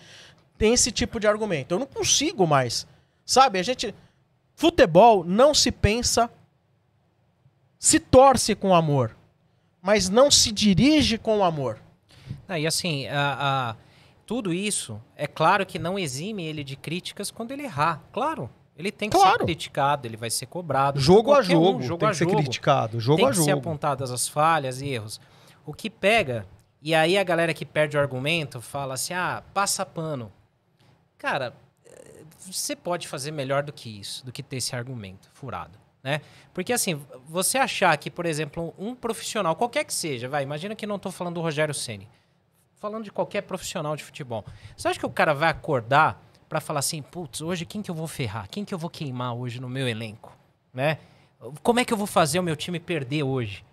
tem 0.58 0.74
esse 0.74 0.90
tipo 0.92 1.18
de 1.20 1.26
argumento. 1.28 1.72
Eu 1.74 1.78
não 1.78 1.86
consigo 1.86 2.46
mais. 2.46 2.86
Sabe, 3.24 3.58
a 3.58 3.62
gente. 3.62 3.94
Futebol 4.56 5.22
não 5.24 5.54
se 5.54 5.70
pensa, 5.70 6.28
se 7.78 8.00
torce 8.00 8.54
com 8.56 8.74
amor, 8.74 9.16
mas 9.80 10.08
não 10.08 10.30
se 10.32 10.50
dirige 10.50 11.16
com 11.16 11.44
amor. 11.44 11.78
Ah, 12.48 12.58
e 12.58 12.66
assim, 12.66 13.06
a, 13.06 13.70
a- 13.70 13.76
tudo 14.26 14.52
isso, 14.52 15.00
é 15.16 15.26
claro 15.26 15.64
que 15.64 15.78
não 15.78 15.98
exime 15.98 16.44
ele 16.44 16.62
de 16.64 16.74
críticas 16.76 17.30
quando 17.30 17.52
ele 17.52 17.62
errar. 17.62 18.02
Claro. 18.12 18.50
Ele 18.78 18.92
tem 18.92 19.10
que 19.10 19.16
ser 19.16 19.22
Claro. 19.22 19.44
criticado, 19.44 20.06
ele 20.06 20.16
vai 20.16 20.30
ser 20.30 20.46
cobrado. 20.46 21.00
Jogo 21.00 21.32
a 21.32 21.38
Qualquer 21.38 21.56
um, 21.56 21.64
jogo, 21.64 21.82
jogo 21.82 21.98
tem 21.98 22.08
a 22.08 22.10
que 22.12 22.16
ser 22.16 22.24
jogo. 22.24 22.36
criticado. 22.36 23.00
Jogo 23.00 23.16
tem 23.16 23.26
a 23.26 23.30
que 23.30 23.36
ser 23.36 23.50
jogo. 23.50 23.58
apontadas 23.58 24.10
as 24.12 24.28
falhas 24.28 24.80
e 24.80 24.86
erros. 24.88 25.20
O 25.66 25.74
que 25.74 25.90
pega, 25.90 26.46
e 26.80 26.94
aí 26.94 27.18
a 27.18 27.24
galera 27.24 27.52
que 27.52 27.66
perde 27.66 27.96
o 27.96 28.00
argumento 28.00 28.60
fala 28.60 28.94
assim: 28.94 29.12
ah, 29.14 29.42
passa 29.52 29.84
pano. 29.84 30.30
Cara, 31.18 31.52
você 32.46 32.76
pode 32.76 33.08
fazer 33.08 33.30
melhor 33.32 33.62
do 33.64 33.72
que 33.72 33.98
isso, 34.00 34.24
do 34.24 34.30
que 34.32 34.42
ter 34.42 34.56
esse 34.58 34.74
argumento 34.76 35.28
furado. 35.34 35.78
Né? 36.02 36.20
Porque 36.54 36.72
assim, 36.72 37.04
você 37.26 37.58
achar 37.58 37.96
que, 37.98 38.08
por 38.08 38.24
exemplo, 38.24 38.72
um 38.78 38.94
profissional, 38.94 39.56
qualquer 39.56 39.84
que 39.84 39.92
seja, 39.92 40.28
vai, 40.28 40.44
imagina 40.44 40.76
que 40.76 40.86
não 40.86 40.94
estou 40.96 41.10
falando 41.10 41.34
do 41.34 41.40
Rogério 41.40 41.74
Ceni, 41.74 42.08
falando 42.76 43.02
de 43.04 43.10
qualquer 43.10 43.42
profissional 43.42 43.96
de 43.96 44.04
futebol. 44.04 44.44
Você 44.76 44.86
acha 44.88 44.98
que 45.00 45.04
o 45.04 45.10
cara 45.10 45.34
vai 45.34 45.50
acordar 45.50 46.24
para 46.48 46.60
falar 46.60 46.80
assim, 46.80 47.02
putz, 47.02 47.40
hoje 47.40 47.64
quem 47.66 47.82
que 47.82 47.90
eu 47.90 47.94
vou 47.94 48.06
ferrar? 48.06 48.48
Quem 48.48 48.64
que 48.64 48.72
eu 48.72 48.78
vou 48.78 48.88
queimar 48.90 49.34
hoje 49.34 49.60
no 49.60 49.68
meu 49.68 49.86
elenco? 49.88 50.36
Né? 50.72 50.98
Como 51.62 51.78
é 51.80 51.84
que 51.84 51.92
eu 51.92 51.96
vou 51.96 52.06
fazer 52.06 52.38
o 52.38 52.42
meu 52.42 52.56
time 52.56 52.80
perder 52.80 53.22
hoje? 53.22 53.64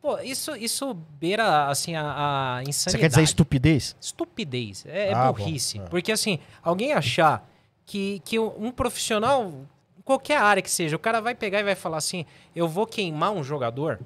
Pô, 0.00 0.18
isso, 0.20 0.56
isso 0.56 0.94
beira, 0.94 1.68
assim, 1.68 1.94
a, 1.94 2.56
a 2.56 2.62
insanidade. 2.62 2.90
Você 2.92 2.98
quer 2.98 3.08
dizer 3.08 3.22
estupidez? 3.22 3.94
Estupidez. 4.00 4.86
É, 4.86 5.08
é 5.08 5.12
Ah, 5.12 5.30
burrice. 5.30 5.78
bom, 5.78 5.84
é. 5.84 5.88
Porque, 5.88 6.10
assim, 6.10 6.38
alguém 6.62 6.94
achar 6.94 7.46
que, 7.84 8.20
que 8.24 8.38
um 8.38 8.72
profissional, 8.72 9.52
qualquer 10.02 10.38
área 10.38 10.62
que 10.62 10.70
seja, 10.70 10.96
o 10.96 10.98
cara 10.98 11.20
vai 11.20 11.34
pegar 11.34 11.60
e 11.60 11.64
vai 11.64 11.74
falar 11.74 11.98
assim: 11.98 12.24
eu 12.56 12.66
vou 12.66 12.86
queimar 12.86 13.30
um 13.32 13.44
jogador, 13.44 14.00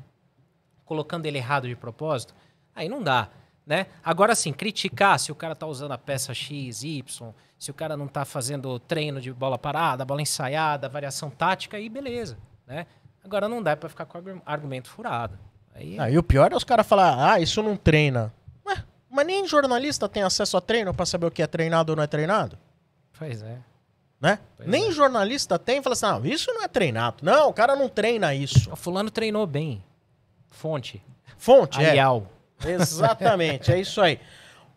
colocando 0.85 1.27
ele 1.27 1.39
errado 1.39 1.69
de 1.69 1.77
propósito, 1.77 2.35
aí 2.75 2.89
não 2.89 3.01
dá. 3.01 3.29
Né? 3.65 3.87
Agora, 4.03 4.33
assim, 4.33 4.53
criticar 4.53 5.19
se 5.19 5.31
o 5.31 5.35
cara 5.35 5.55
tá 5.55 5.67
usando 5.67 5.93
a 5.93 5.99
peça 5.99 6.35
X, 6.35 6.83
Y, 6.83 7.33
se 7.65 7.71
o 7.71 7.75
cara 7.75 7.97
não 7.97 8.07
tá 8.07 8.25
fazendo 8.27 8.79
treino 8.79 9.21
de 9.21 9.33
bola 9.33 9.57
parada, 9.59 10.05
bola 10.05 10.21
ensaiada, 10.21 10.87
variação 10.89 11.31
tática, 11.31 11.77
aí 11.79 11.89
beleza. 11.89 12.37
Né? 12.67 12.87
Agora 13.25 13.49
não 13.49 13.63
dá 13.63 13.75
pra 13.75 13.89
ficar 13.89 14.05
com 14.05 14.19
argu- 14.19 14.43
argumento 14.45 14.89
furado. 14.91 15.39
Aí, 15.75 15.99
Ah, 15.99 16.11
e 16.11 16.19
o 16.19 16.23
pior 16.23 16.53
é 16.53 16.57
os 16.57 16.63
caras 16.65 16.87
falar, 16.87 17.33
ah, 17.33 17.41
isso 17.41 17.63
não 17.63 17.75
treina. 17.77 18.33
Ué, 18.67 18.85
mas 19.11 19.27
nem 19.27 19.47
jornalista 19.47 20.09
tem 20.09 20.23
acesso 20.23 20.57
a 20.57 20.61
treino 20.61 20.93
pra 20.93 21.07
saber 21.07 21.27
o 21.27 21.31
que 21.31 21.43
é 21.43 21.47
treinado 21.47 21.93
ou 21.93 21.97
não 21.97 22.03
é 22.03 22.07
treinado, 22.07 22.59
Pois 23.19 23.43
é. 23.43 23.57
né? 24.21 24.39
Pois 24.59 24.69
nem 24.69 24.89
é. 24.89 24.93
jornalista 24.93 25.59
tem 25.59 25.79
e 25.79 25.83
fala 25.83 25.95
assim, 25.95 26.07
não, 26.07 26.27
isso 26.27 26.53
não 26.53 26.63
é 26.65 26.69
treinado. 26.69 27.17
Não, 27.23 27.49
o 27.49 27.53
cara 27.55 27.75
não 27.75 27.89
treina 27.89 28.35
isso. 28.35 28.71
O 28.71 28.77
fulano 28.77 29.11
treinou 29.11 29.47
bem. 29.47 29.83
Fonte. 30.51 31.03
Fonte, 31.39 31.83
é. 31.83 31.89
Arial. 31.89 32.27
Exatamente, 32.65 33.73
é 33.73 33.81
isso 33.81 34.01
aí. 34.03 34.21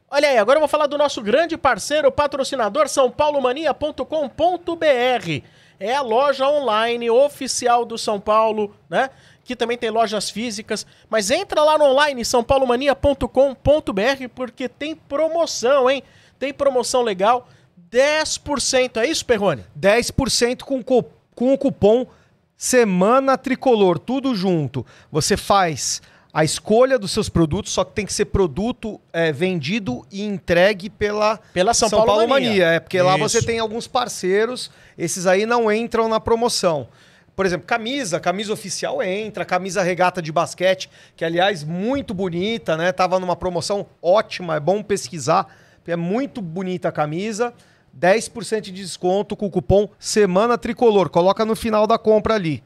Olha 0.09 0.29
aí, 0.29 0.37
agora 0.37 0.57
eu 0.57 0.61
vou 0.61 0.69
falar 0.69 0.87
do 0.87 0.97
nosso 0.97 1.21
grande 1.21 1.57
parceiro, 1.57 2.11
patrocinador 2.11 2.87
sãopaulomania.com.br. 2.87 5.43
É 5.79 5.95
a 5.95 6.01
loja 6.01 6.47
online 6.47 7.09
oficial 7.09 7.85
do 7.85 7.97
São 7.97 8.19
Paulo, 8.19 8.75
né? 8.89 9.09
Que 9.43 9.55
também 9.55 9.77
tem 9.77 9.89
lojas 9.89 10.29
físicas. 10.29 10.85
Mas 11.09 11.29
entra 11.29 11.61
lá 11.63 11.77
no 11.77 11.85
online, 11.85 12.23
sãopaulomania.com.br, 12.25 14.29
porque 14.33 14.67
tem 14.69 14.95
promoção, 14.95 15.89
hein? 15.89 16.01
Tem 16.39 16.53
promoção 16.53 17.01
legal. 17.01 17.47
10%, 17.91 18.97
é 18.97 19.07
isso, 19.07 19.25
Perrone? 19.25 19.63
10% 19.79 20.63
com, 20.63 20.81
co- 20.83 21.05
com 21.35 21.53
o 21.53 21.57
cupom 21.57 22.05
Semana 22.57 23.37
Tricolor, 23.37 23.99
tudo 23.99 24.33
junto. 24.35 24.85
Você 25.11 25.37
faz 25.37 26.01
a 26.37 26.43
escolha 26.43 26.99
dos 26.99 27.09
seus 27.09 27.29
produtos, 27.29 27.71
só 27.71 27.83
que 27.83 27.93
tem 27.93 28.05
que 28.05 28.13
ser 28.13 28.25
produto 28.25 29.01
é, 29.11 29.31
vendido 29.31 30.05
e 30.11 30.21
entregue 30.21 30.87
pela 30.87 31.37
Pela 31.51 31.73
São, 31.73 31.89
Paulo, 31.89 32.27
Mania. 32.27 32.73
É, 32.73 32.79
porque 32.79 33.01
lá 33.01 33.17
você 33.17 33.39
Isso. 33.39 33.47
tem 33.47 33.57
alguns 33.57 33.87
parceiros, 33.87 34.69
esses 34.95 35.25
aí 35.25 35.47
não 35.47 35.71
entram 35.71 36.07
na 36.07 36.19
promoção. 36.19 36.89
Por 37.35 37.43
exemplo, 37.43 37.65
camisa, 37.65 38.19
camisa 38.19 38.53
oficial 38.53 39.01
entra, 39.01 39.43
camisa 39.45 39.81
regata 39.81 40.21
de 40.21 40.31
basquete, 40.31 40.91
que 41.15 41.25
aliás 41.25 41.63
muito 41.63 42.13
bonita, 42.13 42.77
né? 42.77 42.91
Tava 42.91 43.19
numa 43.19 43.35
promoção 43.35 43.87
ótima, 43.99 44.57
é 44.57 44.59
bom 44.59 44.83
pesquisar, 44.83 45.47
é 45.87 45.95
muito 45.95 46.39
bonita 46.39 46.89
a 46.89 46.91
camisa. 46.91 47.51
10% 47.99 48.61
de 48.61 48.71
desconto 48.73 49.35
com 49.35 49.47
o 49.47 49.49
cupom 49.49 49.89
Semana 49.97 50.55
Tricolor. 50.55 51.09
Coloca 51.09 51.43
no 51.43 51.55
final 51.55 51.87
da 51.87 51.97
compra 51.97 52.35
ali. 52.35 52.63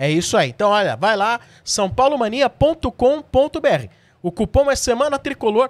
É 0.00 0.10
isso 0.10 0.34
aí. 0.34 0.48
Então, 0.48 0.70
olha, 0.70 0.96
vai 0.96 1.14
lá, 1.14 1.40
sãopaulomania.com.br. 1.62 3.86
O 4.22 4.32
cupom 4.32 4.70
é 4.70 4.74
Semana 4.74 5.18
Tricolor, 5.18 5.68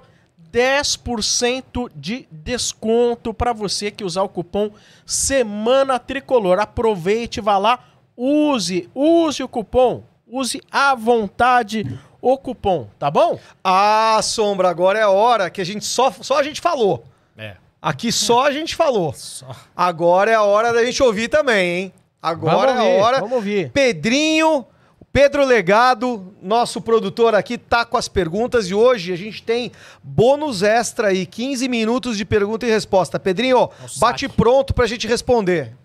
10% 0.49 1.91
de 1.93 2.25
desconto 2.31 3.33
para 3.33 3.51
você 3.51 3.91
que 3.91 4.05
usar 4.05 4.23
o 4.23 4.29
cupom 4.29 4.71
Semana 5.05 5.99
Tricolor. 5.99 6.59
Aproveite, 6.59 7.41
vá 7.41 7.57
lá, 7.57 7.79
use, 8.15 8.89
use 8.95 9.43
o 9.43 9.49
cupom, 9.49 10.01
use 10.25 10.61
à 10.71 10.95
vontade 10.95 11.99
o 12.21 12.37
cupom, 12.37 12.87
tá 12.97 13.11
bom? 13.11 13.37
Ah, 13.61 14.21
Sombra, 14.23 14.69
agora 14.69 14.97
é 14.97 15.01
a 15.01 15.09
hora 15.09 15.49
que 15.49 15.59
a 15.59 15.65
gente 15.65 15.83
só, 15.83 16.09
só 16.09 16.39
a 16.39 16.43
gente 16.43 16.61
falou. 16.61 17.03
É. 17.37 17.57
Aqui 17.81 18.13
só 18.13 18.45
a 18.45 18.51
gente 18.53 18.77
falou. 18.77 19.11
Só. 19.11 19.53
Agora 19.75 20.31
é 20.31 20.35
a 20.35 20.43
hora 20.43 20.71
da 20.71 20.85
gente 20.85 21.03
ouvir 21.03 21.27
também, 21.27 21.79
hein? 21.79 21.93
Agora 22.21 22.71
é 22.71 22.77
a 22.77 23.03
hora. 23.03 23.19
Vamos 23.19 23.35
ouvir. 23.37 23.71
Pedrinho, 23.71 24.65
Pedro 25.11 25.43
Legado, 25.43 26.33
nosso 26.41 26.79
produtor 26.79 27.35
aqui, 27.35 27.57
tá 27.57 27.83
com 27.83 27.97
as 27.97 28.07
perguntas 28.07 28.69
e 28.69 28.73
hoje 28.73 29.11
a 29.11 29.15
gente 29.15 29.43
tem 29.43 29.71
bônus 30.01 30.63
extra 30.63 31.09
aí, 31.09 31.25
15 31.25 31.67
minutos 31.67 32.17
de 32.17 32.23
pergunta 32.23 32.65
e 32.65 32.69
resposta. 32.69 33.19
Pedrinho, 33.19 33.69
bate 33.99 34.25
saque. 34.25 34.29
pronto 34.29 34.73
pra 34.73 34.87
gente 34.87 35.07
responder. 35.07 35.75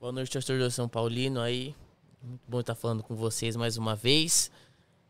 Boa 0.00 0.12
noite, 0.12 0.30
torcedor 0.30 0.62
do 0.62 0.70
São 0.70 0.88
Paulino 0.88 1.40
aí. 1.40 1.74
Muito 2.22 2.42
bom 2.46 2.60
estar 2.60 2.74
falando 2.76 3.02
com 3.02 3.16
vocês 3.16 3.56
mais 3.56 3.76
uma 3.76 3.96
vez. 3.96 4.50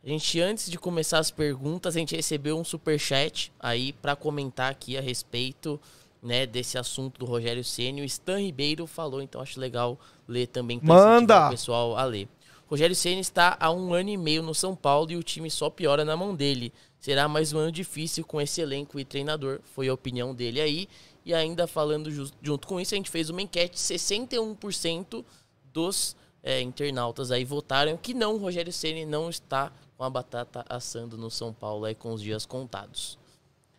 A 0.02 0.08
gente, 0.08 0.40
antes 0.40 0.70
de 0.70 0.78
começar 0.78 1.18
as 1.18 1.30
perguntas, 1.30 1.94
a 1.94 1.98
gente 1.98 2.16
recebeu 2.16 2.58
um 2.58 2.64
superchat 2.64 3.52
aí 3.60 3.92
para 3.92 4.16
comentar 4.16 4.70
aqui 4.70 4.96
a 4.96 5.00
respeito 5.02 5.78
né, 6.22 6.46
desse 6.46 6.76
assunto 6.78 7.18
do 7.18 7.26
Rogério 7.26 7.64
Ceni. 7.64 8.00
O 8.02 8.04
Stan 8.04 8.38
Ribeiro 8.40 8.86
falou, 8.86 9.22
então 9.22 9.40
acho 9.40 9.58
legal 9.60 9.98
ler 10.26 10.46
também 10.46 10.78
pra 10.78 10.88
Manda! 10.88 11.16
incentivar 11.16 11.46
o 11.46 11.50
pessoal 11.50 11.96
a 11.96 12.04
ler. 12.04 12.28
Rogério 12.66 12.94
Ceni 12.94 13.20
está 13.20 13.56
há 13.58 13.70
um 13.70 13.94
ano 13.94 14.10
e 14.10 14.16
meio 14.16 14.42
no 14.42 14.54
São 14.54 14.76
Paulo 14.76 15.10
e 15.10 15.16
o 15.16 15.22
time 15.22 15.50
só 15.50 15.70
piora 15.70 16.04
na 16.04 16.16
mão 16.16 16.34
dele. 16.34 16.72
Será 17.00 17.26
mais 17.28 17.52
um 17.52 17.58
ano 17.58 17.72
difícil 17.72 18.24
com 18.26 18.40
esse 18.40 18.60
elenco 18.60 18.98
e 19.00 19.04
treinador, 19.04 19.60
foi 19.74 19.88
a 19.88 19.94
opinião 19.94 20.34
dele 20.34 20.60
aí. 20.60 20.88
E 21.24 21.32
ainda 21.32 21.66
falando 21.66 22.10
ju- 22.10 22.30
junto 22.42 22.66
com 22.66 22.80
isso, 22.80 22.94
a 22.94 22.96
gente 22.96 23.10
fez 23.10 23.30
uma 23.30 23.40
enquete, 23.40 23.78
61% 23.78 25.24
dos 25.72 26.16
é, 26.42 26.60
internautas 26.60 27.30
aí 27.30 27.44
votaram 27.44 27.96
que 27.96 28.14
não, 28.14 28.34
o 28.34 28.38
Rogério 28.38 28.72
Ceni 28.72 29.04
não 29.04 29.28
está 29.28 29.72
com 29.96 30.04
a 30.04 30.10
batata 30.10 30.64
assando 30.68 31.16
no 31.18 31.30
São 31.30 31.52
Paulo 31.52 31.84
aí 31.84 31.94
com 31.94 32.12
os 32.12 32.22
dias 32.22 32.46
contados. 32.46 33.17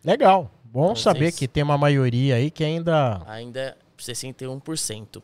Legal. 0.04 0.50
Bom 0.64 0.84
Então, 0.92 0.96
saber 0.96 1.18
vocês- 1.26 1.38
que 1.38 1.48
tem 1.48 1.62
uma 1.62 1.76
maioria 1.78 2.36
aí 2.36 2.50
que 2.50 2.62
ainda. 2.64 3.22
Ainda 3.26 3.76
61%. 3.98 5.22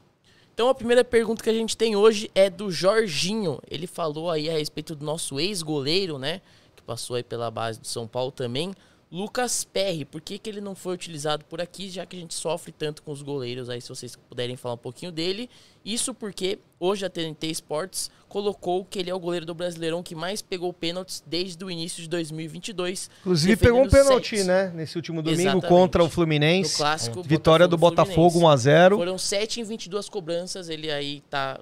Então 0.53 0.69
a 0.69 0.75
primeira 0.75 1.05
pergunta 1.05 1.43
que 1.43 1.51
a 1.51 1.53
gente 1.55 1.77
tem 1.77 1.95
hoje 1.97 2.31
é 2.35 2.49
do 2.49 2.71
Jorginho. 2.71 3.61
Ele 3.71 3.87
falou 3.87 4.31
aí 4.31 4.49
a 4.49 4.55
respeito 4.55 4.95
do 4.95 5.05
nosso 5.05 5.39
ex-goleiro, 5.39 6.19
né? 6.19 6.41
Que 6.75 6.83
passou 6.83 7.17
aí 7.17 7.23
pela 7.23 7.51
base 7.51 7.79
do 7.81 7.87
São 7.87 8.07
Paulo 8.07 8.31
também. 8.33 8.75
Lucas 9.11 9.65
Perry, 9.65 10.05
por 10.05 10.21
que, 10.21 10.37
que 10.37 10.51
ele 10.51 10.61
não 10.61 10.75
foi 10.75 10.95
utilizado 10.95 11.45
por 11.45 11.61
aqui, 11.61 11.89
já 11.89 12.05
que 12.05 12.17
a 12.17 12.19
gente 12.19 12.35
sofre 12.35 12.73
tanto 12.73 13.03
com 13.05 13.13
os 13.13 13.23
goleiros? 13.23 13.71
Aí, 13.71 13.81
se 13.81 13.89
vocês 13.89 14.17
puderem 14.17 14.57
falar 14.57 14.75
um 14.75 14.79
pouquinho 14.79 15.13
dele. 15.13 15.49
Isso 15.85 16.13
porque 16.13 16.59
hoje 16.81 17.07
a 17.07 17.09
TNT 17.11 17.47
Sports 17.53 18.11
colocou 18.29 18.85
que 18.85 18.99
ele 18.99 19.09
é 19.09 19.15
o 19.15 19.21
goleiro 19.21 19.47
do 19.47 19.55
Brasileirão 19.55 20.03
que 20.03 20.17
mais 20.17 20.43
pegou 20.43 20.73
pênaltis 20.73 21.23
desde 21.25 21.65
o 21.65 21.71
início 21.71 22.03
de 22.03 22.09
2022. 22.09 23.09
Inclusive 23.21 23.57
pegou 23.57 23.83
um 23.83 23.89
pênalti, 23.89 24.43
né? 24.43 24.73
Nesse 24.75 24.97
último 24.97 25.23
domingo 25.23 25.41
Exatamente. 25.43 25.69
contra 25.69 26.03
o 26.03 26.07
No 26.07 26.11
Fluminense. 26.11 26.77
clássico. 26.77 27.23
Vitória 27.23 27.69
do 27.69 27.79
Botafogo 27.79 28.41
Fluminense. 28.41 28.69
1x0. 28.69 28.97
Foram 28.97 29.17
7 29.17 29.61
em 29.61 29.65
22 29.65 30.09
cobranças, 30.09 30.69
ele 30.69 30.91
aí 30.91 31.21
tá 31.31 31.61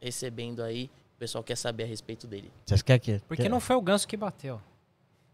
recebendo 0.00 0.62
aí. 0.62 0.88
O 1.16 1.18
pessoal 1.18 1.42
quer 1.42 1.56
saber 1.56 1.82
a 1.82 1.86
respeito 1.86 2.28
dele. 2.28 2.52
Vocês 2.64 2.82
querem 2.82 3.00
que. 3.00 3.20
Porque 3.26 3.48
não 3.48 3.58
foi 3.58 3.74
o 3.74 3.82
Ganso 3.82 4.06
que 4.06 4.16
bateu. 4.16 4.60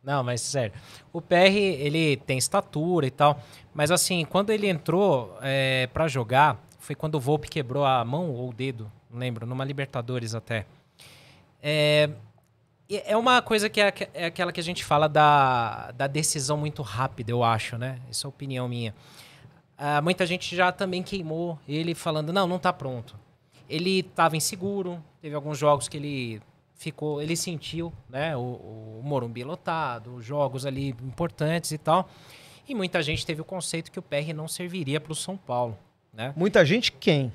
Não, 0.03 0.25
mas 0.25 0.41
sério. 0.41 0.73
O 1.13 1.21
PR, 1.21 1.55
ele 1.55 2.17
tem 2.17 2.39
estatura 2.39 3.07
e 3.07 3.11
tal. 3.11 3.41
Mas 3.75 3.91
assim, 3.91 4.25
quando 4.25 4.51
ele 4.51 4.69
entrou 4.69 5.37
é, 5.43 5.89
para 5.93 6.09
jogar, 6.09 6.59
foi 6.79 6.95
quando 6.95 7.17
o 7.17 7.21
Volpe 7.21 7.49
quebrou 7.49 7.85
a 7.85 8.05
mão 8.05 8.31
ou 8.31 8.49
o 8.49 8.53
dedo, 8.53 8.91
não 9.11 9.19
lembro, 9.19 9.47
numa 9.47 9.65
Libertadores 9.65 10.35
até. 10.35 10.67
É, 11.63 12.11
é 12.89 13.17
uma 13.17 13.43
coisa 13.43 13.69
que 13.69 13.81
é, 13.81 13.93
é 14.15 14.25
aquela 14.27 14.51
que 14.53 14.61
a 14.61 14.63
gente 14.63 14.85
fala 14.85 15.09
da, 15.09 15.93
da 15.93 16.07
decisão 16.07 16.57
muito 16.57 16.83
rápida, 16.83 17.31
eu 17.31 17.45
acho, 17.45 17.77
né? 17.77 18.01
Essa 18.09 18.27
é 18.27 18.29
a 18.29 18.31
opinião 18.31 18.69
minha. 18.69 18.95
Ah, 19.77 20.01
muita 20.01 20.27
gente 20.27 20.55
já 20.57 20.73
também 20.73 21.03
queimou 21.03 21.59
ele 21.69 21.95
falando, 21.95 22.33
não, 22.33 22.47
não 22.47 22.59
tá 22.59 22.73
pronto. 22.73 23.17
Ele 23.69 24.01
estava 24.01 24.37
inseguro, 24.37 25.03
teve 25.23 25.35
alguns 25.35 25.57
jogos 25.59 25.89
que 25.89 25.97
ele 25.97 26.43
ficou, 26.81 27.21
ele 27.21 27.37
sentiu, 27.37 27.93
né, 28.09 28.35
o, 28.35 28.41
o 28.41 29.01
Morumbi 29.05 29.45
lotado, 29.45 30.21
jogos 30.23 30.65
ali 30.65 30.89
importantes 31.03 31.73
e 31.73 31.79
tal. 31.79 32.09
E 32.67 32.75
muita 32.75 33.03
gente 33.03 33.25
teve 33.27 33.43
o 33.43 33.45
conceito 33.45 33.93
que 33.93 33.99
o 33.99 34.03
PR 34.03 34.33
não 34.35 34.49
serviria 34.49 34.99
para 34.99 35.13
o 35.13 35.15
São 35.15 35.37
Paulo, 35.37 35.77
né? 36.13 36.33
Muita 36.35 36.65
gente 36.65 36.91
quem? 36.91 37.31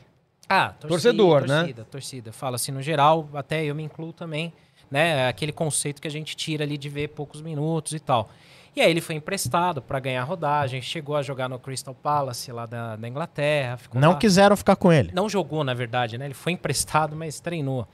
Ah, 0.49 0.69
torcida, 0.69 0.87
Torcedor, 0.87 1.41
né? 1.41 1.57
torcida, 1.59 1.85
Torcida, 1.85 2.31
Fala 2.31 2.55
assim, 2.55 2.71
no 2.71 2.81
geral, 2.81 3.29
até 3.35 3.63
eu 3.63 3.75
me 3.75 3.83
incluo 3.83 4.11
também, 4.11 4.51
né? 4.89 5.27
Aquele 5.27 5.51
conceito 5.51 6.01
que 6.01 6.07
a 6.07 6.11
gente 6.11 6.35
tira 6.35 6.63
ali 6.63 6.77
de 6.77 6.89
ver 6.89 7.09
poucos 7.09 7.39
minutos 7.39 7.93
e 7.93 7.99
tal. 7.99 8.29
E 8.75 8.81
aí 8.81 8.89
ele 8.91 8.99
foi 8.99 9.15
emprestado 9.15 9.81
para 9.81 9.99
ganhar 9.99 10.23
rodagem, 10.23 10.81
chegou 10.81 11.15
a 11.15 11.21
jogar 11.21 11.47
no 11.47 11.57
Crystal 11.57 11.95
Palace 11.95 12.51
lá 12.51 12.65
da, 12.65 12.97
da 12.97 13.07
Inglaterra. 13.07 13.79
Não 13.93 14.11
lá. 14.11 14.17
quiseram 14.17 14.57
ficar 14.57 14.75
com 14.75 14.91
ele. 14.91 15.11
Não 15.13 15.29
jogou, 15.29 15.63
na 15.63 15.73
verdade, 15.73 16.17
né? 16.17 16.25
Ele 16.25 16.33
foi 16.33 16.51
emprestado, 16.53 17.15
mas 17.15 17.39
treinou. 17.39 17.87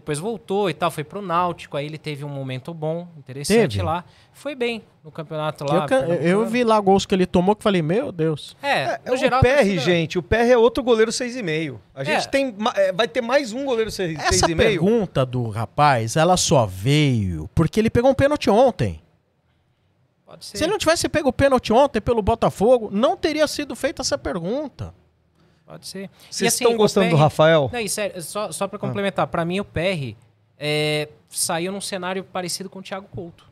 Depois 0.00 0.18
voltou 0.18 0.70
e 0.70 0.74
tal, 0.74 0.90
foi 0.90 1.02
pro 1.02 1.20
Náutico, 1.20 1.76
aí 1.76 1.84
ele 1.86 1.98
teve 1.98 2.24
um 2.24 2.28
momento 2.28 2.72
bom, 2.72 3.08
interessante 3.18 3.72
Teve? 3.78 3.82
lá. 3.82 4.04
Foi 4.32 4.54
bem 4.54 4.84
no 5.02 5.10
campeonato 5.10 5.64
Eu, 5.64 5.68
lá. 5.68 5.82
eu 5.82 5.88
pernambucano. 5.88 6.46
vi 6.46 6.62
lá 6.62 6.78
gols 6.80 7.04
que 7.04 7.14
ele 7.14 7.26
tomou 7.26 7.56
que 7.56 7.62
falei, 7.64 7.82
meu 7.82 8.12
Deus. 8.12 8.56
É, 8.62 8.82
É, 8.82 9.00
no 9.06 9.14
o 9.14 9.16
geral, 9.16 9.40
a 9.40 9.42
PR, 9.42 9.54
torcida- 9.56 9.80
gente, 9.82 10.18
o 10.18 10.22
PR 10.22 10.50
é 10.52 10.56
outro 10.56 10.82
goleiro 10.84 11.10
6,5. 11.10 11.80
A 11.94 12.04
gente 12.04 12.26
É. 12.26 12.30
tem. 12.30 12.54
é, 12.76 12.92
Vai 12.92 13.08
ter 13.08 13.20
mais 13.20 13.52
um 13.52 13.64
goleiro 13.64 13.90
6,5. 13.90 14.28
Essa 14.28 14.46
pergunta 14.56 15.26
do 15.26 15.48
rapaz, 15.48 16.14
ela 16.16 16.36
só 16.36 16.64
veio 16.64 17.50
porque 17.54 17.80
ele 17.80 17.90
pegou 17.90 18.10
um 18.10 18.14
pênalti 18.14 18.48
ontem. 18.48 19.02
Pode 20.24 20.44
ser. 20.44 20.58
Se 20.58 20.64
ele 20.64 20.70
não 20.72 20.78
tivesse 20.78 21.08
pego 21.08 21.30
o 21.30 21.32
pênalti 21.32 21.72
ontem 21.72 22.00
pelo 22.00 22.22
Botafogo, 22.22 22.90
não 22.92 23.16
teria 23.16 23.46
sido 23.46 23.74
feita 23.74 24.02
essa 24.02 24.16
pergunta. 24.18 24.94
Pode 25.68 25.86
ser. 25.86 26.08
Vocês 26.30 26.54
assim, 26.54 26.64
estão 26.64 26.76
gostando 26.76 27.10
do 27.10 27.16
Rafael? 27.16 27.68
Não, 27.72 27.78
e 27.78 27.88
sério, 27.88 28.20
só, 28.22 28.50
só 28.50 28.66
pra 28.66 28.78
complementar, 28.78 29.26
pra 29.26 29.44
mim 29.44 29.60
o 29.60 29.64
PR 29.64 30.16
é, 30.58 31.08
saiu 31.28 31.70
num 31.70 31.80
cenário 31.80 32.24
parecido 32.24 32.70
com 32.70 32.78
o 32.78 32.82
Thiago 32.82 33.06
Couto. 33.14 33.44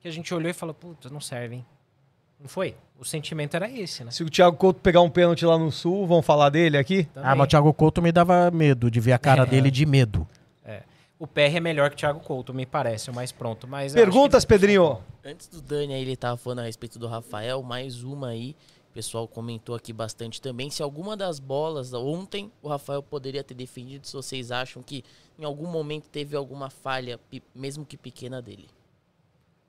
Que 0.00 0.08
a 0.08 0.10
gente 0.10 0.32
olhou 0.34 0.50
e 0.50 0.54
falou, 0.54 0.74
puta, 0.74 1.10
não 1.10 1.20
serve, 1.20 1.56
hein? 1.56 1.66
Não 2.40 2.48
foi? 2.48 2.74
O 2.98 3.04
sentimento 3.04 3.54
era 3.54 3.70
esse, 3.70 4.02
né? 4.04 4.10
Se 4.10 4.22
o 4.24 4.30
Thiago 4.30 4.56
Couto 4.56 4.80
pegar 4.80 5.00
um 5.02 5.10
pênalti 5.10 5.44
lá 5.44 5.58
no 5.58 5.70
Sul, 5.70 6.06
vão 6.06 6.22
falar 6.22 6.48
dele 6.48 6.78
aqui? 6.78 7.04
Também. 7.04 7.30
Ah, 7.30 7.34
mas 7.34 7.44
o 7.46 7.48
Thiago 7.50 7.72
Couto 7.74 8.00
me 8.00 8.10
dava 8.10 8.50
medo 8.50 8.90
de 8.90 8.98
ver 9.00 9.12
a 9.12 9.18
cara 9.18 9.42
É. 9.42 9.46
dele 9.46 9.70
de 9.70 9.84
medo. 9.84 10.26
O 11.16 11.28
PR 11.28 11.56
é 11.56 11.60
melhor 11.60 11.88
que 11.90 11.94
o 11.94 11.98
Thiago 11.98 12.18
Couto, 12.20 12.52
me 12.52 12.66
parece, 12.66 13.08
o 13.08 13.14
mais 13.14 13.30
pronto. 13.30 13.68
Mas 13.68 13.94
Perguntas, 13.94 14.44
que- 14.44 14.48
Pedrinho? 14.48 14.98
Antes 15.24 15.46
do 15.46 15.62
Dani 15.62 15.94
aí, 15.94 16.02
ele 16.02 16.16
tava 16.16 16.36
falando 16.36 16.58
a 16.58 16.62
respeito 16.64 16.98
do 16.98 17.06
Rafael, 17.06 17.62
mais 17.62 18.02
uma 18.02 18.28
aí. 18.28 18.54
O 18.94 19.00
pessoal 19.02 19.26
comentou 19.26 19.74
aqui 19.74 19.92
bastante 19.92 20.40
também. 20.40 20.70
Se 20.70 20.80
alguma 20.80 21.16
das 21.16 21.40
bolas 21.40 21.92
ontem 21.92 22.48
o 22.62 22.68
Rafael 22.68 23.02
poderia 23.02 23.42
ter 23.42 23.52
defendido, 23.54 24.06
se 24.06 24.12
vocês 24.12 24.52
acham 24.52 24.84
que 24.84 25.02
em 25.36 25.44
algum 25.44 25.66
momento 25.66 26.04
teve 26.08 26.36
alguma 26.36 26.70
falha, 26.70 27.18
mesmo 27.52 27.84
que 27.84 27.96
pequena 27.96 28.40
dele. 28.40 28.68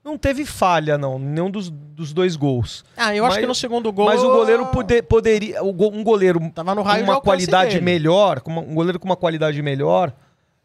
Não 0.04 0.16
teve 0.16 0.44
falha, 0.46 0.96
não. 0.96 1.18
Nenhum 1.18 1.50
dos, 1.50 1.68
dos 1.68 2.12
dois 2.12 2.36
gols. 2.36 2.84
Ah, 2.96 3.16
eu 3.16 3.24
Mas- 3.24 3.32
acho 3.32 3.40
que 3.40 3.46
no 3.48 3.54
segundo 3.56 3.92
gol. 3.92 4.04
Mas 4.06 4.22
o 4.22 4.28
goleiro 4.30 4.64
pode- 4.66 5.02
poderia. 5.02 5.60
Um 5.60 6.04
goleiro 6.04 6.38
Tava 6.54 6.76
no 6.76 6.82
com 6.82 6.86
raio 6.88 7.02
de 7.04 7.10
uma 7.10 7.20
qualidade 7.20 7.70
dele. 7.72 7.84
melhor, 7.84 8.40
com 8.42 8.52
um 8.52 8.74
goleiro 8.76 9.00
com 9.00 9.06
uma 9.06 9.16
qualidade 9.16 9.60
melhor, 9.60 10.14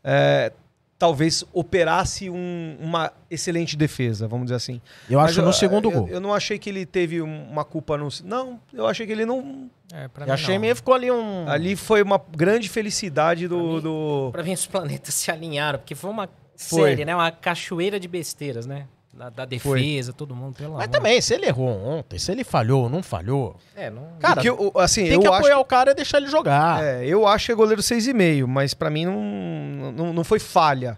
é, 0.04 0.54
talvez 1.02 1.44
operasse 1.52 2.30
um- 2.30 2.78
uma 2.80 3.12
excelente 3.30 3.76
defesa, 3.76 4.28
vamos 4.28 4.46
dizer 4.46 4.56
assim. 4.58 4.80
Eu 5.10 5.18
Mas 5.18 5.32
acho 5.32 5.42
no 5.42 5.52
segundo 5.52 5.88
eu, 5.90 5.92
gol. 5.92 6.08
Eu 6.08 6.20
não 6.22 6.32
achei 6.32 6.60
que 6.60 6.70
ele 6.70 6.86
teve 6.86 7.20
um- 7.24 7.50
uma 7.50 7.66
culpa 7.66 7.98
no. 7.98 8.08
Não, 8.24 8.60
eu 8.72 8.86
achei 8.86 9.08
que 9.08 9.12
ele 9.12 9.26
não. 9.26 9.68
É, 9.92 10.08
pra 10.08 10.26
Eu 10.26 10.28
mim 10.28 10.34
achei 10.34 10.54
não. 10.54 10.62
meio 10.62 10.76
ficou 10.76 10.94
ali 10.94 11.10
um. 11.12 11.50
Ali 11.50 11.76
foi 11.76 12.04
uma 12.04 12.22
grande 12.38 12.70
felicidade 12.70 13.48
Pra 13.48 13.58
do. 13.58 13.64
mim- 13.64 13.80
do... 13.82 14.30
Pra 14.32 14.44
mim, 14.44 14.54
os 14.54 14.68
planetas 14.68 15.16
se 15.16 15.32
alinharam, 15.32 15.80
porque 15.80 15.96
foi 15.96 16.12
uma 16.12 16.30
Foi. 16.56 16.90
série, 16.92 17.04
né? 17.04 17.16
Uma 17.16 17.32
cachoeira 17.32 18.00
de 18.00 18.08
besteiras, 18.08 18.68
né? 18.68 18.86
Da, 19.14 19.30
da 19.30 19.44
defesa, 19.46 20.14
todo 20.14 20.34
mundo, 20.34 20.56
pelo 20.56 20.76
Mas 20.76 20.84
amor. 20.86 20.94
também, 20.96 21.20
se 21.20 21.34
ele 21.34 21.46
errou 21.46 21.68
ontem, 21.68 22.18
se 22.18 22.32
ele 22.32 22.46
falhou 22.46 22.84
ou 22.84 22.90
não 22.90 23.04
falhou, 23.04 23.58
É, 23.76 23.90
não... 23.90 24.08
Cara, 24.20 24.42
o- 24.54 24.80
assim, 24.80 25.04
tem 25.04 25.14
eu 25.14 25.20
que 25.20 25.28
acho 25.28 25.36
apoiar 25.38 25.60
o 25.60 25.66
cara 25.66 25.92
e 25.92 25.94
deixar 25.96 26.18
ele 26.20 26.28
jogar. 26.28 26.82
É, 26.82 27.06
eu 27.06 27.28
acho 27.28 27.48
que 27.48 27.52
é 27.52 27.56
goleiro 27.56 27.82
6,5, 27.82 28.48
mas 28.48 28.74
pra 28.74 28.90
mim 28.90 29.06
não, 29.06 29.92
não, 29.92 30.14
não 30.14 30.24
foi 30.24 30.40
falha. 30.40 30.98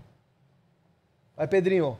Vai, 1.35 1.47
Pedrinho. 1.47 1.97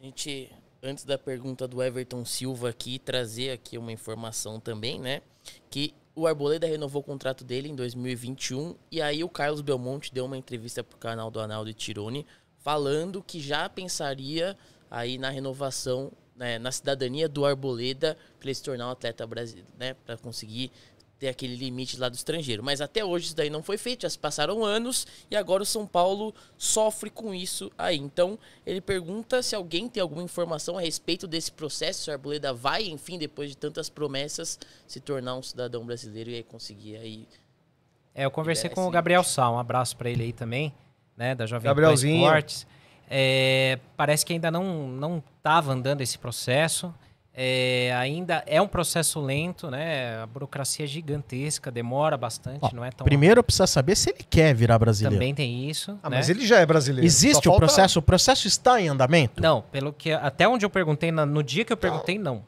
A 0.00 0.04
gente, 0.04 0.50
antes 0.82 1.04
da 1.04 1.16
pergunta 1.16 1.66
do 1.66 1.82
Everton 1.82 2.24
Silva 2.26 2.68
aqui, 2.68 2.98
trazer 2.98 3.52
aqui 3.52 3.78
uma 3.78 3.90
informação 3.90 4.60
também, 4.60 5.00
né? 5.00 5.22
Que 5.70 5.94
o 6.14 6.26
Arboleda 6.26 6.66
renovou 6.66 7.00
o 7.00 7.04
contrato 7.04 7.42
dele 7.42 7.68
em 7.70 7.74
2021 7.74 8.74
e 8.90 9.00
aí 9.00 9.24
o 9.24 9.28
Carlos 9.30 9.62
Belmonte 9.62 10.12
deu 10.12 10.26
uma 10.26 10.36
entrevista 10.36 10.84
pro 10.84 10.98
canal 10.98 11.30
do 11.30 11.40
Analdo 11.40 11.70
e 11.70 11.74
Tirone 11.74 12.26
falando 12.58 13.22
que 13.26 13.40
já 13.40 13.66
pensaria 13.68 14.56
aí 14.92 15.16
na 15.16 15.30
renovação, 15.30 16.12
né, 16.36 16.58
na 16.58 16.70
cidadania 16.70 17.26
do 17.26 17.46
Arboleda 17.46 18.16
para 18.38 18.48
ele 18.48 18.54
se 18.54 18.62
tornar 18.62 18.88
um 18.88 18.90
atleta 18.90 19.26
brasileiro, 19.26 19.70
né? 19.78 19.94
Para 20.04 20.18
conseguir 20.18 20.70
ter 21.18 21.28
aquele 21.28 21.56
limite 21.56 21.96
lá 21.96 22.10
do 22.10 22.14
estrangeiro. 22.14 22.62
Mas 22.62 22.80
até 22.82 23.02
hoje 23.02 23.26
isso 23.26 23.36
daí 23.36 23.48
não 23.48 23.62
foi 23.62 23.78
feito, 23.78 24.02
já 24.02 24.10
se 24.10 24.18
passaram 24.18 24.62
anos 24.62 25.06
e 25.30 25.36
agora 25.36 25.62
o 25.62 25.66
São 25.66 25.86
Paulo 25.86 26.34
sofre 26.58 27.08
com 27.08 27.32
isso 27.32 27.72
aí. 27.78 27.96
Então 27.96 28.38
ele 28.66 28.82
pergunta 28.82 29.42
se 29.42 29.54
alguém 29.54 29.88
tem 29.88 30.02
alguma 30.02 30.22
informação 30.22 30.76
a 30.76 30.80
respeito 30.82 31.26
desse 31.26 31.50
processo, 31.50 32.02
se 32.02 32.10
o 32.10 32.12
Arboleda 32.12 32.52
vai, 32.52 32.88
enfim, 32.88 33.16
depois 33.16 33.48
de 33.48 33.56
tantas 33.56 33.88
promessas, 33.88 34.58
se 34.86 35.00
tornar 35.00 35.36
um 35.36 35.42
cidadão 35.42 35.86
brasileiro 35.86 36.28
e 36.28 36.34
aí 36.34 36.42
conseguir 36.42 36.96
aí. 36.96 37.26
É, 38.14 38.26
eu 38.26 38.30
conversei 38.30 38.68
com 38.68 38.86
o. 38.86 38.90
Gabriel 38.90 39.24
Sá, 39.24 39.50
um 39.50 39.58
abraço 39.58 39.96
pra 39.96 40.10
ele 40.10 40.24
aí 40.24 40.32
também, 40.34 40.74
né, 41.16 41.34
da 41.34 41.46
Jovem 41.46 41.62
Pan 41.62 41.70
Gabrielzinho. 41.70 42.26
Esportes. 42.26 42.66
É, 43.10 43.78
parece 43.96 44.24
que 44.24 44.32
ainda 44.32 44.50
não 44.50 44.88
não 44.88 45.22
estava 45.38 45.72
andando 45.72 46.00
esse 46.00 46.18
processo. 46.18 46.92
É, 47.34 47.90
ainda 47.96 48.44
é 48.46 48.60
um 48.60 48.68
processo 48.68 49.18
lento, 49.18 49.70
né? 49.70 50.20
A 50.22 50.26
burocracia 50.26 50.84
é 50.84 50.88
gigantesca, 50.88 51.70
demora 51.70 52.14
bastante, 52.14 52.58
Ó, 52.60 52.70
não 52.74 52.84
é 52.84 52.90
tão 52.90 53.06
Primeiro 53.06 53.42
precisa 53.42 53.66
saber 53.66 53.96
se 53.96 54.10
ele 54.10 54.22
quer 54.28 54.54
virar 54.54 54.78
brasileiro. 54.78 55.16
Também 55.16 55.34
tem 55.34 55.68
isso. 55.70 55.98
Ah, 56.02 56.10
né? 56.10 56.16
mas 56.18 56.28
ele 56.28 56.46
já 56.46 56.58
é 56.60 56.66
brasileiro. 56.66 57.06
Existe 57.06 57.34
Só 57.34 57.40
o 57.40 57.42
falta- 57.44 57.58
processo? 57.60 57.98
O 58.00 58.02
processo 58.02 58.46
está 58.46 58.78
em 58.82 58.88
andamento? 58.88 59.40
Não, 59.40 59.62
pelo 59.62 59.94
que 59.94 60.12
até 60.12 60.46
onde 60.46 60.66
eu 60.66 60.70
perguntei 60.70 61.10
na- 61.10 61.24
no 61.24 61.42
dia 61.42 61.64
que 61.64 61.72
eu 61.72 61.76
perguntei 61.76 62.18
não, 62.18 62.44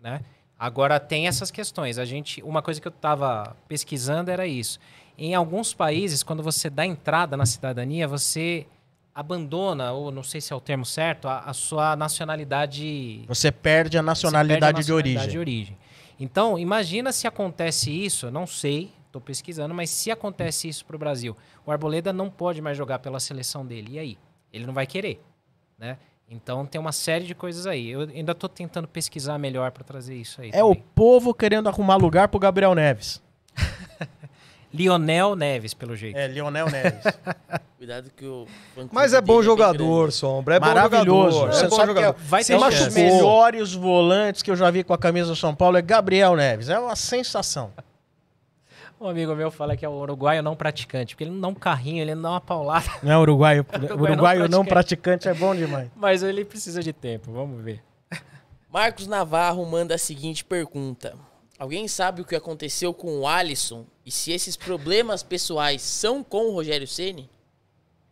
né? 0.00 0.20
Agora 0.56 1.00
tem 1.00 1.26
essas 1.26 1.50
questões. 1.50 1.98
A 1.98 2.04
gente, 2.04 2.40
uma 2.44 2.62
coisa 2.62 2.80
que 2.80 2.86
eu 2.86 2.92
estava 2.94 3.56
pesquisando 3.66 4.30
era 4.30 4.46
isso. 4.46 4.78
Em 5.18 5.34
alguns 5.34 5.74
países, 5.74 6.22
quando 6.22 6.40
você 6.42 6.70
dá 6.70 6.86
entrada 6.86 7.36
na 7.36 7.46
cidadania, 7.46 8.06
você 8.06 8.64
abandona, 9.14 9.92
ou 9.92 10.10
não 10.10 10.22
sei 10.22 10.40
se 10.40 10.52
é 10.52 10.56
o 10.56 10.60
termo 10.60 10.84
certo, 10.84 11.28
a, 11.28 11.40
a 11.40 11.52
sua 11.52 11.94
nacionalidade 11.94 13.24
Você 13.28 13.52
perde 13.52 13.96
a 13.96 14.02
nacionalidade, 14.02 14.60
perde 14.60 14.64
a 14.66 14.72
de 14.72 14.78
nacionalidade 14.80 15.26
origem. 15.26 15.30
de 15.30 15.38
origem. 15.38 15.78
Então, 16.18 16.58
imagina 16.58 17.12
se 17.12 17.26
acontece 17.26 17.90
isso, 17.90 18.30
não 18.30 18.46
sei, 18.46 18.92
estou 19.06 19.20
pesquisando, 19.20 19.72
mas 19.74 19.90
se 19.90 20.10
acontece 20.10 20.68
isso 20.68 20.84
para 20.84 20.96
o 20.96 20.98
Brasil, 20.98 21.36
o 21.64 21.70
Arboleda 21.70 22.12
não 22.12 22.28
pode 22.28 22.60
mais 22.60 22.76
jogar 22.76 22.98
pela 22.98 23.20
seleção 23.20 23.64
dele. 23.64 23.92
E 23.92 23.98
aí? 23.98 24.18
Ele 24.52 24.66
não 24.66 24.74
vai 24.74 24.86
querer, 24.86 25.20
né? 25.78 25.98
Então 26.28 26.64
tem 26.66 26.80
uma 26.80 26.92
série 26.92 27.24
de 27.24 27.34
coisas 27.34 27.66
aí. 27.66 27.88
Eu 27.90 28.00
ainda 28.02 28.32
estou 28.32 28.48
tentando 28.48 28.88
pesquisar 28.88 29.38
melhor 29.38 29.70
para 29.70 29.84
trazer 29.84 30.16
isso 30.16 30.40
aí. 30.40 30.50
É 30.52 30.64
o 30.64 30.68
também. 30.70 30.84
povo 30.94 31.34
querendo 31.34 31.68
arrumar 31.68 31.96
lugar 31.96 32.28
pro 32.28 32.40
Gabriel 32.40 32.74
Neves. 32.74 33.22
Lionel 34.74 35.36
Neves, 35.36 35.72
pelo 35.72 35.94
jeito. 35.94 36.16
É, 36.18 36.26
Lionel 36.26 36.66
Neves. 36.68 37.02
Cuidado 37.78 38.10
que 38.16 38.26
o. 38.26 38.46
Mas 38.90 39.12
é 39.14 39.20
bom 39.20 39.36
bem 39.36 39.42
jogador. 39.44 40.10
Sombra. 40.10 40.56
É 40.56 40.60
bom 40.60 40.66
Maravilhoso. 40.66 41.38
jogador. 41.38 41.54
Você 41.54 41.64
É 41.64 41.68
bom 41.68 41.86
jogador. 41.86 42.14
que 42.14 42.22
Vai 42.22 42.44
ter 42.44 42.56
Um 42.56 42.60
dos 42.68 42.94
melhores 42.94 43.72
volantes 43.74 44.42
que 44.42 44.50
eu 44.50 44.56
já 44.56 44.70
vi 44.70 44.82
com 44.82 44.92
a 44.92 44.98
camisa 44.98 45.28
do 45.28 45.36
São 45.36 45.54
Paulo 45.54 45.76
é 45.76 45.82
Gabriel 45.82 46.34
Neves. 46.34 46.68
É 46.68 46.78
uma 46.78 46.96
sensação. 46.96 47.72
Um 49.00 49.08
amigo 49.08 49.34
meu 49.34 49.50
fala 49.50 49.76
que 49.76 49.84
é 49.84 49.88
o 49.88 49.92
uruguaio 49.92 50.42
não 50.42 50.56
praticante, 50.56 51.14
porque 51.14 51.24
ele 51.24 51.30
não 51.32 51.40
dá 51.40 51.48
um 51.48 51.54
carrinho, 51.54 52.00
ele 52.00 52.14
não 52.14 52.22
dá 52.22 52.30
uma 52.30 52.40
paulada, 52.40 52.86
Não 53.02 53.12
é 53.12 53.18
uruguaio. 53.18 53.66
Uruguaio 53.74 54.00
uruguaio 54.12 54.40
não 54.48 54.58
não 54.60 54.64
praticante 54.64 55.28
é 55.28 55.34
bom 55.34 55.54
demais. 55.54 55.88
mas 55.94 56.22
ele 56.22 56.44
precisa 56.44 56.82
de 56.82 56.92
tempo, 56.92 57.30
vamos 57.30 57.62
ver. 57.62 57.82
Marcos 58.72 59.06
Navarro 59.06 59.64
manda 59.66 59.94
a 59.94 59.98
seguinte 59.98 60.42
pergunta: 60.44 61.14
Alguém 61.58 61.86
sabe 61.86 62.20
o 62.20 62.24
que 62.24 62.34
aconteceu 62.34 62.92
com 62.92 63.20
o 63.20 63.26
Alisson 63.28 63.84
e 64.04 64.10
se 64.10 64.32
esses 64.32 64.56
problemas 64.56 65.22
pessoais 65.22 65.82
são 65.82 66.22
com 66.22 66.48
o 66.50 66.52
Rogério 66.52 66.86
Ceni? 66.86 67.30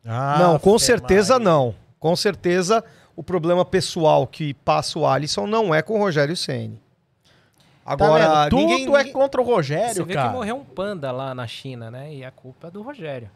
Não, 0.05 0.59
com 0.59 0.78
certeza 0.78 1.34
Maria. 1.34 1.45
não. 1.45 1.74
Com 1.99 2.14
certeza 2.16 2.84
o 3.14 3.22
problema 3.22 3.64
pessoal 3.64 4.26
que 4.26 4.55
passa 4.55 4.99
o 4.99 5.07
Alisson 5.07 5.47
não 5.47 5.74
é 5.74 5.82
com 5.82 5.95
o 5.95 5.99
Rogério 5.99 6.36
Ceni. 6.36 6.80
Tá 7.84 7.93
Agora, 7.93 8.43
vendo? 8.45 8.51
Tudo 8.51 8.61
ninguém, 8.62 8.84
é 8.84 8.99
ninguém- 8.99 9.12
contra 9.12 9.40
o 9.40 9.45
Você 9.45 9.51
Rogério, 9.53 10.05
viu 10.07 10.14
cara. 10.14 10.28
que 10.28 10.34
morreu 10.34 10.57
um 10.57 10.64
panda 10.64 11.11
lá 11.11 11.34
na 11.34 11.47
China, 11.49 11.90
né? 11.90 12.14
E 12.14 12.24
a 12.24 12.30
culpa 12.30 12.68
é 12.68 12.70
do 12.70 12.80
Rogério. 12.82 13.28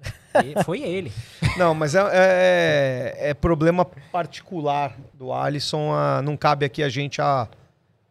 E 0.44 0.64
foi 0.64 0.80
ele. 0.80 1.12
Não, 1.58 1.74
mas 1.74 1.94
é, 1.94 2.00
é- 2.10 3.16
é 3.30 3.34
problema 3.34 3.84
particular 3.84 4.96
do 5.12 5.30
Alisson. 5.30 5.92
ah, 5.92 6.22
não 6.22 6.38
cabe 6.38 6.64
aqui 6.64 6.82
a 6.82 6.88
gente 6.88 7.20
a, 7.20 7.46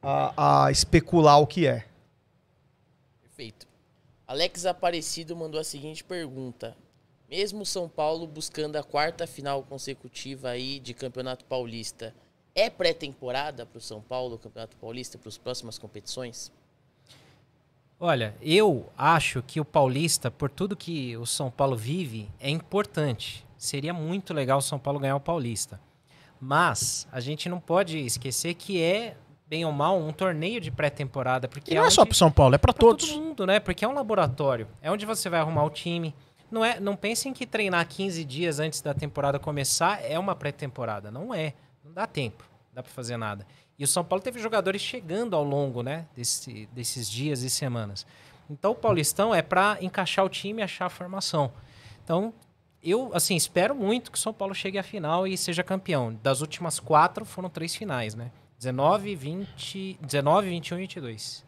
a, 0.01 0.65
a 0.65 0.71
especular 0.71 1.39
o 1.39 1.47
que 1.47 1.67
é. 1.67 1.85
Perfeito. 3.21 3.67
Alex 4.27 4.65
Aparecido 4.65 5.35
mandou 5.35 5.59
a 5.59 5.63
seguinte 5.63 6.03
pergunta. 6.03 6.75
Mesmo 7.29 7.65
São 7.65 7.87
Paulo 7.87 8.27
buscando 8.27 8.75
a 8.75 8.83
quarta 8.83 9.25
final 9.25 9.63
consecutiva 9.63 10.49
aí 10.49 10.79
de 10.79 10.93
Campeonato 10.93 11.45
Paulista, 11.45 12.13
é 12.53 12.69
pré-temporada 12.69 13.65
para 13.65 13.77
o 13.77 13.81
São 13.81 14.01
Paulo, 14.01 14.37
Campeonato 14.37 14.75
Paulista, 14.75 15.17
para 15.17 15.29
as 15.29 15.37
próximas 15.37 15.77
competições? 15.77 16.51
Olha, 17.99 18.35
eu 18.41 18.89
acho 18.97 19.43
que 19.43 19.59
o 19.61 19.65
Paulista, 19.65 20.31
por 20.31 20.49
tudo 20.49 20.75
que 20.75 21.15
o 21.17 21.25
São 21.25 21.51
Paulo 21.51 21.77
vive, 21.77 22.29
é 22.39 22.49
importante. 22.49 23.45
Seria 23.57 23.93
muito 23.93 24.33
legal 24.33 24.57
o 24.57 24.61
São 24.61 24.79
Paulo 24.79 24.99
ganhar 24.99 25.15
o 25.15 25.21
Paulista. 25.21 25.79
Mas 26.39 27.07
a 27.11 27.19
gente 27.19 27.47
não 27.47 27.59
pode 27.59 27.99
esquecer 27.99 28.55
que 28.55 28.81
é, 28.81 29.15
bem 29.51 29.65
ou 29.65 29.71
mal, 29.73 29.99
um 29.99 30.13
torneio 30.13 30.61
de 30.61 30.71
pré-temporada. 30.71 31.45
Porque 31.45 31.73
E 31.73 31.75
não 31.75 31.83
é 31.83 31.89
só 31.89 32.03
onde- 32.03 32.09
pro 32.11 32.17
São 32.17 32.31
Paulo, 32.31 32.55
é 32.55 32.57
pra 32.57 32.71
todos. 32.71 33.09
todo 33.09 33.21
mundo, 33.21 33.45
né? 33.45 33.59
Porque 33.59 33.83
é 33.83 33.87
um 33.87 33.91
laboratório. 33.93 34.65
É 34.81 34.89
onde 34.89 35.05
você 35.05 35.29
vai 35.29 35.41
arrumar 35.41 35.65
o 35.65 35.69
time. 35.69 36.15
Não, 36.49 36.63
é, 36.63 36.79
não 36.79 36.95
pensem 36.95 37.33
que 37.33 37.45
treinar 37.45 37.85
15 37.85 38.23
dias 38.23 38.59
antes 38.61 38.79
da 38.81 38.93
temporada 38.93 39.37
começar 39.39 40.01
é 40.05 40.17
uma 40.17 40.33
pré-temporada. 40.35 41.11
Não 41.11 41.33
é. 41.33 41.53
Não 41.83 41.91
dá 41.91 42.07
tempo. 42.07 42.45
Não 42.69 42.75
dá 42.75 42.83
pra 42.83 42.91
fazer 42.93 43.17
nada. 43.17 43.45
E 43.77 43.83
o 43.83 43.87
São 43.87 44.05
Paulo 44.05 44.23
teve 44.23 44.39
jogadores 44.39 44.81
chegando 44.81 45.35
ao 45.35 45.43
longo, 45.43 45.83
né? 45.83 46.05
Desse, 46.15 46.69
desses 46.71 47.09
dias 47.09 47.41
e 47.43 47.49
semanas. 47.49 48.05
Então 48.49 48.71
o 48.71 48.75
Paulistão 48.75 49.35
é 49.35 49.41
pra 49.41 49.77
encaixar 49.81 50.23
o 50.23 50.29
time 50.29 50.61
e 50.61 50.63
achar 50.63 50.85
a 50.85 50.89
formação. 50.89 51.51
Então, 52.05 52.33
eu, 52.81 53.11
assim, 53.13 53.35
espero 53.35 53.75
muito 53.75 54.11
que 54.11 54.17
o 54.17 54.21
São 54.21 54.33
Paulo 54.33 54.55
chegue 54.55 54.77
à 54.77 54.83
final 54.83 55.27
e 55.27 55.37
seja 55.37 55.61
campeão. 55.61 56.17
Das 56.23 56.39
últimas 56.39 56.79
quatro 56.79 57.25
foram 57.25 57.49
três 57.49 57.75
finais, 57.75 58.15
né? 58.15 58.31
19, 58.61 59.15
20, 59.15 59.97
19, 59.99 60.49
21 60.49 60.77
e 60.77 60.81
22. 60.81 61.43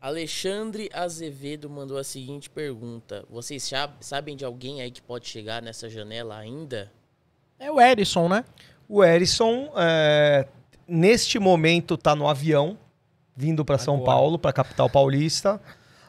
Alexandre 0.00 0.88
Azevedo 0.94 1.68
mandou 1.68 1.98
a 1.98 2.04
seguinte 2.04 2.48
pergunta. 2.48 3.22
Vocês 3.28 3.70
sabem 4.00 4.34
de 4.34 4.46
alguém 4.46 4.80
aí 4.80 4.90
que 4.90 5.02
pode 5.02 5.28
chegar 5.28 5.60
nessa 5.60 5.90
janela 5.90 6.38
ainda? 6.38 6.90
É 7.58 7.70
o 7.70 7.78
Erisson, 7.78 8.30
né? 8.30 8.46
O 8.88 9.04
Erisson, 9.04 9.70
é, 9.76 10.48
neste 10.88 11.38
momento, 11.38 11.92
está 11.92 12.16
no 12.16 12.26
avião, 12.26 12.78
vindo 13.36 13.62
para 13.62 13.76
São. 13.76 14.02
Paulo, 14.02 14.38
para 14.38 14.52
a 14.52 14.54
capital 14.54 14.88
paulista. 14.88 15.60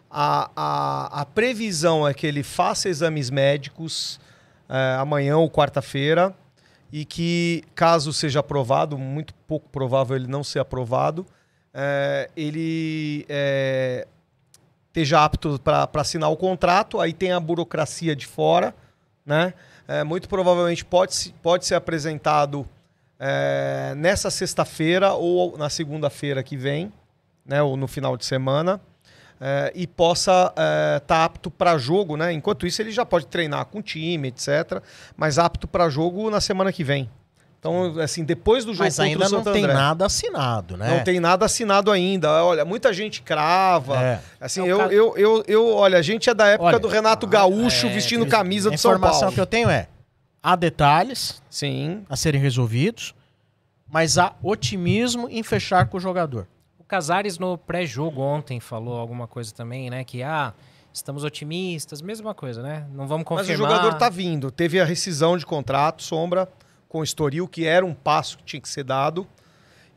A, 0.10 0.50
a, 0.56 1.22
a 1.22 1.26
previsão 1.26 2.08
é 2.08 2.14
que 2.14 2.26
ele 2.26 2.44
faça 2.44 2.88
exames 2.88 3.30
médicos 3.30 4.22
é, 4.70 4.96
amanhã 4.98 5.36
ou 5.36 5.52
quarta-feira 5.52 6.34
e 6.92 7.04
que, 7.06 7.64
caso 7.76 8.14
seja 8.14 8.40
aprovado, 8.40 8.98
muito 8.98 9.34
pouco 9.48 9.70
provável 9.70 10.16
ele 10.16 10.28
não 10.28 10.44
ser 10.44 10.60
aprovado, 10.60 11.26
é, 11.74 12.30
ele 12.36 13.26
é, 13.30 14.08
esteja 14.88 15.24
apto 15.24 15.60
para 15.60 15.90
assinar 15.96 16.32
o 16.32 16.38
contrato. 16.38 17.00
Aí 17.00 17.14
tem 17.14 17.32
a 17.32 17.40
burocracia 17.40 18.16
de 18.16 18.26
fora, 18.26 18.74
né? 19.26 19.54
É, 19.88 20.04
muito 20.04 20.28
provavelmente 20.28 20.84
pode, 20.84 21.34
pode 21.42 21.66
ser 21.66 21.76
apresentado 21.76 22.68
é, 23.20 23.94
nessa 23.96 24.30
sexta-feira 24.30 25.14
ou 25.14 25.58
na 25.58 25.70
segunda-feira 25.70 26.44
que 26.44 26.58
vem, 26.58 26.92
né? 27.46 27.62
Ou 27.62 27.78
no 27.78 27.88
final 27.88 28.18
de 28.18 28.26
semana. 28.26 28.82
É, 29.40 29.72
e 29.76 29.86
possa 29.86 30.54
estar 30.98 31.26
apto 31.26 31.50
para 31.52 31.78
jogo, 31.78 32.18
né? 32.18 32.32
Enquanto 32.34 32.66
isso, 32.66 32.82
ele 32.82 32.92
já 32.92 33.06
pode 33.06 33.28
treinar 33.28 33.66
com 33.66 33.80
o 33.80 33.82
time, 33.82 34.30
etc. 34.30 34.82
Mas 35.16 35.38
apto 35.38 35.68
para 35.68 35.90
jogo 35.90 36.30
na 36.30 36.42
semana 36.42 36.72
que 36.74 36.84
vem. 36.84 37.10
Então, 37.60 38.00
assim, 38.00 38.24
depois 38.24 38.64
do 38.64 38.72
jogo 38.72 38.84
Mas 38.86 38.96
contra 38.98 39.10
ainda 39.12 39.28
o 39.28 39.30
não 39.30 39.44
Santo 39.44 39.52
tem 39.54 39.64
André. 39.64 39.74
nada 39.74 40.06
assinado, 40.06 40.78
né? 40.78 40.96
Não 40.96 41.04
tem 41.04 41.20
nada 41.20 41.46
assinado 41.46 41.92
ainda. 41.92 42.44
Olha, 42.44 42.64
muita 42.64 42.94
gente 42.94 43.22
crava. 43.22 44.02
É. 44.02 44.20
Assim, 44.40 44.62
É 44.62 44.72
eu, 44.72 44.80
eu, 44.92 45.18
eu, 45.18 45.44
eu, 45.48 45.68
olha, 45.76 45.98
a 45.98 46.02
gente 46.04 46.30
é 46.30 46.34
da 46.36 46.48
época 46.48 46.68
Olha, 46.68 46.80
do 46.80 46.88
Renato 46.88 47.26
Gaúcho 47.26 47.88
é, 47.88 47.90
vestindo 47.90 48.26
A 48.26 48.28
camisa 48.28 48.70
do 48.70 48.78
São 48.78 48.92
informação 48.92 49.22
Paulo. 49.22 49.34
que 49.34 49.42
eu 49.42 49.46
tenho 49.48 49.70
é: 49.70 49.88
há 50.42 50.56
detalhes 50.56 51.42
Sim. 51.50 52.06
a 52.08 52.16
serem 52.16 52.40
resolvidos, 52.40 53.16
mas 53.90 54.20
há 54.20 54.34
otimismo 54.44 55.28
em 55.28 55.42
fechar 55.42 55.88
com 55.88 55.98
o 55.98 56.00
jogador. 56.00 56.48
Casares 56.88 57.38
no 57.38 57.58
pré-jogo 57.58 58.22
ontem 58.22 58.60
falou 58.60 58.98
alguma 58.98 59.28
coisa 59.28 59.54
também, 59.54 59.90
né? 59.90 60.04
Que, 60.04 60.24
ah, 60.24 60.54
estamos 60.94 61.24
otimistas, 61.24 62.02
mesma 62.02 62.34
coisa, 62.34 62.62
né? 62.64 62.88
Não 62.94 63.08
vamos 63.08 63.26
Mas 63.30 63.46
o 63.46 63.50
confirmar. 63.50 63.72
jogador 63.72 63.98
tá 63.98 64.10
vindo. 64.10 64.50
Teve 64.50 64.80
a 64.80 64.86
rescisão 64.86 65.38
de 65.38 65.46
contrato, 65.46 66.02
sombra, 66.02 66.48
com 66.88 67.00
o 67.00 67.04
Estoril, 67.04 67.48
que 67.48 67.66
era 67.66 67.86
um 67.86 67.94
passo 67.94 68.38
que 68.38 68.44
tinha 68.46 68.62
que 68.62 68.70
ser 68.70 68.84
dado. 68.84 69.28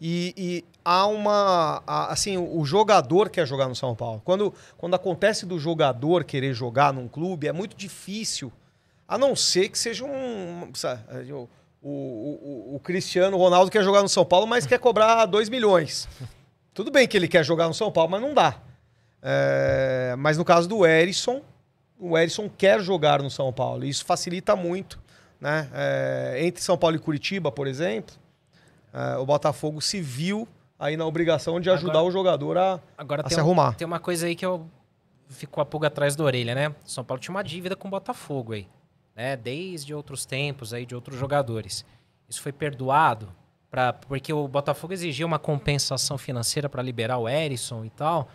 E, 0.00 0.34
e 0.36 0.64
há 0.84 1.06
uma. 1.06 1.82
a- 1.86 2.12
Assim, 2.12 2.36
o 2.36 2.58
o 2.60 2.64
jogador 2.64 3.28
quer 3.30 3.46
jogar 3.46 3.68
no 3.68 3.76
São 3.76 3.94
Paulo. 3.94 4.20
Quando, 4.24 4.52
quando 4.76 4.94
acontece 4.94 5.46
do 5.46 5.58
jogador 5.58 6.24
querer 6.24 6.52
jogar 6.54 6.92
num 6.92 7.06
clube, 7.06 7.46
é 7.46 7.52
muito 7.52 7.76
difícil. 7.76 8.50
A 9.06 9.16
não 9.18 9.36
ser 9.36 9.68
que 9.68 9.78
seja 9.78 10.04
um. 10.04 10.70
sabe, 10.74 11.02
O, 11.32 11.48
o, 11.82 11.90
o, 12.72 12.76
o 12.76 12.80
Cristiano 12.80 13.36
Ronaldo 13.36 13.70
quer 13.70 13.82
jogar 13.84 14.02
no 14.02 14.08
São 14.08 14.24
Paulo, 14.24 14.46
mas 14.46 14.66
quer 14.66 14.78
cobrar 14.78 15.24
2 15.26 15.48
milhões. 15.48 16.08
Tudo 16.74 16.90
bem 16.90 17.06
que 17.08 17.16
ele 17.16 17.28
quer 17.28 17.44
jogar 17.44 17.66
no 17.68 17.74
São 17.74 17.90
Paulo, 17.90 18.10
mas 18.10 18.20
não 18.22 18.32
dá. 18.34 18.56
É, 19.22 20.14
mas 20.18 20.38
no 20.38 20.44
caso 20.44 20.68
do 20.68 20.86
Erisson, 20.86 21.42
o 21.98 22.16
Erisson 22.16 22.48
quer 22.48 22.80
jogar 22.80 23.22
no 23.22 23.30
São 23.30 23.52
Paulo. 23.52 23.84
E 23.84 23.88
isso 23.88 24.04
facilita 24.04 24.56
muito. 24.56 24.98
Né? 25.40 25.68
É, 25.72 26.38
entre 26.46 26.62
São 26.62 26.76
Paulo 26.76 26.96
e 26.96 26.98
Curitiba, 26.98 27.50
por 27.50 27.66
exemplo, 27.66 28.14
é, 28.92 29.16
o 29.16 29.24
Botafogo 29.26 29.80
se 29.80 30.00
viu 30.00 30.46
aí 30.78 30.96
na 30.96 31.06
obrigação 31.06 31.60
de 31.60 31.70
ajudar 31.70 31.92
Agora- 31.94 32.06
o 32.08 32.10
jogador 32.10 32.58
a, 32.58 32.80
Agora 32.96 33.22
a 33.24 33.28
se 33.28 33.36
um- 33.36 33.40
arrumar. 33.40 33.74
tem 33.74 33.86
uma 33.86 33.98
coisa 34.00 34.26
aí 34.26 34.34
que 34.36 34.44
eu 34.44 34.66
ficou 35.28 35.62
a 35.62 35.66
pulga 35.66 35.86
atrás 35.88 36.14
da 36.16 36.24
orelha, 36.24 36.54
né? 36.54 36.74
São 36.84 37.04
Paulo 37.04 37.20
tinha 37.20 37.34
uma 37.34 37.42
dívida 37.44 37.74
com 37.76 37.88
o 37.88 37.90
Botafogo 37.90 38.52
aí, 38.52 38.66
né? 39.14 39.36
Desde 39.36 39.94
outros 39.94 40.24
tempos 40.26 40.72
aí 40.74 40.84
de 40.84 40.94
outros 40.94 41.18
jogadores. 41.18 41.84
Isso 42.28 42.40
foi 42.42 42.52
perdoado 42.52 43.28
para 43.70 43.92
porque 43.92 44.32
o 44.32 44.48
Botafogo 44.48 44.92
exigia 44.92 45.24
uma 45.24 45.38
compensação 45.38 46.18
financeira 46.18 46.68
para 46.68 46.82
liberar 46.82 47.18
o 47.18 47.28
Erisson 47.28 47.84
e 47.84 47.90
tal. 47.90 48.28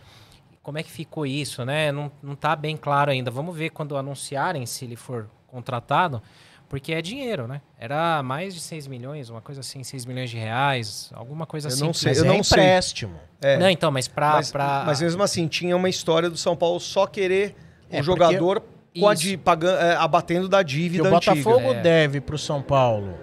Como 0.62 0.78
é 0.78 0.82
que 0.82 0.90
ficou 0.90 1.24
isso, 1.26 1.64
né? 1.64 1.92
Não, 1.92 2.10
não 2.22 2.34
tá 2.34 2.56
bem 2.56 2.76
claro 2.76 3.10
ainda. 3.10 3.30
Vamos 3.30 3.56
ver 3.56 3.70
quando 3.70 3.96
anunciarem 3.96 4.66
se 4.66 4.84
ele 4.84 4.96
for 4.96 5.28
contratado, 5.46 6.20
porque 6.68 6.92
é 6.92 7.00
dinheiro, 7.00 7.46
né? 7.46 7.60
Era 7.78 8.20
mais 8.22 8.52
de 8.52 8.60
6 8.60 8.88
milhões, 8.88 9.30
uma 9.30 9.40
coisa 9.40 9.60
assim, 9.60 9.84
6 9.84 10.04
milhões 10.04 10.28
de 10.28 10.36
reais, 10.36 11.10
alguma 11.14 11.46
coisa 11.46 11.68
Eu 11.68 11.72
assim. 11.72 11.84
não 11.84 11.94
sei, 11.94 12.10
Mas 12.10 12.18
eu 12.18 12.24
é 12.24 12.28
não 12.28 12.42
sei. 12.42 12.58
empréstimo. 12.58 13.14
É. 13.40 13.56
Não, 13.58 13.70
então, 13.70 13.92
mas 13.92 14.08
pra... 14.08 14.32
mas, 14.32 14.50
pra... 14.50 14.82
mas 14.84 15.00
mesmo 15.00 15.22
assim, 15.22 15.46
tinha 15.46 15.76
uma 15.76 15.88
história 15.88 16.28
do 16.28 16.36
São 16.36 16.56
Paulo 16.56 16.80
só 16.80 17.06
querer 17.06 17.54
É, 17.88 18.00
o 18.00 18.02
jogador 18.02 18.60
com 18.98 19.08
a 19.08 19.14
pagando, 19.44 19.78
é, 19.78 19.94
abatendo 19.94 20.48
da 20.48 20.64
Que 20.64 20.70
dívida 20.70 21.06
o 21.06 21.10
Botafogo 21.10 21.58
antiga. 21.58 21.74
É. 21.78 21.82
deve 21.82 22.20
pro 22.20 22.36
São 22.38 22.60
Paulo. 22.60 23.14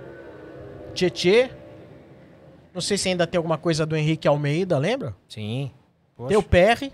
Tietê. 0.94 1.50
Não 2.74 2.82
sei 2.82 2.98
se 2.98 3.10
ainda 3.10 3.28
tem 3.28 3.38
alguma 3.38 3.58
coisa 3.58 3.86
do 3.86 3.96
Henrique 3.96 4.28
Almeida, 4.28 4.78
lembra? 4.78 5.16
Sim. 5.30 5.72
Poxa. 6.16 6.30
Tem 6.30 6.38
o 6.38 6.44
PR. 6.44 6.92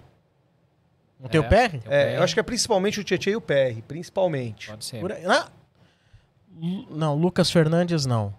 Não 1.19 1.29
tem 1.29 1.39
o 1.41 1.43
É, 1.43 1.47
PR? 1.47 1.71
tem 1.71 1.81
o 1.89 1.93
É, 1.93 2.05
PR, 2.11 2.17
eu 2.17 2.23
acho 2.23 2.33
que 2.33 2.39
é 2.39 2.43
principalmente 2.43 2.99
o 2.99 3.03
Tietchan 3.03 3.31
e 3.31 3.35
o 3.35 3.41
PR, 3.41 3.81
principalmente. 3.87 4.67
Pode 4.69 4.85
ser. 4.85 5.01
Ah, 5.29 5.49
Não, 6.89 7.15
Lucas 7.15 7.49
Fernandes 7.51 8.05
não. 8.05 8.33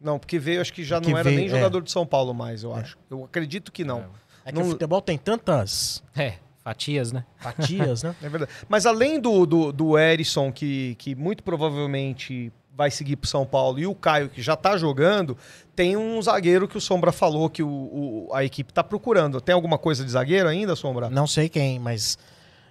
Não, 0.00 0.18
porque 0.18 0.38
veio, 0.38 0.60
acho 0.60 0.72
que 0.72 0.84
já 0.84 1.00
Que 1.00 1.10
não 1.10 1.18
era 1.18 1.28
veio, 1.28 1.40
nem 1.40 1.46
é. 1.48 1.50
jogador 1.50 1.82
de 1.82 1.90
São 1.90 2.06
Paulo 2.06 2.32
mais, 2.34 2.62
eu 2.62 2.74
acho. 2.74 2.96
Eu 3.10 3.24
acredito 3.24 3.72
que 3.72 3.82
não. 3.84 4.06
É 4.44 4.52
que 4.52 4.58
Não- 4.58 4.66
o 4.66 4.70
futebol 4.70 5.00
tem 5.02 5.18
tantas 5.18 6.02
É, 6.14 6.34
fatias, 6.62 7.10
né? 7.12 7.24
fatias, 7.38 8.02
né? 8.02 8.14
É 8.22 8.28
verdade. 8.28 8.52
Mas 8.68 8.86
além 8.86 9.18
do, 9.18 9.44
do, 9.46 9.72
do 9.72 9.98
Erisson, 9.98 10.52
que, 10.52 10.94
que 10.96 11.14
muito 11.16 11.42
provavelmente 11.42 12.52
vai 12.76 12.90
seguir 12.90 13.16
pro 13.16 13.28
São 13.28 13.46
Paulo, 13.46 13.78
e 13.78 13.86
o 13.86 13.94
Caio, 13.94 14.28
que 14.28 14.42
já 14.42 14.54
tá 14.54 14.76
jogando, 14.76 15.36
tem 15.74 15.96
um 15.96 16.20
zagueiro 16.20 16.68
que 16.68 16.76
o 16.76 16.80
Sombra 16.80 17.10
falou 17.10 17.48
que 17.48 17.62
o, 17.62 17.68
o- 17.68 18.28
a 18.34 18.44
equipe 18.44 18.72
tá 18.72 18.84
procurando. 18.84 19.40
Tem 19.40 19.54
alguma 19.54 19.78
coisa 19.78 20.04
de 20.04 20.10
zagueiro 20.10 20.48
ainda, 20.48 20.76
Sombra? 20.76 21.08
Não 21.08 21.26
sei 21.26 21.48
quem, 21.48 21.78
mas 21.78 22.18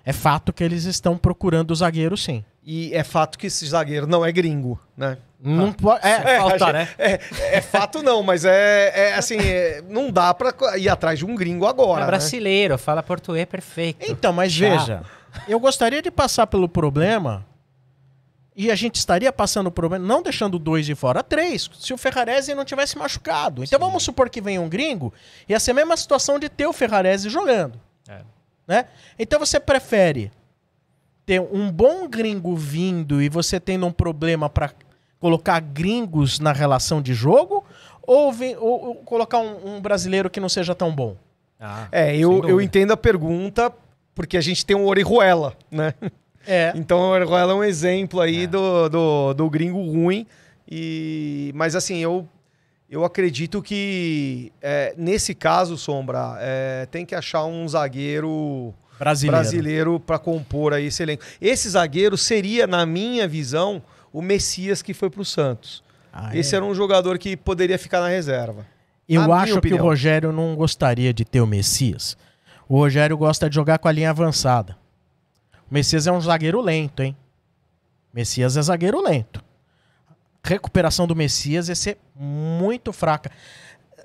é 0.06 0.14
fato 0.14 0.54
que 0.54 0.64
eles 0.64 0.86
estão 0.86 1.18
procurando 1.18 1.72
o 1.72 1.76
zagueiro, 1.76 2.16
sim. 2.16 2.46
E 2.64 2.94
é 2.94 3.04
fato 3.04 3.38
que 3.38 3.48
esse 3.48 3.66
zagueiro 3.66 4.06
não 4.08 4.24
é 4.26 4.32
gringo, 4.32 4.80
né? 4.96 5.18
Não 5.40 5.72
pode. 5.74 6.06
É, 6.08 6.38
Falta, 6.40 6.68
a 6.70 6.74
né? 6.74 6.90
É, 6.98 7.20
é 7.58 7.62
fato 7.62 8.02
não, 8.04 8.22
mas 8.24 8.46
é, 8.46 9.10
é 9.10 9.14
assim, 9.16 9.38
é, 9.40 9.84
não 9.88 10.12
dá 10.12 10.34
pra 10.34 10.54
ir 10.78 10.88
atrás 10.90 11.18
de 11.20 11.26
um 11.26 11.34
gringo 11.36 11.66
agora, 11.66 12.02
É 12.02 12.06
né? 12.06 12.08
brasileiro, 12.08 12.78
fala 12.78 13.02
português 13.04 13.46
perfeito. 13.48 14.06
Então, 14.10 14.32
mas 14.34 14.52
Chato. 14.52 14.70
veja, 14.80 15.02
eu 15.48 15.60
gostaria 15.60 16.02
de 16.02 16.10
passar 16.12 16.48
pelo 16.48 16.68
problema 16.70 17.46
e 18.56 18.72
a 18.72 18.76
gente 18.76 18.96
estaria 18.96 19.32
passando 19.34 19.68
o 19.68 19.72
problema, 19.72 20.06
não 20.08 20.22
deixando 20.22 20.58
dois 20.58 20.86
de 20.86 20.96
fora, 20.96 21.22
três, 21.22 21.70
se 21.78 21.94
o 21.94 21.98
Ferrarese 21.98 22.56
não 22.56 22.64
tivesse 22.64 22.98
machucado. 22.98 23.64
Então 23.64 23.78
vamos 23.80 24.04
supor 24.04 24.30
que 24.30 24.40
venha 24.40 24.62
um 24.62 24.70
gringo, 24.70 25.14
ia 25.50 25.60
ser 25.60 25.72
a 25.72 25.74
mesma 25.74 25.98
situação 25.98 26.40
de 26.40 26.48
ter 26.48 26.66
o 26.66 26.72
Ferrarese 26.74 27.30
jogando. 27.30 27.80
É. 28.08 28.22
Né? 28.68 28.86
Então 29.20 29.40
você 29.40 29.60
prefere 29.60 30.32
ter 31.26 31.42
um 31.42 31.72
bom 31.72 32.08
gringo 32.08 32.56
vindo 32.56 33.22
e 33.22 33.28
você 33.30 33.60
tendo 33.60 33.86
um 33.86 33.92
problema 33.92 34.50
para 34.50 34.72
colocar 35.20 35.60
gringos 35.60 36.40
na 36.40 36.52
relação 36.54 37.02
de 37.02 37.14
jogo 37.14 37.64
ou, 38.04 38.32
vi- 38.32 38.56
ou- 38.58 38.86
ou 38.90 38.96
colocar 38.96 39.40
um, 39.40 39.76
um 39.78 39.82
brasileiro 39.82 40.30
que 40.30 40.40
não 40.40 40.50
seja 40.50 40.74
tão 40.76 40.94
bom? 40.94 41.16
Ah, 41.60 41.88
É, 41.92 42.16
eu, 42.16 42.48
eu 42.48 42.62
entendo 42.62 42.92
a 42.92 42.98
pergunta 42.98 43.72
porque 44.14 44.38
a 44.38 44.42
gente 44.42 44.66
tem 44.66 44.76
um 44.78 44.86
Orejuela, 44.86 45.56
né? 45.72 45.94
É. 46.48 46.72
Então 46.76 47.00
o 47.00 47.10
Orejuela 47.10 47.54
é 47.54 47.56
um 47.56 47.64
exemplo 47.64 48.20
aí 48.20 48.48
do, 48.48 48.90
do, 48.90 49.34
do 49.34 49.50
gringo 49.50 49.82
ruim. 49.82 50.26
E, 50.70 51.52
mas 51.56 51.76
assim, 51.76 51.98
eu, 52.00 52.28
eu 52.90 53.06
acredito 53.06 53.62
que 53.62 54.52
é, 54.62 54.94
nesse 54.98 55.36
caso, 55.36 55.78
Sombra, 55.78 56.38
é, 56.40 56.88
tem 56.90 57.06
que 57.06 57.16
achar 57.16 57.46
um 57.46 57.68
zagueiro 57.68 58.74
Brasileiro. 58.98 59.38
brasileiro 59.38 60.00
para 60.00 60.18
compor 60.18 60.74
aí 60.74 60.86
esse 60.86 61.04
elenco. 61.04 61.24
Esse 61.42 61.70
zagueiro 61.70 62.18
seria, 62.18 62.66
na 62.66 62.86
minha 62.86 63.28
visão, 63.28 63.82
o 64.12 64.22
Messias 64.22 64.82
que 64.82 64.94
foi 64.94 65.10
pro 65.10 65.26
Santos. 65.26 65.84
Ah, 66.14 66.36
Esse 66.36 66.56
é. 66.56 66.58
era 66.58 66.66
um 66.66 66.74
jogador 66.74 67.18
que 67.18 67.36
poderia 67.36 67.78
ficar 67.78 68.00
na 68.00 68.08
reserva. 68.08 68.66
Eu 69.08 69.28
na 69.28 69.36
acho 69.36 69.60
que 69.60 69.74
o. 69.74 69.78
Rogério 69.78 70.32
não 70.32 70.56
gostaria 70.56 71.14
de 71.14 71.26
ter 71.26 71.42
o 71.42 71.48
Messias. 71.48 72.18
O 72.68 72.78
Rogério 72.78 73.18
gosta 73.18 73.50
de 73.50 73.56
jogar 73.56 73.78
com 73.78 73.90
a 73.90 73.92
linha 73.92 74.10
avançada. 74.10 74.78
Messias 75.76 76.08
é 76.08 76.12
um 76.12 76.22
zagueiro 76.22 76.62
lento, 76.62 77.04
hein? 77.04 77.18
Messias 78.14 78.56
é 78.56 78.62
zagueiro 78.62 79.02
lento. 79.02 79.44
Recuperação 80.42 81.06
do 81.06 81.14
Messias 81.14 81.68
ia 81.68 81.76
ser 81.76 81.98
muito 82.16 82.94
fraca. 82.94 83.30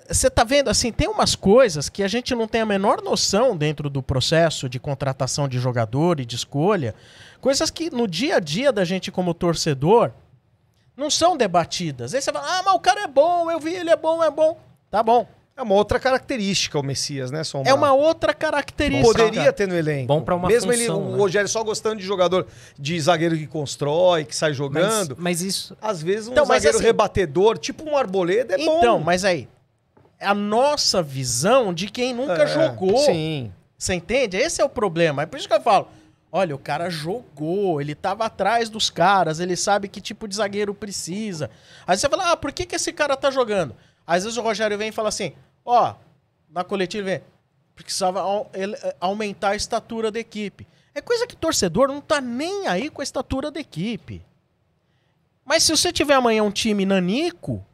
Você 0.09 0.29
tá 0.29 0.43
vendo, 0.43 0.69
assim, 0.69 0.91
tem 0.91 1.07
umas 1.07 1.37
coisas 1.37 1.89
que 1.89 2.03
a 2.03 2.09
gente 2.09 2.35
não 2.35 2.49
tem 2.49 2.61
a 2.61 2.67
menor 2.67 3.01
noção 3.01 3.57
dentro 3.57 3.89
do 3.89 4.03
processo 4.03 4.69
de 4.69 4.81
contratação 4.81 5.47
de 5.47 5.61
jogador 5.61 6.19
e 6.19 6.27
de 6.27 6.35
escolha. 6.35 6.93
Coisas 7.41 7.71
que 7.71 7.89
no 7.89 8.09
dia 8.09 8.39
a 8.39 8.41
dia 8.41 8.73
da 8.73 8.85
gente 8.85 9.13
como 9.13 9.33
torcedor 9.33 10.11
não 10.97 11.09
são 11.09 11.37
debatidas. 11.37 12.15
Aí 12.15 12.21
você 12.21 12.33
fala, 12.33 12.59
ah, 12.59 12.63
mas 12.65 12.75
o 12.75 12.81
cara 12.81 13.03
é 13.03 13.07
bom, 13.07 13.49
eu 13.49 13.61
vi 13.61 13.77
ele 13.77 13.91
é 13.91 13.97
bom, 13.97 14.25
é 14.25 14.31
bom. 14.31 14.59
Tá 14.91 15.05
bom. 15.05 15.25
É 15.61 15.63
uma 15.63 15.75
outra 15.75 16.01
característica 16.01 16.79
o 16.79 16.83
Messias, 16.83 17.31
né, 17.31 17.45
Sombra? 17.45 17.71
É 17.71 17.75
uma 17.75 17.93
outra 17.93 18.33
característica. 18.33 19.07
Poderia 19.07 19.53
ter 19.53 19.69
no 19.69 19.77
elenco. 19.77 20.07
Bom 20.07 20.23
pra 20.23 20.35
uma 20.35 20.49
Mesmo 20.49 20.73
ele, 20.73 20.87
função, 20.87 21.03
o 21.09 21.11
né? 21.13 21.19
Rogério 21.19 21.49
só 21.51 21.63
gostando 21.63 21.97
de 21.97 22.03
jogador, 22.07 22.47
de 22.79 22.99
zagueiro 22.99 23.37
que 23.37 23.47
constrói, 23.47 24.25
que 24.25 24.35
sai 24.35 24.51
Mas, 24.51 24.57
jogando. 24.57 25.17
mas 25.19 25.43
isso. 25.43 25.77
Às 25.83 26.03
vezes 26.03 26.29
um 26.29 26.33
Então, 26.33 26.47
mas 26.47 26.63
zagueiro 26.63 26.79
assim- 26.79 26.87
rebatedor, 26.87 27.59
tipo 27.59 27.89
um 27.89 27.95
arboleda, 27.95 28.55
é 28.55 28.61
Então, 28.63 28.99
bom. 28.99 29.05
mas 29.05 29.23
aí, 29.25 29.47
é 30.19 30.27
a 30.27 30.35
nossa 30.35 31.03
visão 31.03 31.75
de 31.75 31.89
quem 31.89 32.15
nunca 32.15 32.45
É, 32.45 32.47
jogou. 32.47 32.97
Sim. 33.05 33.53
Você 33.77 33.93
entende? 33.93 34.39
Esse 34.39 34.63
é 34.63 34.65
o 34.65 34.69
problema. 34.69 35.23
É 35.23 35.27
por 35.27 35.39
isso 35.39 35.47
que 35.49 35.55
eu 35.55 35.61
falo. 35.61 35.89
Olha, 36.33 36.55
o 36.55 36.59
cara 36.59 36.89
jogou, 36.89 37.81
ele 37.83 37.95
tava 37.95 38.25
atrás 38.25 38.71
dos 38.71 38.89
caras, 38.89 39.41
ele 39.41 39.57
sabe 39.57 39.89
que 39.89 40.01
tipo 40.01 40.27
de 40.27 40.37
zagueiro 40.37 40.73
precisa. 40.73 41.51
Aí 41.87 41.99
você 41.99 42.09
fala, 42.09 42.33
ah, 42.33 42.37
por 42.37 42.51
que, 42.51 42.65
que 42.65 42.77
esse 42.77 42.93
cara 42.95 43.15
tá 43.17 43.31
jogando? 43.31 43.75
Às 44.07 44.25
vezes 44.25 44.39
o 44.39 44.43
Rogério 44.43 44.79
vem 44.79 44.89
e 44.89 44.93
fala 44.93 45.09
assim, 45.09 45.33
ó, 45.65 45.95
na 46.49 46.65
coletiva 46.65 47.05
vem, 47.05 47.23
precisava 47.75 48.21
eh, 48.53 48.97
aumentar 49.01 49.51
a 49.51 49.57
estatura 49.57 50.11
da 50.11 50.19
equipe. 50.19 50.67
É 50.95 51.01
coisa 51.01 51.27
que 51.27 51.37
torcedor 51.37 51.89
não 51.89 52.01
tá 52.01 52.21
nem 52.21 52.67
aí 52.67 52.91
com 52.91 53.01
a 53.01 53.05
estatura 53.05 53.51
da 53.51 53.61
equipe. 53.61 54.23
Mas 55.45 55.63
se 55.63 55.77
você 55.77 55.93
tiver 55.93 56.15
amanhã 56.15 56.43
um 56.43 56.51
time 56.51 56.85
nanico, 56.85 57.65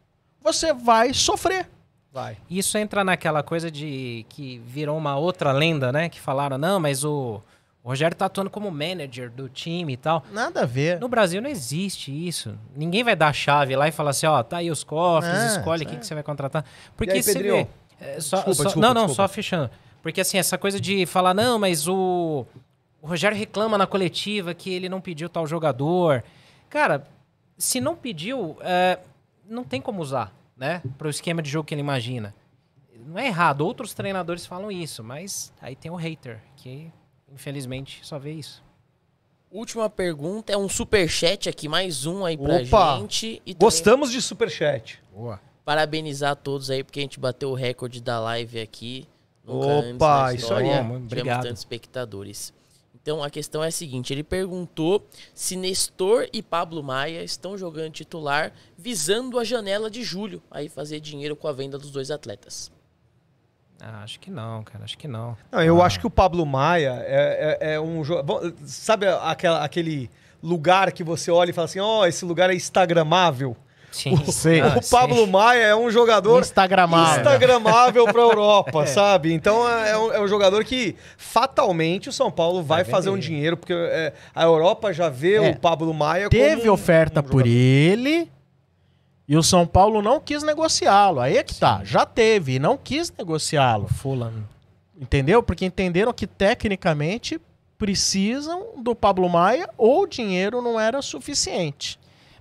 você 0.43 0.73
vai 0.73 1.13
sofrer. 1.13 1.69
Vai. 2.13 2.39
Isso 2.49 2.79
entra 2.79 3.05
naquela 3.05 3.43
coisa 3.43 3.71
de 3.71 4.25
que 4.29 4.59
virou 4.61 4.97
uma 4.97 5.17
outra 5.17 5.53
lenda, 5.53 5.93
né? 5.93 6.09
Que 6.09 6.21
falaram, 6.21 6.57
não, 6.57 6.81
mas 6.81 7.05
o, 7.05 7.43
o 7.87 7.91
Rogério 7.91 8.17
tá 8.17 8.27
atuando 8.27 8.51
como 8.51 8.69
manager 8.69 9.31
do 9.31 9.49
time 9.49 9.93
e 9.93 9.97
tal. 9.97 10.25
Nada 10.33 10.63
a 10.63 10.67
ver. 10.67 10.99
No 10.99 11.07
Brasil 11.09 11.41
não 11.41 11.49
existe 11.49 12.11
isso. 12.27 12.59
Ninguém 12.75 13.05
vai 13.05 13.15
dar 13.15 13.29
a 13.29 13.33
chave 13.33 13.77
lá 13.77 13.87
e 13.87 13.93
falar 13.93 14.11
assim, 14.11 14.27
ó, 14.27 14.43
tá 14.43 14.57
aí 14.57 14.73
os 14.73 14.83
cofres, 14.83 15.33
Ah, 15.33 15.47
escolhe 15.47 15.85
quem 15.85 15.91
certo. 15.93 16.01
que 16.01 16.07
você 16.09 16.15
vai 16.15 16.23
contratar. 16.25 16.65
Porque 16.97 17.13
E 17.13 17.17
aí, 17.17 17.23
você 17.23 17.33
Pedrinho? 17.33 17.69
vê... 18.01 18.05
é, 18.05 18.21
só- 18.21 18.39
Desculpa, 18.39 18.55
só- 18.55 18.63
desculpa, 18.65 18.81
não, 18.89 18.93
não, 18.95 19.07
desculpa. 19.07 19.29
só 19.29 19.33
fechando. 19.33 19.71
Porque 20.03 20.21
assim, 20.21 20.37
essa 20.37 20.59
coisa 20.59 20.81
de 20.81 21.07
falar, 21.07 21.33
não, 21.33 21.61
mas 21.61 21.87
o, 21.87 22.45
o 23.01 23.07
Rogério 23.07 23.39
reclama 23.39 23.79
na 23.79 23.87
coletiva 23.87 24.53
que 24.53 24.69
ele 24.75 24.89
não 24.89 25.01
pediu 25.01 25.29
tal 25.29 25.47
jogador. 25.47 26.25
Cara, 26.69 27.07
se 27.57 27.81
não 27.81 27.95
pediu, 27.95 28.57
é, 28.63 28.99
não 29.49 29.63
tem 29.63 29.81
como 29.81 30.03
usar, 30.03 30.33
né? 30.57 30.83
Para 30.99 31.07
o 31.07 31.11
esquema 31.11 31.41
de 31.41 31.49
jogo 31.49 31.65
que 31.69 31.73
ele 31.75 31.83
imagina. 31.83 32.35
Não 33.07 33.17
é 33.17 33.29
errado, 33.29 33.61
outros 33.61 33.95
treinadores 33.95 34.45
falam 34.45 34.73
isso, 34.73 35.05
mas 35.05 35.53
aí 35.63 35.77
tem 35.77 35.89
o 35.91 35.95
hater, 35.95 36.41
que 36.57 36.91
infelizmente 37.33 38.01
só 38.03 38.19
vê 38.19 38.33
isso. 38.33 38.63
Última 39.51 39.89
pergunta 39.89 40.53
é 40.53 40.57
um 40.57 40.69
superchat 40.69 41.49
aqui, 41.49 41.69
mais 41.69 42.05
um 42.05 42.25
aí 42.25 42.37
pra 42.37 42.57
Opa! 42.57 42.99
gente. 42.99 43.41
E 43.47 43.55
também 43.55 43.57
Gostamos 43.59 44.11
de 44.11 44.21
superchat. 44.21 45.01
Boa. 45.15 45.41
parabenizar 45.65 46.33
a 46.33 46.37
todos 46.37 46.71
aí, 46.71 46.85
porque 46.85 46.99
a 47.01 47.03
gente 47.03 47.19
bateu 47.19 47.51
o 47.51 47.55
recorde 47.55 48.01
da 48.01 48.21
live 48.21 48.61
aqui. 48.61 49.09
Nunca 49.45 49.67
Opa, 49.67 50.27
antes 50.27 50.35
isso 50.43 50.45
história 50.47 50.67
aí. 50.73 50.83
tivemos 50.83 51.05
Obrigado. 51.05 51.43
tantos 51.45 51.59
espectadores. 51.61 52.53
Então 52.95 53.23
a 53.23 53.31
questão 53.31 53.63
é 53.63 53.69
a 53.69 53.71
seguinte: 53.71 54.13
ele 54.13 54.25
perguntou 54.25 55.07
se 55.33 55.55
Nestor 55.57 56.29
e 56.33 56.43
Pablo 56.43 56.83
Maia 56.83 57.23
estão 57.23 57.57
jogando 57.57 57.93
titular 57.93 58.53
visando 58.77 59.39
a 59.39 59.45
janela 59.45 59.89
de 59.89 60.03
julho, 60.03 60.43
aí 60.51 60.69
fazer 60.69 60.99
dinheiro 60.99 61.37
com 61.37 61.47
a 61.47 61.53
venda 61.53 61.79
dos 61.79 61.93
dois 61.93 62.11
atletas. 62.11 62.71
Ah, 63.81 64.03
acho 64.03 64.19
que 64.19 64.31
não, 64.31 64.63
cara, 64.65 64.85
acho 64.85 64.97
que 64.97 65.07
não. 65.07 65.37
Não, 65.53 65.63
eu 65.63 65.83
Ah. 65.83 65.87
acho 65.87 66.01
que 66.01 66.07
o 66.07 66.11
Pablo 66.11 66.45
Maia 66.47 67.03
é, 67.07 67.59
é- 67.61 67.75
é 67.75 67.81
um 67.81 68.03
jogador. 68.03 68.53
Sabe 68.65 69.07
aquela, 69.07 69.63
aquele 69.65 70.11
lugar 70.43 70.91
que 70.93 71.05
você 71.05 71.31
olha 71.31 71.51
e 71.51 71.53
fala 71.53 71.67
assim: 71.67 71.81
ó, 71.81 72.07
esse 72.07 72.25
lugar 72.25 72.49
é 72.51 72.55
instagramável? 72.55 73.57
Sim. 73.93 74.15
Sei. 74.27 74.61
Ah, 74.61 74.77
o 74.77 74.91
Pablo 74.91 75.25
sim. 75.25 75.31
Maia 75.31 75.63
é 75.63 75.77
um 75.77 75.91
jogador 75.91 76.41
Instagramável. 76.41 77.17
instagramável 77.19 78.05
para 78.07 78.21
Europa, 78.21 78.85
sabe? 78.89 79.33
Então 79.33 79.67
é, 79.69 79.91
é 79.91 79.97
um, 79.99 80.13
é 80.13 80.21
um 80.21 80.29
jogador 80.29 80.63
que 80.65 80.97
fatalmente 81.17 82.09
o 82.09 82.13
São 82.13 82.31
Paulo 82.31 82.63
vai, 82.63 82.83
Vai 82.83 82.91
fazer 82.93 83.09
um 83.11 83.19
dinheiro, 83.19 83.57
porque 83.57 83.73
é, 83.75 84.13
a 84.35 84.43
Europa 84.43 84.93
já 84.93 85.09
vê 85.09 85.37
É. 85.37 85.51
o 85.51 85.57
Pablo 85.59 85.93
Maia 85.95 86.29
Teve 86.29 86.57
como 86.63 86.71
um- 86.71 86.75
oferta 86.75 87.21
um 87.21 87.23
por 87.23 87.47
ele 87.47 88.31
e 89.29 89.37
o 89.37 89.43
São 89.43 89.67
Paulo 89.67 90.01
não 90.01 90.21
quis 90.21 90.43
negociá-lo. 90.43 91.21
Aí 91.21 91.37
é 91.37 91.43
que 91.43 91.55
tá. 91.55 91.83
Já 91.85 92.07
teve 92.07 92.55
e 92.55 92.59
não 92.59 92.77
quis 92.77 93.13
negociá-lo. 93.17 93.89
Fulham. 93.89 94.33
Entendeu? 94.99 95.43
Porque 95.43 95.65
entenderam 95.65 96.13
que 96.13 96.27
tecnicamente 96.27 97.41
precisam 97.77 98.83
do 98.83 98.95
Pablo 98.95 99.29
Maia 99.29 99.69
ou 99.77 100.03
o 100.03 100.07
dinheiro 100.07 100.63
não 100.63 100.79
era 100.81 101.03
suficiente. 101.03 101.99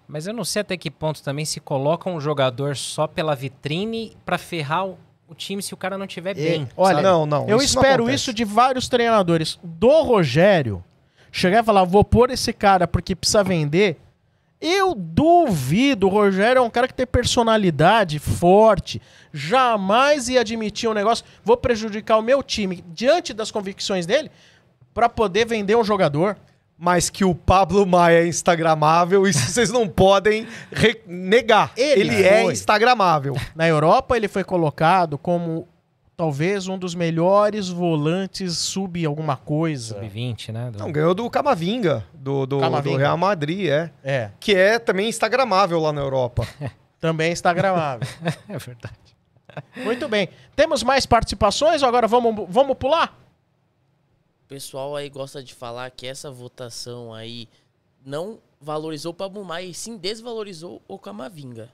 Mas 0.07 0.27
eu 0.27 0.33
não 0.33 0.45
sei 0.45 0.61
até 0.61 0.77
que 0.77 0.91
ponto 0.91 1.21
também 1.23 1.45
se 1.45 1.59
coloca 1.59 2.09
um 2.09 2.21
jogador 2.21 2.75
só 2.77 3.07
pela 3.07 3.35
vitrine 3.35 4.15
pra 4.23 4.37
ferrar 4.37 4.87
o, 4.87 4.97
time 5.35 5.61
se 5.61 5.73
o 5.73 5.77
cara 5.77 5.97
não 5.97 6.05
tiver 6.05 6.35
bem. 6.35 6.63
É, 6.63 6.67
olha, 6.77 6.95
sabe? 6.97 7.07
não, 7.07 7.25
não. 7.25 7.49
Eu 7.49 7.57
isso 7.57 7.75
não 7.75 7.81
espero 7.81 8.03
acontece. 8.03 8.15
isso 8.15 8.33
de 8.33 8.45
vários 8.45 8.87
treinadores. 8.87 9.59
Do 9.63 10.03
Rogério, 10.03 10.83
chegar 11.31 11.63
e 11.63 11.65
falar, 11.65 11.83
vou 11.83 12.03
pôr 12.03 12.29
esse 12.29 12.53
cara 12.53 12.87
porque 12.87 13.15
precisa 13.15 13.43
vender. 13.43 13.97
Eu 14.67 14.95
duvido. 14.95 16.07
O 16.07 16.09
Rogério 16.09 16.59
é 16.59 16.61
um 16.61 16.71
cara 16.71 16.87
que 16.87 16.93
tem 16.93 17.05
personalidade 17.05 18.17
forte. 18.17 18.99
Jamais 19.31 20.27
ia 20.27 20.41
admitir 20.41 20.89
um 20.89 20.93
negócio. 20.93 21.23
Vou 21.43 21.55
prejudicar 21.55 22.17
o 22.17 22.21
meu 22.23 22.41
time 22.41 22.83
diante 22.87 23.31
das 23.31 23.51
convicções 23.51 24.07
dele 24.07 24.31
para 24.91 25.07
poder 25.07 25.45
vender 25.45 25.75
um 25.75 25.83
jogador. 25.83 26.35
Mas 26.77 27.11
que 27.11 27.23
o 27.23 27.35
Pablo 27.35 27.85
Maia 27.85 28.23
é 28.23 28.27
instagramável, 28.27 29.25
isso 29.27 29.39
vocês 29.47 29.71
não 29.71 29.87
podem 29.87 30.47
negar. 31.05 31.71
Ele 31.77 32.01
Ele, 32.01 32.23
é 32.23 32.43
instagramável. 32.51 33.37
Na 33.55 33.67
Europa, 33.67 34.17
ele 34.17 34.27
foi 34.27 34.43
colocado 34.43 35.17
como 35.17 35.67
talvez 36.17 36.67
um 36.67 36.77
dos 36.77 36.95
melhores 36.95 37.69
volantes 37.69 38.57
sub 38.57 39.05
alguma 39.05 39.35
coisa. 39.37 39.95
Sub-20, 39.95 40.51
né? 40.51 40.71
Do- 40.71 40.79
Não, 40.79 40.91
ganhou 40.91 41.13
do 41.13 41.29
Camavinga, 41.29 42.05
do, 42.13 42.45
do, 42.45 42.59
Camavinga. 42.59 42.95
do 42.95 42.99
Real 43.01 43.17
Madrid, 43.17 43.67
é. 43.69 43.91
É, 44.03 44.31
Que 44.39 44.55
é 44.55 44.79
também 44.79 45.09
instagramável 45.09 45.79
lá 45.79 45.91
na 45.91 46.01
Europa. 46.01 46.47
também 46.99 47.31
está 47.31 47.53
gravável. 47.53 48.07
É 48.47 48.57
verdade. 48.57 48.95
Muito 49.77 50.07
bem. 50.09 50.27
Temos 50.55 50.83
mais 50.83 51.05
participações 51.05 51.81
ou 51.81 51.87
agora 51.87 52.07
vamos, 52.07 52.45
vamos 52.49 52.75
pular? 52.77 53.17
O 54.43 54.47
pessoal 54.47 54.95
aí 54.95 55.09
gosta 55.09 55.41
de 55.43 55.53
falar 55.53 55.89
que 55.91 56.05
essa 56.05 56.29
votação 56.29 57.13
aí 57.13 57.47
não 58.05 58.39
valorizou 58.59 59.11
o 59.11 59.15
Pablo 59.15 59.43
Maia 59.45 59.65
e 59.65 59.73
sim 59.73 59.97
desvalorizou 59.97 60.81
o 60.87 60.97
Camavinga. 60.99 61.69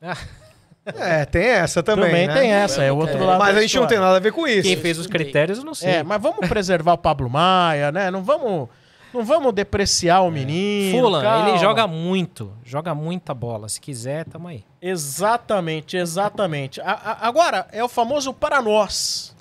é, 0.86 1.24
tem 1.24 1.44
essa 1.44 1.82
também, 1.82 2.06
Também 2.06 2.26
né? 2.26 2.34
tem 2.34 2.52
essa, 2.52 2.82
é 2.82 2.90
o 2.90 2.96
outro 2.96 3.16
É, 3.16 3.24
lado. 3.24 3.38
Mas 3.38 3.54
da 3.54 3.58
a 3.58 3.62
gente 3.62 3.76
não 3.78 3.86
tem 3.86 3.98
nada 3.98 4.16
a 4.16 4.20
ver 4.20 4.32
com 4.32 4.46
isso. 4.46 4.62
Quem 4.68 4.76
fez 4.76 4.98
os 4.98 5.06
critérios, 5.06 5.58
eu 5.58 5.64
não 5.64 5.74
sei. 5.74 5.90
É, 5.96 6.02
mas 6.02 6.20
vamos 6.20 6.48
preservar 6.48 6.94
o 6.94 6.98
Pablo 6.98 7.28
Maia, 7.28 7.92
né? 7.92 8.10
Não 8.10 8.22
vamos, 8.22 8.68
não 9.12 9.24
vamos 9.24 9.52
depreciar 9.52 10.22
o 10.22 10.30
menino. 10.30 10.98
Fulham, 10.98 11.20
calma. 11.22 11.48
ele 11.50 11.58
joga 11.58 11.86
muito. 11.86 12.52
Joga 12.64 12.94
muita 12.94 13.34
bola. 13.34 13.68
Se 13.68 13.80
quiser, 13.80 14.24
tamo 14.24 14.48
aí. 14.48 14.64
Exatamente, 14.80 15.96
exatamente. 15.96 16.80
A- 16.80 16.92
a- 16.92 17.28
agora, 17.28 17.66
é 17.72 17.84
o 17.84 17.88
famoso 17.88 18.32
para 18.32 18.62
nós. 18.62 19.34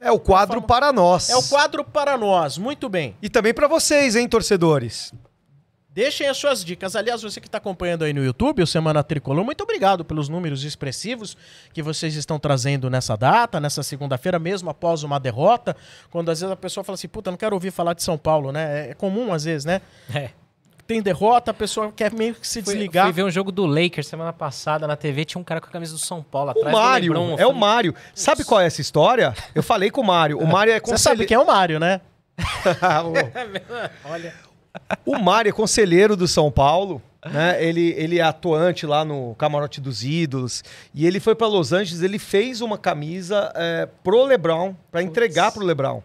É 0.00 0.10
o 0.12 0.18
quadro 0.18 0.60
para 0.60 0.92
nós. 0.92 1.30
É 1.30 1.36
o 1.36 1.42
quadro 1.44 1.82
para 1.82 2.16
nós. 2.18 2.58
Muito 2.58 2.88
bem. 2.90 3.16
E 3.22 3.28
também 3.30 3.54
para 3.54 3.66
vocês, 3.66 4.14
hein, 4.16 4.28
torcedores. 4.28 5.12
Deixem 5.94 6.26
as 6.26 6.36
suas 6.36 6.64
dicas. 6.64 6.96
Aliás, 6.96 7.22
você 7.22 7.40
que 7.40 7.46
está 7.46 7.58
acompanhando 7.58 8.02
aí 8.02 8.12
no 8.12 8.24
YouTube, 8.24 8.60
o 8.60 8.66
Semana 8.66 9.00
Tricolor, 9.04 9.44
muito 9.44 9.62
obrigado 9.62 10.04
pelos 10.04 10.28
números 10.28 10.64
expressivos 10.64 11.36
que 11.72 11.80
vocês 11.80 12.16
estão 12.16 12.36
trazendo 12.36 12.90
nessa 12.90 13.16
data, 13.16 13.60
nessa 13.60 13.80
segunda-feira, 13.80 14.40
mesmo 14.40 14.68
após 14.68 15.04
uma 15.04 15.20
derrota. 15.20 15.76
Quando 16.10 16.32
às 16.32 16.40
vezes 16.40 16.52
a 16.52 16.56
pessoa 16.56 16.82
fala 16.82 16.94
assim, 16.94 17.06
puta, 17.06 17.30
não 17.30 17.38
quero 17.38 17.54
ouvir 17.54 17.70
falar 17.70 17.92
de 17.94 18.02
São 18.02 18.18
Paulo, 18.18 18.50
né? 18.50 18.90
É 18.90 18.94
comum 18.94 19.32
às 19.32 19.44
vezes, 19.44 19.64
né? 19.64 19.80
É. 20.12 20.30
Tem 20.84 21.00
derrota, 21.00 21.52
a 21.52 21.54
pessoa 21.54 21.92
quer 21.92 22.12
meio 22.12 22.34
que 22.34 22.46
se 22.46 22.60
Fui, 22.60 22.74
desligar. 22.74 23.04
fui 23.04 23.12
ver 23.12 23.22
um 23.22 23.30
jogo 23.30 23.52
do 23.52 23.64
Lakers 23.64 24.08
semana 24.08 24.32
passada 24.32 24.88
na 24.88 24.96
TV, 24.96 25.24
tinha 25.24 25.40
um 25.40 25.44
cara 25.44 25.60
com 25.60 25.68
a 25.68 25.70
camisa 25.70 25.92
do 25.92 25.98
São 26.00 26.24
Paulo 26.24 26.48
O 26.48 26.50
atrás 26.50 26.66
do 26.66 26.72
Mário, 26.76 27.12
LeBron. 27.12 27.30
É 27.38 27.46
o 27.46 27.50
falei, 27.50 27.54
Mário. 27.60 27.94
Sabe 28.12 28.42
qual 28.44 28.60
é 28.60 28.66
essa 28.66 28.80
história? 28.80 29.32
Eu 29.54 29.62
falei 29.62 29.92
com 29.92 30.00
o 30.00 30.04
Mário. 30.04 30.40
O 30.40 30.44
Mário 30.50 30.72
é 30.72 30.80
Você 30.80 30.98
sabe 30.98 31.18
conselheiro. 31.18 31.28
quem 31.28 31.36
é 31.36 31.38
o 31.38 31.46
Mário, 31.46 31.78
né? 31.78 32.00
Olha, 34.04 34.34
O 35.06 35.18
Mário 35.18 35.48
é 35.48 35.52
conselheiro 35.52 36.16
do 36.16 36.26
São 36.28 36.50
Paulo. 36.50 37.00
Né? 37.24 37.64
Ele, 37.64 37.94
ele 37.96 38.18
é 38.18 38.22
atuante 38.22 38.84
lá 38.86 39.02
no 39.04 39.34
Camarote 39.36 39.80
dos 39.80 40.04
Ídolos. 40.04 40.62
E 40.94 41.06
ele 41.06 41.18
foi 41.20 41.34
para 41.34 41.46
Los 41.46 41.72
Angeles, 41.72 42.02
ele 42.02 42.18
fez 42.18 42.60
uma 42.60 42.76
camisa 42.76 43.50
é, 43.54 43.88
pro 44.02 44.24
Lebron, 44.26 44.74
para 44.92 45.02
entregar 45.02 45.50
pro 45.52 45.64
Lebron. 45.64 46.02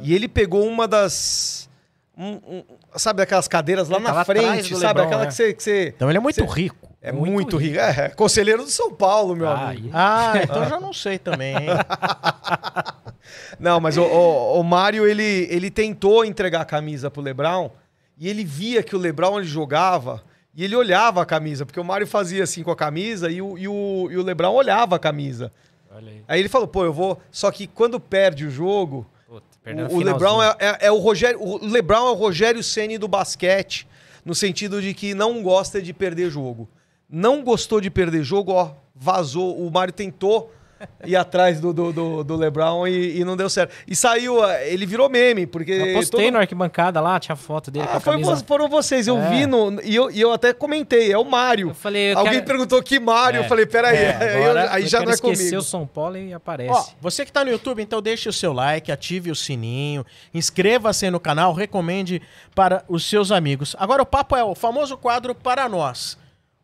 E 0.00 0.14
ele 0.14 0.28
pegou 0.28 0.66
uma 0.66 0.86
das. 0.88 1.68
um- 2.16 2.40
um- 2.46 2.64
sabe 2.96 3.20
aquelas 3.22 3.48
cadeiras 3.48 3.88
lá 3.88 3.96
Ele 3.98 4.04
na 4.06 4.24
frente, 4.24 4.68
sabe? 4.76 4.86
LeBron, 5.00 5.02
Aquela 5.06 5.22
né? 5.22 5.26
que 5.28 5.34
você. 5.34 5.52
Que 5.52 5.62
você 5.62 5.92
Então 5.94 6.08
ele 6.08 6.18
é 6.18 6.20
muito 6.20 6.36
Cê- 6.36 6.46
rico. 6.46 6.88
é 7.02 7.10
Muito 7.10 7.32
muito, 7.32 7.56
rico. 7.56 7.78
É, 7.78 7.90
é 8.04 8.08
conselheiro 8.10 8.62
do 8.62 8.70
São 8.70 8.92
Paulo, 8.94 9.34
meu 9.34 9.48
Ah, 9.48 9.70
amigo. 9.70 9.88
e- 9.88 9.90
Ah, 9.92 10.32
então 10.42 10.68
já 10.68 10.78
não 10.80 10.92
sei 10.92 11.18
também, 11.18 11.54
hein? 11.56 11.66
Não, 13.58 13.80
mas 13.80 13.96
o, 13.96 14.02
o, 14.02 14.60
o 14.60 14.64
Mário, 14.64 15.06
ele, 15.06 15.46
ele 15.50 15.70
tentou 15.70 16.24
entregar 16.24 16.60
a 16.60 16.64
camisa 16.64 17.10
pro 17.10 17.22
Lebron 17.22 17.70
e 18.18 18.28
ele 18.28 18.44
via 18.44 18.82
que 18.82 18.94
o 18.94 18.98
Lebron 18.98 19.38
ele 19.38 19.48
jogava 19.48 20.22
e 20.54 20.62
ele 20.64 20.76
olhava 20.76 21.22
a 21.22 21.26
camisa, 21.26 21.64
porque 21.64 21.80
o 21.80 21.84
Mário 21.84 22.06
fazia 22.06 22.44
assim 22.44 22.62
com 22.62 22.70
a 22.70 22.76
camisa 22.76 23.30
e 23.30 23.40
o, 23.40 23.56
e 23.56 23.66
o, 23.66 24.08
e 24.10 24.16
o 24.16 24.22
Lebron 24.22 24.52
olhava 24.52 24.96
a 24.96 24.98
camisa. 24.98 25.50
aí. 25.90 26.22
Aí 26.28 26.40
ele 26.40 26.48
falou, 26.48 26.68
pô, 26.68 26.84
eu 26.84 26.92
vou. 26.92 27.20
Só 27.30 27.50
que 27.50 27.66
quando 27.66 27.98
perde 27.98 28.46
o 28.46 28.50
jogo, 28.50 29.06
Puta, 29.26 29.46
o, 29.90 29.96
o 29.96 30.00
Lebron 30.00 30.42
é, 30.42 30.56
é- 30.58 30.86
é 30.86 30.92
o 30.92 30.98
Rogério. 30.98 31.42
O 31.42 31.66
Lebron 31.66 32.06
é 32.06 32.10
o 32.10 32.14
Rogério 32.14 32.62
Ceni 32.62 32.98
do 32.98 33.08
basquete, 33.08 33.86
no 34.24 34.34
sentido 34.34 34.80
de 34.82 34.92
que 34.94 35.14
não 35.14 35.42
gosta 35.42 35.80
de 35.80 35.92
perder 35.92 36.30
jogo. 36.30 36.68
Não 37.08 37.42
gostou 37.42 37.80
de 37.80 37.90
perder 37.90 38.22
jogo, 38.22 38.52
ó, 38.52 38.72
vazou. 38.94 39.58
O 39.58 39.70
Mário 39.70 39.92
tentou 39.92 40.52
ir 41.04 41.16
atrás 41.16 41.60
do, 41.60 41.72
do, 41.72 41.92
do, 41.92 42.24
do 42.24 42.36
Lebron 42.36 42.86
e, 42.86 43.18
e 43.20 43.24
não 43.24 43.36
deu 43.36 43.48
certo. 43.50 43.74
E 43.86 43.94
saiu, 43.96 44.42
ah, 44.42 44.62
ele 44.64 44.86
virou 44.86 45.08
meme, 45.08 45.46
porque. 45.46 45.72
Eu 45.72 45.94
postei 45.94 46.24
todo- 46.26 46.32
na 46.32 46.40
arquibancada 46.40 47.00
lá, 47.00 47.18
tinha 47.20 47.36
foto 47.36 47.70
dele 47.70 47.86
com 47.86 47.92
Ah, 47.92 47.96
a 47.96 48.00
foi 48.00 48.12
foram 48.46 48.68
vocês, 48.68 49.06
eu 49.06 49.18
É. 49.18 49.28
vi 49.30 49.46
no, 49.46 49.80
e, 49.82 49.94
eu, 49.94 50.10
e 50.10 50.20
eu 50.20 50.32
até 50.32 50.52
comentei, 50.52 51.12
é 51.12 51.18
o 51.18 51.24
Mário. 51.24 51.68
Eu 51.70 51.74
falei, 51.74 52.12
eu 52.12 52.18
Alguém 52.18 52.34
quero- 52.34 52.46
perguntou 52.46 52.82
que 52.82 52.98
Mário, 53.00 53.38
eu 53.40 53.44
É. 53.44 53.48
falei, 53.48 53.66
peraí, 53.66 53.96
É, 53.96 54.16
aí, 54.16 54.28
eu- 54.36 54.42
agora 54.50 54.72
aí 54.74 54.82
Eu 54.82 54.88
já 54.88 54.98
quero 54.98 55.10
não 55.10 55.16
é 55.16 55.20
comigo. 55.20 55.56
o 55.56 55.62
São 55.62 55.86
Paulo 55.86 56.16
e 56.16 56.32
aparece. 56.32 56.72
Ó, 56.72 56.84
você 57.00 57.24
que 57.24 57.32
tá 57.32 57.44
no 57.44 57.50
YouTube, 57.50 57.82
então 57.82 58.00
deixe 58.02 58.28
o 58.28 58.32
seu 58.32 58.52
like, 58.52 58.90
ative 58.92 59.30
o 59.30 59.34
sininho, 59.36 60.04
inscreva-se 60.32 61.10
no 61.10 61.20
canal, 61.20 61.52
recomende 61.52 62.22
para 62.54 62.84
os 62.88 63.04
seus 63.08 63.30
amigos. 63.30 63.74
Agora 63.78 64.02
o 64.02 64.06
papo 64.06 64.36
é 64.36 64.44
o 64.44 64.54
famoso 64.54 64.96
quadro 64.96 65.34
para 65.34 65.68
nós. 65.68 66.16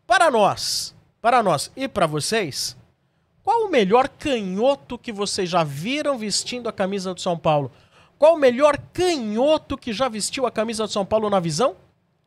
Para 0.06 0.30
nós, 0.30 0.94
para 1.20 1.42
nós 1.42 1.70
e 1.76 1.86
para 1.88 2.06
vocês, 2.06 2.76
qual 3.48 3.64
o 3.64 3.70
melhor 3.70 4.10
canhoto 4.10 4.98
que 4.98 5.10
vocês 5.10 5.48
já 5.48 5.64
viram 5.64 6.18
vestindo 6.18 6.68
a 6.68 6.72
camisa 6.72 7.14
do 7.14 7.20
São 7.22 7.38
Paulo? 7.38 7.72
Qual 8.18 8.34
o 8.34 8.38
melhor 8.38 8.76
canhoto 8.92 9.78
que 9.78 9.90
já 9.90 10.06
vestiu 10.06 10.44
a 10.44 10.50
camisa 10.50 10.84
do 10.84 10.92
São 10.92 11.02
Paulo 11.02 11.30
na 11.30 11.40
visão 11.40 11.74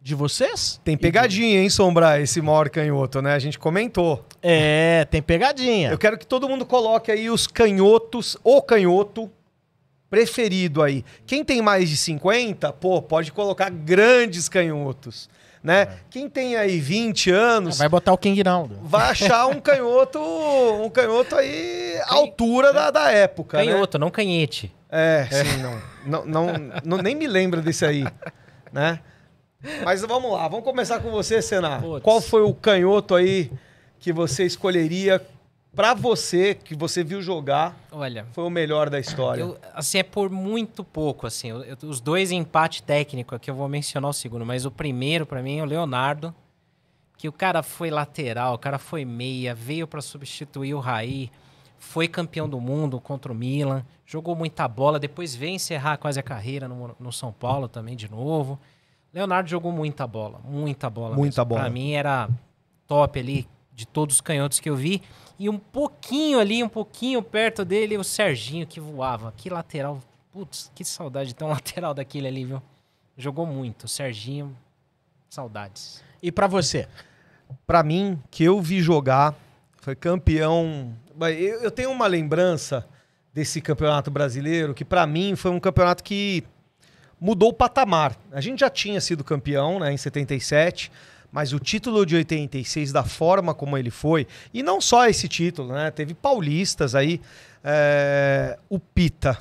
de 0.01 0.15
vocês? 0.15 0.81
Tem 0.83 0.97
pegadinha, 0.97 1.61
hein, 1.61 1.69
Sombra, 1.69 2.19
esse 2.19 2.41
maior 2.41 2.71
canhoto, 2.71 3.21
né? 3.21 3.35
A 3.35 3.37
gente 3.37 3.59
comentou. 3.59 4.25
É, 4.41 5.05
tem 5.11 5.21
pegadinha. 5.21 5.91
Eu 5.91 5.97
quero 5.99 6.17
que 6.17 6.25
todo 6.25 6.49
mundo 6.49 6.65
coloque 6.65 7.11
aí 7.11 7.29
os 7.29 7.45
canhotos, 7.45 8.35
o 8.43 8.59
canhoto 8.59 9.29
preferido 10.09 10.81
aí. 10.81 11.05
Quem 11.27 11.45
tem 11.45 11.61
mais 11.61 11.87
de 11.87 11.97
50, 11.97 12.73
pô, 12.73 12.99
pode 12.99 13.31
colocar 13.31 13.69
grandes 13.69 14.49
canhotos, 14.49 15.29
né? 15.63 15.87
Quem 16.09 16.27
tem 16.29 16.55
aí 16.55 16.79
20 16.79 17.29
anos, 17.31 17.77
Vai 17.77 17.87
botar 17.89 18.13
o 18.13 18.17
King 18.17 18.43
Naldo. 18.43 18.79
vai 18.83 19.09
achar 19.11 19.47
um 19.47 19.59
canhoto, 19.59 20.19
um 20.19 20.89
canhoto 20.89 21.35
aí 21.35 21.99
à 22.05 22.13
altura 22.15 22.73
da, 22.73 22.89
da 22.91 23.11
época, 23.11 23.57
né? 23.57 23.65
Canhoto, 23.65 23.99
não 23.99 24.09
canhete. 24.09 24.73
É, 24.89 25.27
sim, 25.31 25.57
não, 25.61 25.81
não, 26.05 26.25
não, 26.25 26.53
não- 26.83 26.97
Nem 26.97 27.15
me 27.15 27.27
lembro 27.27 27.61
desse 27.61 27.85
aí, 27.85 28.03
né? 28.73 28.99
Mas 29.85 30.01
vamos 30.01 30.31
lá, 30.33 30.47
vamos 30.47 30.65
começar 30.65 30.99
com 30.99 31.11
você. 31.11 31.39
Putz. 31.79 32.03
Qual 32.03 32.19
foi 32.19 32.41
o 32.41 32.53
canhoto 32.53 33.13
aí 33.15 33.51
que 33.99 34.11
você 34.11 34.43
escolheria 34.43 35.21
pra 35.75 35.93
você, 35.93 36.55
que 36.55 36.75
você 36.75 37.03
viu 37.03 37.21
jogar, 37.21 37.77
Olha, 37.91 38.25
foi 38.31 38.43
o 38.43 38.49
melhor 38.49 38.89
da 38.89 38.99
história? 38.99 39.41
eu, 39.41 39.57
assim, 39.73 39.97
é 39.99 40.03
por 40.03 40.29
muito 40.29 40.83
pouco, 40.83 41.25
assim. 41.27 41.49
eu- 41.49 41.63
eu- 41.63 41.77
os 41.83 41.99
dois 42.01 42.31
em 42.31 42.37
empate 42.39 42.83
técnico 42.83 43.35
aqui, 43.35 43.49
eu 43.49 43.55
vou 43.55 43.67
mencionar 43.67 44.09
o 44.09 44.13
segundo, 44.13 44.45
mas 44.45 44.65
o 44.65 44.71
primeiro, 44.71 45.25
pra 45.25 45.41
mim, 45.41 45.57
é 45.59 45.63
o 45.63 45.65
Leonardo. 45.65 46.33
Que 47.17 47.27
o 47.27 47.31
cara 47.31 47.61
foi 47.61 47.91
lateral, 47.91 48.55
o 48.55 48.57
cara 48.57 48.79
foi 48.79 49.05
meia, 49.05 49.53
veio 49.53 49.85
pra 49.87 50.01
substituir 50.01 50.73
o 50.73 50.79
Raí, 50.79 51.29
foi 51.77 52.07
campeão 52.07 52.49
do 52.49 52.59
mundo 52.59 52.99
contra 52.99 53.31
o 53.31 53.35
Milan, 53.35 53.85
jogou 54.07 54.35
muita 54.35 54.67
bola, 54.67 54.97
depois 54.99 55.35
veio 55.35 55.53
encerrar 55.53 55.97
quase 55.97 56.19
a 56.19 56.23
carreira 56.23 56.67
no, 56.67 56.95
no 56.99 57.11
São 57.11 57.31
Paulo 57.31 57.67
também 57.67 57.95
de 57.95 58.09
novo. 58.09 58.59
Leonardo 59.13 59.47
jogou 59.47 59.71
muita 59.71 60.07
bola, 60.07 60.39
muita 60.43 60.89
bola. 60.89 61.15
Muita 61.15 61.41
mesmo. 61.41 61.45
bola. 61.49 61.61
Pra 61.61 61.69
mim 61.69 61.91
era 61.93 62.27
top 62.87 63.19
ali 63.19 63.47
de 63.71 63.85
todos 63.85 64.15
os 64.15 64.21
canhotos 64.21 64.59
que 64.59 64.69
eu 64.69 64.75
vi. 64.75 65.01
E 65.41 65.49
um 65.49 65.57
pouquinho 65.57 66.37
ali, 66.37 66.63
um 66.63 66.69
pouquinho 66.69 67.19
perto 67.23 67.65
dele, 67.65 67.97
o 67.97 68.03
Serginho 68.03 68.67
que 68.67 68.79
voava. 68.79 69.33
Que 69.35 69.49
lateral. 69.49 69.99
Putz, 70.31 70.71
que 70.75 70.85
saudade 70.85 71.29
de 71.29 71.35
ter 71.35 71.43
um 71.43 71.47
lateral 71.49 71.95
daquele 71.95 72.27
ali, 72.27 72.45
viu? 72.45 72.61
Jogou 73.17 73.47
muito. 73.47 73.85
O 73.85 73.87
Serginho, 73.87 74.55
saudades. 75.27 76.03
E 76.21 76.31
pra 76.31 76.45
você? 76.45 76.87
Pra 77.65 77.81
mim, 77.81 78.21
que 78.29 78.43
eu 78.43 78.61
vi 78.61 78.81
jogar, 78.81 79.33
foi 79.77 79.95
campeão. 79.95 80.93
Eu, 81.35 81.71
tenho 81.71 81.89
uma 81.89 82.05
lembrança 82.05 82.87
desse 83.33 83.59
campeonato 83.61 84.11
brasileiro 84.11 84.75
que 84.75 84.85
pra 84.85 85.07
mim 85.07 85.35
foi 85.35 85.49
um 85.49 85.59
campeonato 85.59 86.03
que 86.03 86.43
mudou 87.19 87.49
o 87.49 87.53
patamar. 87.53 88.15
A 88.31 88.41
gente 88.41 88.59
já 88.59 88.69
tinha 88.69 89.01
sido 89.01 89.23
campeão, 89.23 89.79
né, 89.79 89.91
em 89.91 89.97
77, 89.97 90.91
mas 91.31 91.53
o 91.53 91.59
título 91.59 92.05
de 92.05 92.15
86 92.15 92.91
da 92.91 93.03
forma 93.03 93.53
como 93.53 93.77
ele 93.77 93.89
foi, 93.91 94.27
e 94.53 94.61
não 94.61 94.81
só 94.81 95.07
esse 95.07 95.27
título, 95.27 95.73
né, 95.73 95.89
teve 95.91 96.13
paulistas 96.13 96.93
aí, 96.95 97.21
é, 97.63 98.57
o 98.69 98.79
Pita. 98.79 99.37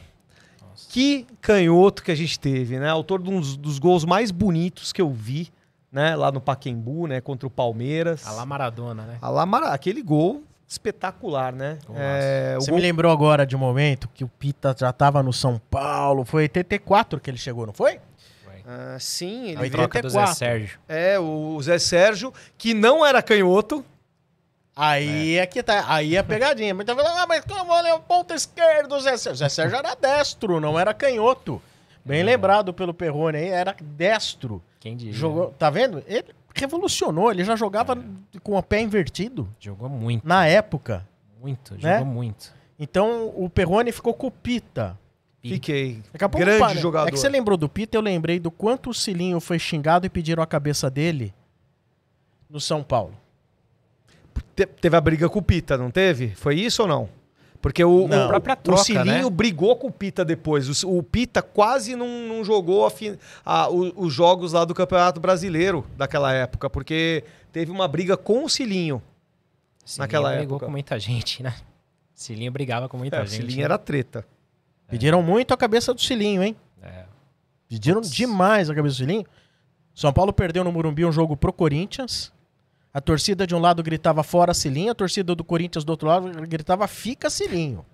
Que 0.89 1.27
canhoto 1.41 2.03
que 2.03 2.11
a 2.11 2.15
gente 2.15 2.39
teve, 2.41 2.79
né? 2.79 2.89
Autor 2.89 3.23
de 3.23 3.31
um 3.31 3.39
dos, 3.41 3.57
dos 3.57 3.79
gols 3.79 4.05
mais 4.05 4.31
bonitos 4.31 4.93
que 4.93 5.01
eu 5.01 5.11
vi, 5.11 5.49
né? 5.93 6.17
Lá 6.17 6.33
no 6.33 6.41
Paquembu, 6.41 7.07
né? 7.07 7.21
Contra 7.21 7.47
o 7.47 7.51
Palmeiras. 7.51 8.27
A 8.27 8.33
lá 8.33 8.45
Maradona, 8.47 9.05
né? 9.05 9.19
A 9.23 9.29
lá 9.29 9.47
Mara- 9.47 9.69
aquele 9.73 10.03
gol 10.03 10.43
espetacular, 10.67 11.53
né? 11.53 11.79
É, 11.95 12.55
Você 12.59 12.71
gol- 12.71 12.77
me 12.79 12.83
lembrou 12.83 13.13
agora 13.13 13.47
de 13.47 13.55
um 13.55 13.59
momento 13.59 14.09
que 14.13 14.25
o 14.25 14.29
Pita 14.29 14.75
já 14.79 14.93
tava 14.93 15.23
no 15.23 15.33
São 15.33 15.61
Paulo. 15.71 16.25
Foi 16.25 16.43
84 16.43 17.21
que 17.21 17.31
ele 17.31 17.39
chegou, 17.39 17.67
não 17.67 17.73
foi? 17.75 18.01
Ah, 18.73 18.97
sim, 19.01 19.49
ele 19.49 19.57
veio- 19.57 19.73
Troca 19.73 20.01
do 20.01 20.09
Zé 20.09 20.19
84. 20.21 20.39
Sérgio. 20.39 20.79
É, 20.89 21.19
o 21.19 21.61
Zé 21.61 21.79
Sérgio, 21.79 22.33
que 22.57 22.73
não 22.73 23.05
era 23.05 23.21
canhoto. 23.21 23.85
Aí 24.77 25.37
é. 25.37 25.47
que 25.47 25.61
tá. 25.63 25.85
Aí 25.89 26.15
é 26.15 26.19
a 26.21 26.25
pegadinha. 26.25 26.73
Muita 26.73 26.93
gente 26.95 27.03
fala, 27.03 27.23
ah, 27.23 27.27
mas 27.27 27.45
como 27.45 27.73
olha 27.73 27.97
o 27.97 28.01
ponto 28.01 28.33
esquerdo, 28.33 28.99
Zé 29.01 29.17
Sérgio. 29.17 29.37
Zé 29.39 29.49
Sérgio 29.49 29.77
era 29.77 29.95
destro, 29.97 30.61
não 30.61 30.79
era 30.79 30.95
canhoto. 30.95 31.61
Bem 32.05 32.23
lembrado 32.23 32.73
pelo 32.73 32.95
Perrone 32.95 33.37
aí, 33.39 33.49
era 33.49 33.75
destro. 33.81 34.63
Quem 34.79 34.97
diria? 34.97 35.13
Jogou, 35.13 35.51
tá 35.59 35.69
vendo? 35.69 36.03
Ele 36.07 36.25
revolucionou, 36.55 37.31
ele 37.31 37.45
já 37.45 37.57
jogava 37.57 37.97
com 38.43 38.57
o 38.57 38.63
pé 38.63 38.81
invertido 38.81 39.49
Jogou 39.61 39.89
muito, 39.89 40.27
na 40.27 40.47
época. 40.47 41.07
muito. 41.41 41.75
Né? 41.75 41.99
Jogou 41.99 42.07
muito. 42.07 42.53
Então 42.79 43.33
o 43.37 43.51
Perrone 43.51 43.93
ficou 43.93 44.15
com 44.15 44.29
o 44.29 44.31
Pita. 44.31 44.97
Fiquei. 45.43 46.03
Daqui 46.13 46.25
a 46.25 46.29
pouco, 46.29 46.45
Grande 46.45 46.59
para. 46.61 46.75
jogador. 46.81 47.09
É 47.09 47.11
que 47.11 47.19
você 47.19 47.29
lembrou 47.29 47.57
do 47.57 47.69
Pita, 47.69 47.97
eu 47.97 48.03
lembrei 48.03 48.39
do 48.39 48.51
quanto 48.51 48.91
o 48.91 48.95
Cilinho 48.95 49.41
foi 49.41 49.59
xingado 49.59 50.07
e 50.07 50.11
pediram 50.11 50.43
a 50.43 50.47
cabeça 50.47 50.91
dele 50.91 51.33
no 52.49 52.61
São 52.61 52.83
Paulo. 52.83 53.15
Te- 54.55 54.67
teve 54.67 54.97
a 54.97 55.01
briga 55.01 55.29
com 55.29 55.39
o 55.39 55.43
Pita, 55.43 55.79
não 55.79 55.91
teve? 55.91 56.35
Foi 56.35 56.57
isso 56.57 56.83
ou 56.83 56.89
não? 56.89 57.09
Porque 57.63 57.85
o, 57.85 58.09
Não. 58.09 58.19
o, 58.19 58.25
A 58.25 58.29
própria 58.29 58.55
o 58.55 58.57
troca, 58.57 58.83
Cilinho 58.85 59.25
né? 59.25 59.31
brigou 59.31 59.77
com 59.77 59.89
o 59.89 59.93
Pita 59.93 60.25
depois. 60.25 60.83
O, 60.83 60.99
o 60.99 61.03
Pita 61.03 61.43
quase 61.43 61.95
não, 61.95 62.09
não 62.27 62.43
jogou 62.45 62.87
a 62.87 62.91
fi- 62.91 63.19
a- 63.45 63.69
o- 63.69 63.93
os 64.07 64.13
jogos 64.15 64.53
lá 64.55 64.65
do 64.65 64.75
Campeonato 64.75 65.21
Brasileiro 65.21 65.87
daquela 65.97 66.33
época, 66.33 66.71
porque 66.71 67.23
teve 67.53 67.71
uma 67.71 67.87
briga 67.87 68.17
com 68.17 68.45
o 68.45 68.49
Cilinho. 68.49 69.03
Cilinho 69.85 69.99
Naquela 70.05 70.31
brigou 70.37 70.57
época. 70.57 70.67
com 70.67 70.71
muita 70.73 70.99
gente, 70.99 71.43
né? 71.43 71.55
Cilinho 72.15 72.51
brigava 72.53 72.89
com 72.89 72.97
muita 72.97 73.17
É, 73.17 73.23
o 73.23 73.27
gente. 73.27 73.37
Cilinho 73.43 73.59
né? 73.59 73.65
era 73.65 73.77
treta. 73.79 74.27
Pediram 74.91 75.23
muito 75.23 75.55
a 75.55 75.57
cabeça 75.57 75.95
do 75.95 76.01
Cilinho, 76.01 76.43
hein? 76.43 76.57
É. 76.83 77.05
Pediram 77.69 78.01
demais 78.01 78.69
a 78.69 78.75
cabeça 78.75 78.95
do 78.97 78.99
Cilinho. 78.99 79.25
São 79.95 80.13
Paulo 80.13 80.33
perdeu 80.33 80.65
no 80.65 80.73
Morumbi 80.73 81.05
um 81.05 81.13
jogo 81.13 81.37
pro 81.37 81.53
Corinthians. 81.53 82.33
A 82.93 83.01
torcida 83.01 83.47
de 83.47 83.55
um 83.55 83.61
lado 83.61 83.83
gritava 83.83 84.23
fora 84.25 84.53
Cilinho, 84.53 84.91
a 84.91 84.95
torcida 84.95 85.35
do 85.35 85.45
Corinthians 85.45 85.85
do 85.85 85.91
outro 85.91 86.09
lado 86.09 86.29
gritava 86.49 86.87
fica 86.89 87.31
Cilinho. 87.31 87.85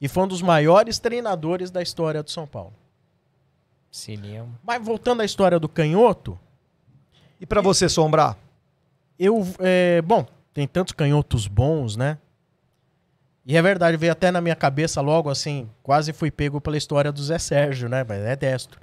E 0.00 0.08
foi 0.08 0.24
um 0.24 0.28
dos 0.28 0.40
maiores 0.42 0.98
treinadores 0.98 1.70
da 1.70 1.82
história 1.82 2.22
do 2.22 2.30
São 2.30 2.46
Paulo. 2.46 2.72
Sininho. 3.90 4.48
Mas 4.64 4.82
voltando 4.84 5.20
à 5.20 5.24
história 5.24 5.58
do 5.60 5.68
canhoto, 5.68 6.38
E 7.40 7.44
pra 7.46 7.60
você, 7.60 7.88
Sombrar? 7.88 8.36
eu. 9.18 9.46
é, 9.58 10.00
bom, 10.02 10.26
tem 10.54 10.66
tantos 10.66 10.92
canhotos 10.94 11.46
bons, 11.46 11.96
né? 11.96 12.16
E 13.46 13.56
é 13.56 13.62
verdade, 13.62 13.96
veio 13.96 14.12
até 14.12 14.30
na 14.30 14.40
minha 14.40 14.54
cabeça 14.54 15.00
logo 15.00 15.30
assim, 15.30 15.68
quase 15.82 16.12
fui 16.12 16.30
pego 16.30 16.60
pela 16.60 16.76
história 16.76 17.10
do 17.10 17.22
Zé 17.22 17.38
Sérgio, 17.38 17.88
né? 17.88 18.04
Mas 18.06 18.20
é 18.20 18.36
destro. 18.36 18.78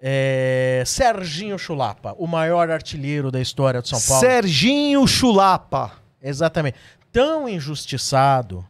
É, 0.00 0.82
Serginho 0.86 1.58
Chulapa, 1.58 2.14
o 2.18 2.26
maior 2.26 2.70
artilheiro 2.70 3.30
da 3.30 3.40
história 3.40 3.80
de 3.80 3.88
São 3.88 4.00
Paulo. 4.00 4.20
Serginho 4.20 5.06
Chulapa. 5.06 5.92
Exatamente. 6.20 6.76
Tão 7.12 7.48
injustiçado 7.48 8.66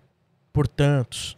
por 0.53 0.67
tantos, 0.67 1.37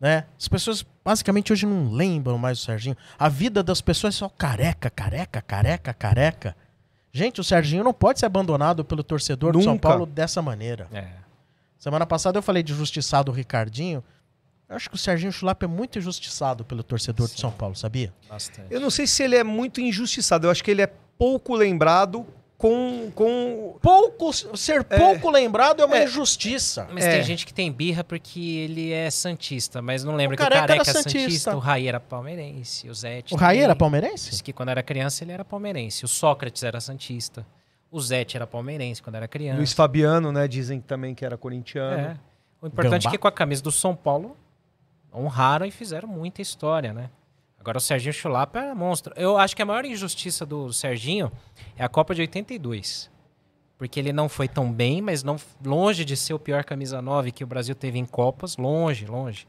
né? 0.00 0.24
As 0.38 0.48
pessoas 0.48 0.84
basicamente 1.04 1.52
hoje 1.52 1.64
não 1.64 1.92
lembram 1.92 2.36
mais 2.36 2.58
do 2.58 2.64
Serginho. 2.64 2.96
A 3.18 3.28
vida 3.28 3.62
das 3.62 3.80
pessoas 3.80 4.14
é 4.14 4.18
só 4.18 4.28
careca, 4.28 4.90
careca, 4.90 5.40
careca, 5.40 5.94
careca. 5.94 6.56
Gente, 7.12 7.40
o 7.40 7.44
Serginho 7.44 7.84
não 7.84 7.94
pode 7.94 8.18
ser 8.18 8.26
abandonado 8.26 8.84
pelo 8.84 9.02
torcedor 9.02 9.52
do 9.52 9.62
São 9.62 9.74
Nunca. 9.74 9.88
Paulo 9.88 10.04
dessa 10.04 10.42
maneira. 10.42 10.88
É. 10.92 11.25
Semana 11.78 12.06
passada 12.06 12.38
eu 12.38 12.42
falei 12.42 12.62
de 12.62 12.72
injustiçado 12.72 13.30
o 13.30 13.34
Ricardinho. 13.34 14.02
Eu 14.68 14.74
acho 14.76 14.88
que 14.88 14.96
o 14.96 14.98
Serginho 14.98 15.30
Chulapa 15.30 15.64
é 15.64 15.68
muito 15.68 15.98
injustiçado 15.98 16.64
pelo 16.64 16.82
torcedor 16.82 17.28
de 17.28 17.40
São 17.40 17.52
Paulo, 17.52 17.76
sabia? 17.76 18.12
Bastante. 18.28 18.66
Eu 18.72 18.80
não 18.80 18.90
sei 18.90 19.06
se 19.06 19.22
ele 19.22 19.36
é 19.36 19.44
muito 19.44 19.80
injustiçado. 19.80 20.46
Eu 20.46 20.50
acho 20.50 20.64
que 20.64 20.70
ele 20.70 20.82
é 20.82 20.90
pouco 21.16 21.54
lembrado 21.54 22.26
com. 22.58 23.12
com... 23.14 23.76
Pouco, 23.80 24.32
ser 24.56 24.82
pouco 24.82 25.30
lembrado 25.30 25.82
é 25.82 25.84
uma 25.84 25.98
É. 25.98 26.04
injustiça. 26.04 26.88
Mas 26.90 27.04
É. 27.04 27.12
tem 27.12 27.22
gente 27.22 27.46
que 27.46 27.54
tem 27.54 27.70
birra 27.70 28.02
porque 28.02 28.40
ele 28.40 28.90
é 28.90 29.08
santista, 29.08 29.80
mas 29.80 30.02
não 30.02 30.16
lembra 30.16 30.34
O 30.34 30.36
que 30.38 30.42
o 30.42 30.46
Careca 30.48 30.72
era 30.72 30.80
é 30.82 30.84
santista. 30.84 31.10
santista. 31.20 31.56
o 31.56 31.60
Raí 31.60 31.86
era 31.86 32.00
palmeirense, 32.00 32.88
o 32.88 32.94
Zete 32.94 33.34
O 33.34 33.36
Raí 33.36 33.60
era 33.60 33.76
palmeirense? 33.76 34.30
Disse 34.30 34.42
que 34.42 34.52
quando 34.52 34.70
era 34.70 34.82
criança 34.82 35.22
ele 35.22 35.30
era 35.32 35.44
palmeirense. 35.44 36.04
O 36.04 36.08
Sócrates 36.08 36.62
era 36.64 36.80
santista. 36.80 37.46
O 37.96 38.00
Zete 38.02 38.36
era 38.36 38.46
palmeirense 38.46 39.02
quando 39.02 39.14
era 39.14 39.26
criança. 39.26 39.56
Luiz 39.56 39.72
Fabiano, 39.72 40.30
né? 40.30 40.46
Dizem 40.46 40.82
também 40.82 41.14
que 41.14 41.24
era 41.24 41.38
corintiano. 41.38 41.96
É. 41.96 42.20
O 42.60 42.66
importante 42.66 43.04
Gambá. 43.04 43.08
é 43.08 43.12
que 43.12 43.16
com 43.16 43.26
a 43.26 43.32
camisa 43.32 43.62
do 43.62 43.72
São 43.72 43.96
Paulo 43.96 44.36
honraram 45.14 45.64
e 45.64 45.70
fizeram 45.70 46.06
muita 46.06 46.42
história, 46.42 46.92
né? 46.92 47.08
Agora 47.58 47.78
o 47.78 47.80
Serginho 47.80 48.12
Chulapa 48.12 48.60
é 48.60 48.74
monstro. 48.74 49.14
Eu 49.16 49.38
acho 49.38 49.56
que 49.56 49.62
a 49.62 49.64
maior 49.64 49.86
injustiça 49.86 50.44
do 50.44 50.74
Serginho 50.74 51.32
é 51.74 51.82
a 51.82 51.88
Copa 51.88 52.14
de 52.14 52.20
82. 52.20 53.10
Porque 53.78 53.98
ele 53.98 54.12
não 54.12 54.28
foi 54.28 54.46
tão 54.46 54.70
bem, 54.70 55.00
mas 55.00 55.22
não 55.22 55.36
longe 55.64 56.04
de 56.04 56.18
ser 56.18 56.34
o 56.34 56.38
pior 56.38 56.64
camisa 56.64 57.00
9 57.00 57.32
que 57.32 57.44
o 57.44 57.46
Brasil 57.46 57.74
teve 57.74 57.98
em 57.98 58.04
Copas, 58.04 58.58
longe, 58.58 59.06
longe. 59.06 59.46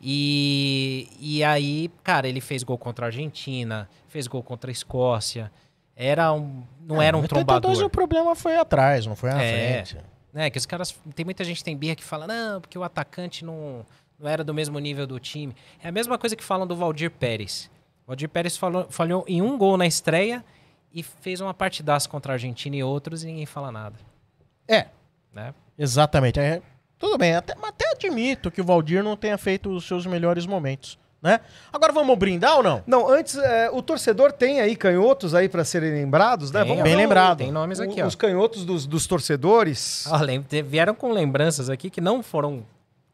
E, 0.00 1.08
e 1.18 1.42
aí, 1.42 1.90
cara, 2.04 2.28
ele 2.28 2.40
fez 2.40 2.62
gol 2.62 2.78
contra 2.78 3.06
a 3.06 3.08
Argentina, 3.08 3.88
fez 4.06 4.28
gol 4.28 4.42
contra 4.44 4.70
a 4.70 4.72
Escócia. 4.72 5.50
Era 5.94 6.32
um, 6.32 6.62
não 6.80 7.00
era 7.02 7.16
um 7.16 7.20
Em 7.20 7.22
82 7.24 7.28
trombador 7.60 7.84
o 7.86 7.90
problema 7.90 8.34
foi 8.34 8.56
atrás, 8.56 9.06
não 9.06 9.14
foi 9.14 9.30
na 9.30 9.42
É. 9.42 9.84
frente. 9.84 10.04
né? 10.32 10.48
Que 10.50 10.58
os 10.58 10.64
caras. 10.66 10.94
Tem 11.14 11.24
muita 11.24 11.44
gente 11.44 11.58
que 11.58 11.64
tem 11.64 11.76
birra 11.76 11.94
que 11.94 12.02
fala, 12.04 12.26
não, 12.26 12.60
porque 12.60 12.78
o 12.78 12.82
atacante 12.82 13.44
não, 13.44 13.84
não 14.18 14.28
era 14.28 14.42
do 14.42 14.54
mesmo 14.54 14.78
nível 14.78 15.06
do 15.06 15.20
time. 15.20 15.54
É 15.82 15.88
a 15.88 15.92
mesma 15.92 16.16
coisa 16.18 16.34
que 16.34 16.42
falam 16.42 16.66
do 16.66 16.74
Valdir 16.74 17.10
Pérez. 17.10 17.70
O 18.04 18.08
Valdir 18.08 18.28
Pérez 18.28 18.56
falou, 18.56 18.86
falhou 18.90 19.24
em 19.28 19.42
um 19.42 19.56
gol 19.58 19.76
na 19.76 19.86
estreia 19.86 20.42
e 20.92 21.02
fez 21.02 21.40
uma 21.40 21.52
partidaça 21.54 22.08
contra 22.08 22.32
a 22.32 22.34
Argentina 22.34 22.74
e 22.76 22.82
outros 22.82 23.22
e 23.22 23.26
ninguém 23.26 23.46
fala 23.46 23.70
nada. 23.70 23.96
É, 24.66 24.86
Né? 25.32 25.54
exatamente. 25.78 26.38
É, 26.40 26.62
tudo 26.98 27.18
bem, 27.18 27.34
até, 27.34 27.54
mas 27.56 27.70
até 27.70 27.90
admito 27.90 28.50
que 28.50 28.60
o 28.60 28.64
Valdir 28.64 29.02
não 29.02 29.16
tenha 29.16 29.36
feito 29.36 29.70
os 29.70 29.84
seus 29.86 30.06
melhores 30.06 30.46
momentos, 30.46 30.98
né? 31.22 31.40
Agora 31.72 31.92
vamos 31.92 32.18
brindar 32.18 32.56
ou 32.56 32.62
não? 32.62 32.82
Não, 32.86 33.08
antes, 33.08 33.36
é, 33.36 33.70
o 33.70 33.80
torcedor 33.80 34.32
tem 34.32 34.60
aí 34.60 34.74
canhotos 34.74 35.34
aí 35.34 35.48
pra 35.48 35.64
serem 35.64 35.92
lembrados, 35.92 36.50
né? 36.50 36.60
Tem, 36.60 36.68
Vamos 36.70 36.82
bem 36.82 36.94
o- 36.94 36.96
lembrado. 36.98 37.38
Tem 37.38 37.52
nomes 37.52 37.78
o- 37.78 37.82
aqui, 37.84 38.02
ó. 38.02 38.06
Os 38.06 38.14
canhotos 38.16 38.64
dos, 38.64 38.86
dos 38.86 39.06
torcedores. 39.06 40.04
Ó, 40.10 40.18
te- 40.48 40.62
vieram 40.62 40.94
com 40.94 41.12
lembranças 41.12 41.70
aqui 41.70 41.88
que 41.88 42.00
não 42.00 42.22
foram 42.22 42.64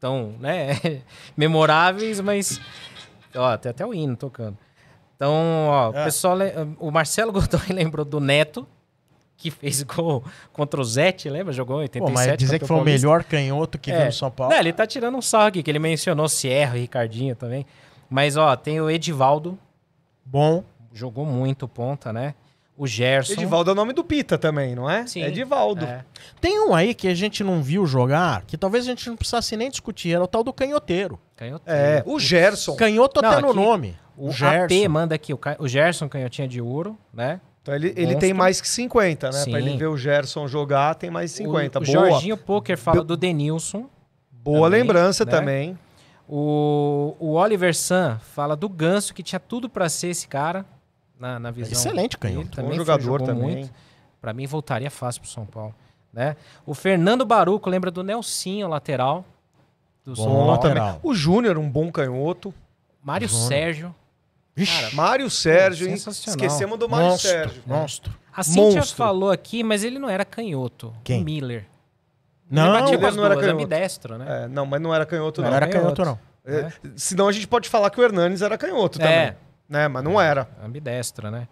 tão, 0.01 0.35
né, 0.41 1.03
memoráveis, 1.37 2.21
mas 2.21 2.61
ó, 3.35 3.57
tem 3.57 3.71
até 3.71 3.85
o 3.85 3.93
hino 3.95 4.17
tocando. 4.17 4.57
Então, 5.17 5.33
ó, 5.69 5.87
É. 5.95 6.01
o 6.01 6.05
pessoal, 6.05 6.37
o 6.79 6.91
Marcelo 6.91 7.31
Godoy 7.33 7.61
lembrou 7.71 8.05
do 8.05 8.21
Neto, 8.21 8.67
que 9.37 9.51
fez 9.51 9.83
gol 9.83 10.25
contra 10.53 10.81
o 10.81 10.85
Zete, 10.85 11.29
lembra? 11.29 11.53
Jogou 11.53 11.77
em 11.79 11.83
87. 11.83 12.13
Pô, 12.13 12.13
mas 12.31 12.37
dizer 12.39 12.59
que 12.59 12.65
o 12.65 12.69
foi 12.69 12.77
o 12.77 12.85
melhor 12.85 13.23
canhoto 13.23 13.79
que 13.79 13.91
É. 13.91 13.95
veio 13.95 14.07
no 14.07 14.13
São 14.13 14.31
Paulo. 14.31 14.53
Não, 14.53 14.59
ele 14.61 14.73
tá 14.73 14.85
tirando 14.87 15.17
um 15.17 15.23
sarro 15.23 15.47
aqui, 15.49 15.63
que 15.63 15.71
ele 15.71 15.79
mencionou 15.79 16.29
Sierra 16.29 16.77
e 16.77 16.81
Ricardinho 16.81 17.37
também. 17.37 17.65
Mas, 18.11 18.37
ó, 18.37 18.55
tem 18.57 18.81
o 18.81 18.91
Edivaldo, 18.91 19.59
Bom. 20.25 20.65
jogou 20.93 21.25
muito 21.27 21.67
ponta, 21.69 22.13
né? 22.13 22.35
O 22.77 22.87
Gerson. 22.87 23.33
Edivaldo 23.33 23.71
é 23.71 23.73
o 23.73 23.77
nome 23.77 23.93
do 23.93 24.05
Pita 24.05 24.39
também, 24.39 24.75
não 24.77 24.89
é? 24.89 25.05
Sim. 25.07 25.23
Edivaldo. 25.25 25.85
É. 25.85 26.05
Tem 26.41 26.61
um 26.61 26.73
aí 26.73 26.95
que 26.95 27.09
a 27.09 27.15
gente 27.15 27.43
não 27.43 27.61
viu 27.61 27.85
jogar, 27.87 28.43
que 28.47 28.57
talvez 28.57 28.85
a 28.85 28.87
gente 28.91 29.09
não 29.09 29.17
precisasse 29.17 29.57
nem 29.57 29.69
discutir, 29.69 30.15
era 30.15 30.23
o 30.23 30.29
tal 30.29 30.45
do 30.45 30.53
canhoteiro. 30.53 31.19
Canhoteiro. 31.37 31.81
É, 31.81 32.03
o 32.07 32.21
Gerson. 32.21 32.77
Canhoto 32.77 33.21
Não, 33.21 33.31
até 33.31 33.41
no 33.43 33.53
nome. 33.53 33.97
O 34.17 34.31
Gerson. 34.31 34.65
AP 34.85 34.89
manda 34.89 35.15
aqui, 35.15 35.35
o, 35.35 35.39
Ca- 35.39 35.57
o 35.59 35.67
Gerson 35.67 36.09
canhotinha 36.09 36.47
de 36.47 36.61
ouro, 36.61 36.97
né? 37.13 37.41
Então 37.63 37.75
ele, 37.75 37.89
ele 37.89 38.03
Monstro. 38.03 38.21
tem 38.21 38.33
mais 38.33 38.61
que 38.61 38.69
50, 38.69 39.27
né? 39.27 39.33
Sim. 39.33 39.51
Pra 39.51 39.61
ele 39.61 39.77
ver 39.77 39.87
o 39.89 39.97
Gerson 39.97 40.47
jogar, 40.47 40.95
tem 40.95 41.11
mais 41.11 41.33
50. 41.33 41.81
O, 41.81 41.83
o 41.83 41.85
Boa. 41.85 42.11
Jorginho 42.11 42.37
Poker 42.37 42.79
fala 42.79 43.03
do 43.03 43.17
Denilson. 43.17 43.89
Boa 44.31 44.69
também, 44.69 44.81
lembrança 44.83 45.25
né? 45.25 45.31
também. 45.33 45.79
O, 46.29 47.17
o 47.19 47.33
Oliver 47.33 47.75
San 47.75 48.19
fala 48.19 48.55
do 48.55 48.69
Ganso, 48.69 49.15
que 49.15 49.23
tinha 49.23 49.41
tudo 49.41 49.69
pra 49.69 49.89
ser 49.89 50.09
esse 50.09 50.29
cara, 50.29 50.67
na, 51.19 51.39
na 51.39 51.51
visão. 51.51 51.73
Excelente 51.73 52.19
dele. 52.19 52.35
canhoto. 52.35 52.51
Também 52.51 52.65
Bom 52.71 52.77
foi, 52.77 52.85
jogador 52.85 53.03
jogou 53.03 53.27
também. 53.27 53.71
Pra 54.21 54.33
mim, 54.35 54.47
voltaria 54.47 54.91
fácil 54.91 55.23
pro 55.23 55.31
São 55.31 55.47
Paulo. 55.47 55.75
Né? 56.13 56.37
O 56.67 56.75
Fernando 56.75 57.25
Baruco 57.25 57.71
lembra 57.71 57.91
do 57.91 58.03
Nelsinho, 58.03 58.69
lateral. 58.69 59.25
Do 60.05 60.15
São 60.15 60.27
Bom 60.27 60.33
Paulo. 60.33 60.51
lateral. 60.51 61.01
O 61.03 61.15
Júnior, 61.15 61.57
um 61.57 61.69
bom 61.69 61.91
canhoto. 61.91 62.53
Mário 63.03 63.27
Júnior. 63.29 63.49
Sérgio. 63.49 63.95
Vixe, 64.55 64.95
Mário 64.95 65.31
Sérgio, 65.31 65.89
hein? 65.89 65.97
sensacional. 65.97 66.37
Esquecemos 66.45 66.79
do 66.79 66.89
Mário 66.89 67.11
monstro, 67.11 67.31
Sérgio. 67.31 67.63
monstro. 67.65 68.13
A 68.37 68.43
Cintia 68.43 68.63
Monstro. 68.81 68.97
falou 68.97 69.31
aqui, 69.31 69.63
mas 69.63 69.83
ele 69.85 69.99
não 69.99 70.09
era 70.11 70.25
canhoto. 70.25 70.93
Quem? 71.05 71.23
O 71.23 71.25
Miller. 71.25 71.67
Não, 72.51 72.65
ele 72.73 72.81
batia 72.81 72.99
com 72.99 73.07
as 73.07 73.17
não 73.17 73.25
era 73.25 73.35
duas, 73.35 73.47
canhoto. 73.47 73.63
ambidestro, 73.65 74.19
né? 74.19 74.45
É, 74.45 74.49
não, 74.49 74.65
mas 74.67 74.81
não 74.81 74.95
era 74.95 75.05
canhoto, 75.07 75.43
não 75.43 75.51
não. 75.51 75.57
era 75.57 75.67
canhoto. 75.69 76.05
não. 76.05 76.19
É, 76.47 76.73
senão 76.97 77.29
a 77.29 77.33
gente 77.33 77.47
pode 77.47 77.69
falar 77.69 77.91
que 77.91 78.01
o 78.01 78.05
Hernanes 78.05 78.41
era 78.43 78.57
canhoto 78.57 79.01
É. 79.03 79.05
também. 79.05 79.37
Né? 79.69 79.87
Mas 79.89 80.03
não 80.03 80.19
era. 80.21 80.49
Ambidestro, 80.65 81.31
né? 81.31 81.47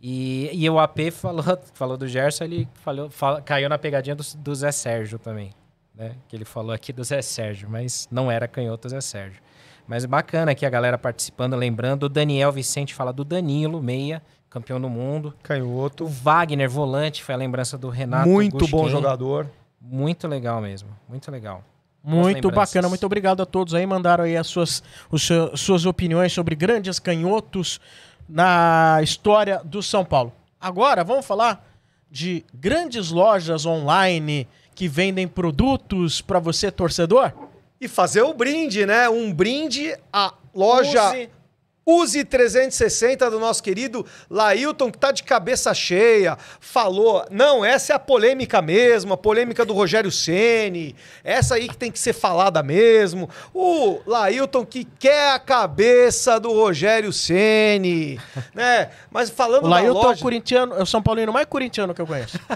E, 0.00 0.48
e 0.52 0.70
o 0.70 0.78
AP 0.78 1.10
falou, 1.10 1.44
falou 1.74 1.96
do 1.96 2.06
Gerson, 2.06 2.44
ele 2.44 2.68
falou, 2.84 3.10
fala- 3.10 3.42
caiu 3.42 3.68
na 3.68 3.76
pegadinha 3.78 4.14
do, 4.14 4.22
do 4.36 4.54
Zé 4.54 4.70
Sérgio 4.70 5.18
também. 5.18 5.50
Né? 5.94 6.12
Que 6.28 6.36
ele 6.36 6.44
falou 6.44 6.70
aqui 6.72 6.92
do 6.92 7.02
Zé 7.02 7.20
Sérgio, 7.20 7.68
mas 7.68 8.06
não 8.10 8.30
era 8.30 8.46
canhoto 8.46 8.88
Zé 8.88 9.00
Sérgio. 9.00 9.40
Mas 9.88 10.04
bacana 10.04 10.52
aqui 10.52 10.64
a 10.64 10.70
galera 10.70 10.96
participando, 10.96 11.56
lembrando. 11.56 12.04
O 12.04 12.08
Daniel 12.08 12.52
Vicente 12.52 12.94
fala 12.94 13.12
do 13.12 13.24
Danilo, 13.24 13.82
meia, 13.82 14.22
campeão 14.48 14.80
do 14.80 14.88
mundo. 14.88 15.30
O 15.40 15.42
Canhoto. 15.42 16.06
Wagner, 16.06 16.68
volante, 16.70 17.24
foi 17.24 17.34
a 17.34 17.38
lembrança 17.38 17.76
do 17.76 17.88
Renato. 17.88 18.28
Muito 18.28 18.68
bom 18.68 18.82
Gusquem. 18.82 18.90
jogador. 18.90 19.48
Muito 19.80 20.26
legal 20.26 20.60
mesmo, 20.60 20.88
muito 21.08 21.30
legal. 21.30 21.62
Muito 22.02 22.48
bacana, 22.50 22.88
muito 22.88 23.04
obrigado 23.06 23.42
a 23.42 23.46
todos 23.46 23.74
aí. 23.74 23.84
Mandaram 23.86 24.24
aí 24.24 24.36
as 24.36 24.46
suas, 24.46 24.82
os 25.10 25.28
suas 25.56 25.84
opiniões 25.84 26.32
sobre 26.32 26.54
grandes 26.54 26.98
canhotos 26.98 27.80
na 28.28 28.98
história 29.02 29.60
do 29.64 29.82
São 29.82 30.04
Paulo. 30.04 30.32
Agora 30.60 31.04
vamos 31.04 31.26
falar 31.26 31.64
de 32.10 32.44
grandes 32.54 33.10
lojas 33.10 33.66
online 33.66 34.48
que 34.74 34.88
vendem 34.88 35.26
produtos 35.28 36.20
para 36.20 36.38
você, 36.38 36.70
torcedor? 36.70 37.32
E 37.80 37.86
fazer 37.88 38.22
o 38.22 38.32
brinde, 38.32 38.86
né? 38.86 39.08
Um 39.08 39.32
brinde 39.32 39.94
à 40.12 40.32
loja 40.54 41.10
Use- 41.10 41.30
Use 41.88 42.22
360 42.22 43.30
do 43.30 43.40
nosso 43.40 43.62
querido 43.62 44.04
Lailton, 44.28 44.92
que 44.92 44.98
tá 44.98 45.10
de 45.10 45.22
cabeça 45.22 45.72
cheia, 45.72 46.36
falou: 46.60 47.24
não, 47.30 47.64
essa 47.64 47.94
é 47.94 47.96
a 47.96 47.98
polêmica 47.98 48.60
mesmo, 48.60 49.14
a 49.14 49.16
polêmica 49.16 49.64
do 49.64 49.72
Rogério 49.72 50.12
Ceni, 50.12 50.94
essa 51.24 51.54
aí 51.54 51.66
que 51.66 51.78
tem 51.78 51.90
que 51.90 51.98
ser 51.98 52.12
falada 52.12 52.62
mesmo. 52.62 53.30
O 53.54 54.00
Lailton 54.06 54.66
que 54.66 54.84
quer 54.84 55.32
a 55.32 55.38
cabeça 55.38 56.38
do 56.38 56.52
Rogério 56.52 57.10
Ceni, 57.10 58.20
né? 58.54 58.90
Mas 59.10 59.30
falando 59.30 59.64
O 59.64 59.70
da 59.70 59.76
Lailton 59.76 59.98
é 59.98 60.02
o 60.02 60.08
loja, 60.08 60.22
corintiano, 60.22 60.74
é 60.74 60.82
o 60.82 60.86
São 60.86 61.02
Paulino 61.02 61.32
mais 61.32 61.46
corintiano 61.46 61.94
que 61.94 62.02
eu 62.02 62.06
conheço. 62.06 62.38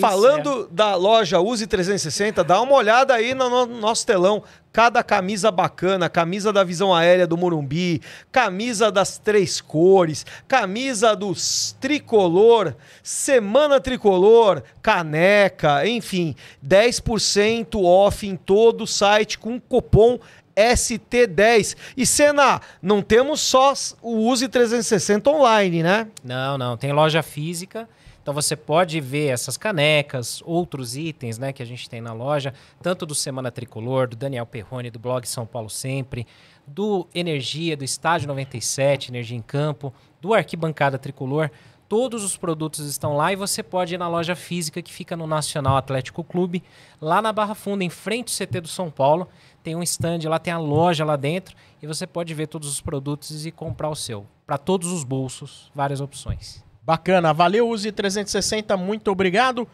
Falando 0.00 0.68
da 0.70 0.94
loja 0.94 1.40
Use 1.40 1.66
360, 1.66 2.44
dá 2.44 2.60
uma 2.60 2.74
olhada 2.74 3.14
aí 3.14 3.32
no, 3.32 3.48
no 3.48 3.80
nosso 3.80 4.04
telão. 4.06 4.42
Cada 4.76 5.02
camisa 5.02 5.50
bacana, 5.50 6.06
camisa 6.06 6.52
da 6.52 6.62
Visão 6.62 6.94
Aérea. 6.94 7.26
do 7.26 7.34
Morumbi, 7.34 8.02
camisa 8.30 8.92
das 8.92 9.16
três 9.16 9.58
cores, 9.58 10.26
camisa 10.46 11.16
dos 11.16 11.74
tricolor, 11.80 12.76
semana 13.02 13.80
tricolor, 13.80 14.62
caneca, 14.82 15.88
enfim, 15.88 16.36
10% 16.62 17.82
off 17.82 18.26
em 18.26 18.36
todo 18.36 18.84
o 18.84 18.86
site 18.86 19.38
com 19.38 19.58
cupom 19.58 20.18
ST10. 20.54 21.74
E 21.96 22.04
Senna, 22.04 22.60
não 22.82 23.00
temos 23.00 23.40
só 23.40 23.72
o 24.02 24.28
Use 24.28 24.46
360 24.46 25.30
online, 25.30 25.82
né? 25.82 26.06
Não, 26.22 26.58
não. 26.58 26.76
Tem 26.76 26.92
loja 26.92 27.22
física. 27.22 27.88
Então 28.26 28.34
você 28.34 28.56
pode 28.56 29.00
ver 29.00 29.28
essas 29.28 29.56
canecas, 29.56 30.42
outros 30.44 30.96
itens 30.96 31.38
né, 31.38 31.52
que 31.52 31.62
a 31.62 31.64
gente 31.64 31.88
tem 31.88 32.00
na 32.00 32.12
loja, 32.12 32.52
tanto 32.82 33.06
do 33.06 33.14
Semana 33.14 33.52
Tricolor, 33.52 34.08
do 34.08 34.16
Daniel 34.16 34.44
Perrone, 34.44 34.90
do 34.90 34.98
blog 34.98 35.24
São 35.28 35.46
Paulo 35.46 35.70
Sempre, 35.70 36.26
do 36.66 37.06
Energia, 37.14 37.76
do 37.76 37.84
Estádio 37.84 38.26
97, 38.26 39.12
Energia 39.12 39.38
em 39.38 39.40
Campo, 39.40 39.94
do 40.20 40.34
Arquibancada 40.34 40.98
Tricolor. 40.98 41.52
Todos 41.88 42.24
os 42.24 42.36
produtos 42.36 42.84
estão 42.88 43.16
lá 43.16 43.32
e 43.32 43.36
você 43.36 43.62
pode 43.62 43.94
ir 43.94 43.98
na 43.98 44.08
loja 44.08 44.34
física 44.34 44.82
que 44.82 44.92
fica 44.92 45.16
no 45.16 45.28
Nacional 45.28 45.76
Atlético 45.76 46.24
Clube, 46.24 46.64
lá 47.00 47.22
na 47.22 47.32
Barra 47.32 47.54
Funda, 47.54 47.84
em 47.84 47.90
frente 47.90 48.32
ao 48.32 48.44
CT 48.44 48.60
do 48.62 48.68
São 48.68 48.90
Paulo. 48.90 49.28
Tem 49.62 49.76
um 49.76 49.84
stand 49.84 50.28
lá, 50.28 50.40
tem 50.40 50.52
a 50.52 50.58
loja 50.58 51.04
lá 51.04 51.14
dentro 51.14 51.54
e 51.80 51.86
você 51.86 52.08
pode 52.08 52.34
ver 52.34 52.48
todos 52.48 52.68
os 52.68 52.80
produtos 52.80 53.46
e 53.46 53.52
comprar 53.52 53.88
o 53.88 53.94
seu. 53.94 54.26
Para 54.44 54.58
todos 54.58 54.90
os 54.90 55.04
bolsos, 55.04 55.70
várias 55.72 56.00
opções. 56.00 56.65
Bacana, 56.86 57.32
valeu 57.34 57.68
Use 57.68 57.90
360, 57.90 58.76
muito 58.76 59.10
obrigado. 59.10 59.66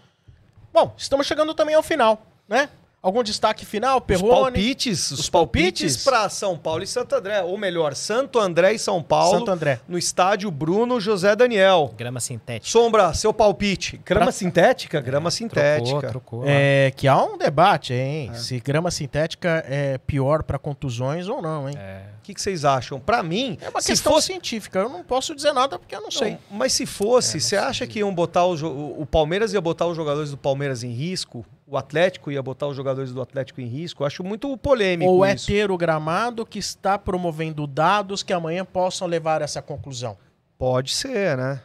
Bom, 0.73 0.95
estamos 0.97 1.27
chegando 1.27 1.53
também 1.53 1.75
ao 1.75 1.83
final, 1.83 2.27
né? 2.49 2.71
Algum 3.03 3.21
destaque 3.25 3.67
final, 3.67 3.99
Os 3.99 4.05
Perrone? 4.05 4.31
palpites, 4.53 5.11
os, 5.11 5.19
Os 5.21 5.29
palpites 5.29 5.97
palpites? 5.97 6.05
para 6.05 6.29
São 6.29 6.57
Paulo 6.57 6.85
e 6.85 6.87
Santo 6.87 7.17
André, 7.17 7.43
ou 7.43 7.59
melhor, 7.59 7.97
Santo 7.97 8.39
André 8.39 8.75
e 8.75 8.79
São 8.79 9.03
Paulo, 9.03 9.41
Santo 9.41 9.51
André. 9.51 9.81
no 9.89 9.99
estádio 9.99 10.49
Bruno 10.53 11.01
José 11.01 11.35
Daniel. 11.35 11.93
Grama 11.99 12.21
sintética. 12.21 12.71
Sombra, 12.71 13.13
seu 13.13 13.35
palpite. 13.35 13.97
Grama 14.05 14.27
Pra- 14.27 14.33
sintética? 14.33 15.01
Grama 15.01 15.33
sintética. 15.33 15.83
Trocou, 15.99 16.11
trocou. 16.11 16.45
É, 16.47 16.93
que 16.97 17.09
há 17.09 17.21
um 17.25 17.37
debate, 17.37 17.93
hein? 17.93 18.31
Se 18.35 18.61
grama 18.61 18.89
sintética 18.93 19.65
é 19.67 19.99
pior 19.99 20.45
para 20.45 20.57
contusões 20.57 21.27
ou 21.29 21.43
não, 21.43 21.69
hein? 21.69 21.75
É. 21.77 22.03
O 22.21 22.23
que, 22.23 22.35
que 22.35 22.41
vocês 22.41 22.65
acham? 22.65 23.01
Pra 23.01 23.21
mim, 23.21 23.59
É, 23.61 23.69
uma 23.69 23.81
se 23.81 23.89
questão 23.89 24.13
fosse 24.13 24.29
científica. 24.29 24.79
Eu 24.79 24.89
não 24.89 25.03
posso 25.03 25.35
dizer 25.35 25.53
nada 25.53 25.77
porque 25.77 25.97
eu 25.97 26.01
não 26.01 26.11
sei. 26.13 26.33
Não, 26.33 26.39
mas 26.57 26.73
se 26.73 26.87
fosse, 26.87 27.39
É, 27.39 27.41
você 27.41 27.57
acha 27.57 27.85
que 27.85 27.99
iam 27.99 28.15
botar 28.15 28.45
o 28.45 29.01
o 29.03 29.05
Palmeiras 29.05 29.53
ia 29.53 29.61
botar 29.61 29.87
os 29.87 29.97
jogadores 29.97 30.31
do 30.31 30.37
Palmeiras 30.37 30.85
em 30.85 30.93
risco? 30.93 31.45
O 31.73 31.77
Atlético 31.79 32.31
ia 32.31 32.43
botar 32.43 32.67
os 32.67 32.77
jogadores 32.77 33.13
do 33.15 33.23
Atlético 33.23 33.61
em 33.63 33.67
risco? 33.67 34.03
Eu 34.03 34.07
acho 34.07 34.23
muito 34.23 34.55
polêmico 34.59 35.11
Ou 35.11 35.25
é 35.25 35.33
isso. 35.35 35.47
ter 35.47 35.71
o 35.71 35.77
gramado 35.79 36.45
que 36.45 36.59
está 36.59 36.99
promovendo 36.99 37.67
dados 37.67 38.23
que 38.23 38.31
amanhã 38.33 38.63
possam 38.63 39.09
levar 39.09 39.41
a 39.41 39.45
essa 39.45 39.63
conclusão? 39.63 40.19
Pode 40.59 40.93
ser, 40.93 41.35
né? 41.37 41.63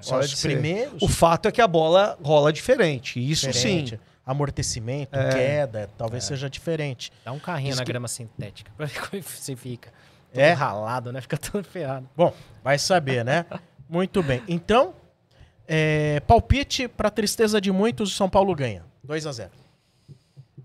São 0.00 0.16
Pode 0.18 0.32
os 0.32 0.38
ser. 0.40 0.48
primeiros. 0.48 1.02
O 1.02 1.08
fato 1.08 1.46
é 1.46 1.52
que 1.52 1.60
a 1.60 1.68
bola 1.68 2.18
rola 2.22 2.50
diferente. 2.52 3.20
Isso 3.20 3.46
diferente. 3.50 3.96
sim. 3.96 4.00
Amortecimento, 4.24 5.18
É. 5.18 5.28
queda, 5.30 5.90
talvez 5.98 6.24
seja 6.24 6.48
diferente. 6.48 7.12
Dá 7.24 7.32
um 7.32 7.38
carrinho 7.38 7.70
Diz 7.70 7.78
na 7.80 7.84
que- 7.84 7.92
grama 7.92 8.08
sintética 8.08 8.72
pra 8.76 8.86
ver 8.86 8.98
como 8.98 9.20
você 9.22 9.54
fica. 9.54 9.92
Todo 10.32 10.40
É? 10.40 10.52
ralado, 10.52 11.12
né? 11.12 11.20
Fica 11.20 11.36
todo 11.36 11.64
ferrado. 11.64 12.08
Bom, 12.16 12.32
vai 12.64 12.78
saber, 12.78 13.22
né? 13.26 13.44
Muito 13.88 14.22
bem. 14.22 14.42
Então, 14.48 14.94
é, 15.68 16.20
palpite 16.20 16.88
para 16.88 17.10
tristeza 17.10 17.60
de 17.60 17.70
muitos, 17.70 18.10
o 18.10 18.14
São 18.16 18.30
Paulo 18.30 18.54
ganha. 18.54 18.90
2 19.04 19.26
a 19.26 19.32
0 19.32 19.50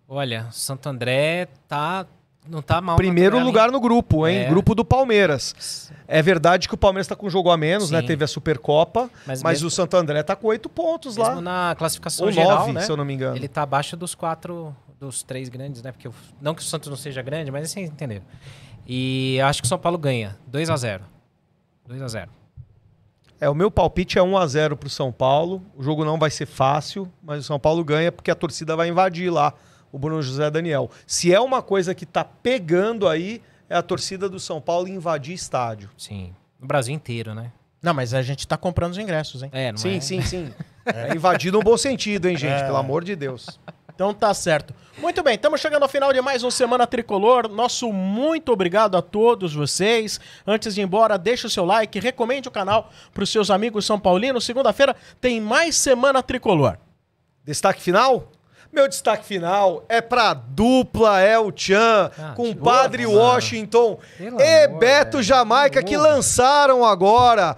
Olha, 0.08 0.48
Santo 0.52 0.88
André 0.88 1.48
tá. 1.68 2.06
Não 2.48 2.62
tá 2.62 2.80
mal. 2.80 2.96
Primeiro 2.96 3.38
lugar 3.40 3.70
no 3.74 3.80
grupo, 3.82 4.26
hein? 4.26 4.38
É. 4.38 4.50
Grupo 4.50 4.74
do 4.74 4.86
Palmeiras. 4.86 5.92
É 6.08 6.22
verdade 6.22 6.70
que 6.70 6.74
o 6.74 6.78
Palmeiras 6.78 7.06
tá 7.06 7.14
com 7.14 7.28
um 7.28 7.30
jogo 7.30 7.50
a 7.52 7.58
menos, 7.58 7.92
né? 7.92 8.00
Sim. 8.00 8.08
Teve 8.08 8.24
a 8.24 8.28
Supercopa, 8.28 9.10
Mas 9.26 9.44
mas, 9.44 9.58
mesmo- 9.58 9.68
o 9.68 9.72
Santo 9.72 9.98
André 9.98 10.24
tá 10.24 10.34
com 10.34 10.48
oito 10.48 10.70
pontos 10.70 11.18
hein? 11.18 11.24
lá. 11.24 11.30
Mesmo 11.32 11.42
na 11.42 11.76
classificação 11.78 12.26
Ou 12.26 12.32
geral, 12.32 12.60
nove, 12.60 12.72
né? 12.72 12.82
se 12.84 12.90
eu 12.90 12.96
não 12.96 13.04
me 13.04 13.14
engano. 13.14 13.36
Ele 13.36 13.50
tá 13.50 13.64
abaixo 13.64 13.98
dos 13.98 14.16
quatro, 14.16 14.74
dos 14.98 15.24
três 15.24 15.50
grandes, 15.50 15.82
né? 15.84 15.92
Porque 15.92 16.08
o- 16.08 16.14
não 16.40 16.56
que 16.56 16.62
o 16.62 16.66
Santos 16.66 16.88
não 16.88 16.96
seja 16.96 17.22
grande, 17.22 17.52
mas 17.52 17.70
vocês 17.70 17.90
entenderam. 17.90 18.24
E 18.88 19.42
acho 19.42 19.62
que 19.62 19.66
o 19.66 19.68
São 19.70 19.78
Paulo 19.78 19.98
ganha. 19.98 20.38
2 20.48 20.70
a 20.70 20.78
0 20.78 21.04
2 21.86 22.02
a 22.02 22.08
0 22.08 22.32
É, 23.40 23.48
o 23.48 23.54
meu 23.54 23.70
palpite 23.70 24.18
é 24.18 24.24
1 24.24 24.38
a 24.38 24.48
0 24.48 24.78
pro 24.78 24.90
São 24.90 25.12
Paulo. 25.12 25.62
O 25.76 25.84
jogo 25.84 26.04
não 26.04 26.18
vai 26.18 26.30
ser 26.32 26.46
fácil, 26.46 27.12
mas 27.22 27.40
o 27.40 27.44
São 27.44 27.60
Paulo 27.60 27.84
ganha 27.84 28.12
porque 28.12 28.32
a 28.32 28.36
torcida 28.36 28.76
vai 28.76 28.90
invadir 28.90 29.32
lá 29.32 29.54
o 29.92 30.00
Bruno 30.00 30.22
José 30.22 30.50
Daniel. 30.50 30.90
Se 31.06 31.34
é 31.34 31.40
uma 31.40 31.62
coisa 31.62 31.94
que 31.94 32.06
tá 32.06 32.24
pegando 32.24 33.08
aí, 33.08 33.42
é 33.70 33.76
a 33.76 33.82
torcida 33.82 34.28
do 34.28 34.40
São 34.40 34.60
Paulo 34.60 34.88
invadir 34.88 35.34
estádio. 35.34 35.90
Sim. 35.98 36.34
No 36.60 36.68
Brasil 36.68 36.94
inteiro, 36.94 37.36
né? 37.36 37.52
Não, 37.82 37.94
mas 37.94 38.14
a 38.14 38.22
gente 38.22 38.48
tá 38.48 38.58
comprando 38.58 38.94
os 38.94 38.98
ingressos, 38.98 39.44
hein? 39.44 39.50
É, 39.54 39.72
não 39.72 39.78
sim, 39.78 39.98
é? 39.98 40.02
sim, 40.02 40.22
sim. 40.22 40.54
É 40.88 41.14
invadir 41.14 41.52
no 41.52 41.60
bom 41.60 41.76
sentido, 41.76 42.30
hein, 42.30 42.38
gente? 42.38 42.62
É. 42.62 42.64
Pelo 42.64 42.78
amor 42.78 43.04
de 43.04 43.14
Deus. 43.14 43.60
Então 43.98 44.14
tá 44.14 44.32
certo. 44.32 44.76
Muito 45.00 45.24
bem, 45.24 45.34
estamos 45.34 45.60
chegando 45.60 45.82
ao 45.82 45.90
final 45.90 46.14
de 46.14 46.22
mais 46.22 46.44
um 46.44 46.52
Semana 46.52 46.86
Tricolor. 46.86 47.48
Nosso 47.50 47.92
muito 47.92 48.52
obrigado 48.52 48.96
a 48.96 49.02
todos 49.02 49.56
vocês. 49.56 50.20
Antes 50.46 50.76
de 50.76 50.82
ir 50.82 50.84
embora, 50.84 51.18
deixa 51.18 51.48
o 51.48 51.50
seu 51.50 51.66
like, 51.66 52.00
recomende 52.00 52.48
o 52.48 52.52
canal 52.52 52.92
para 53.12 53.24
os 53.24 53.32
seus 53.32 53.50
amigos 53.50 53.88
são 53.88 54.00
paulinos. 54.00 54.46
Segunda-feira 54.46 54.96
tem 55.20 55.42
mais 55.42 55.76
Semana 55.78 56.22
Tricolor. 56.22 56.78
Destaque 57.44 57.82
final? 57.82 58.32
Meu 58.72 58.88
destaque 58.88 59.26
final 59.26 59.84
é 59.90 60.00
pra 60.00 60.36
dupla 60.36 61.20
El 61.24 61.52
Chan, 61.56 62.12
Ah, 62.16 62.34
com 62.36 62.54
Padre 62.54 63.02
novo, 63.06 63.18
Washington 63.18 63.98
Pelo 64.16 64.40
e 64.40 64.64
amor, 64.66 64.80
Beto 64.80 65.12
velho. 65.14 65.24
Jamaica, 65.24 65.82
que 65.82 65.98
lançaram 65.98 66.86
agora 66.86 67.58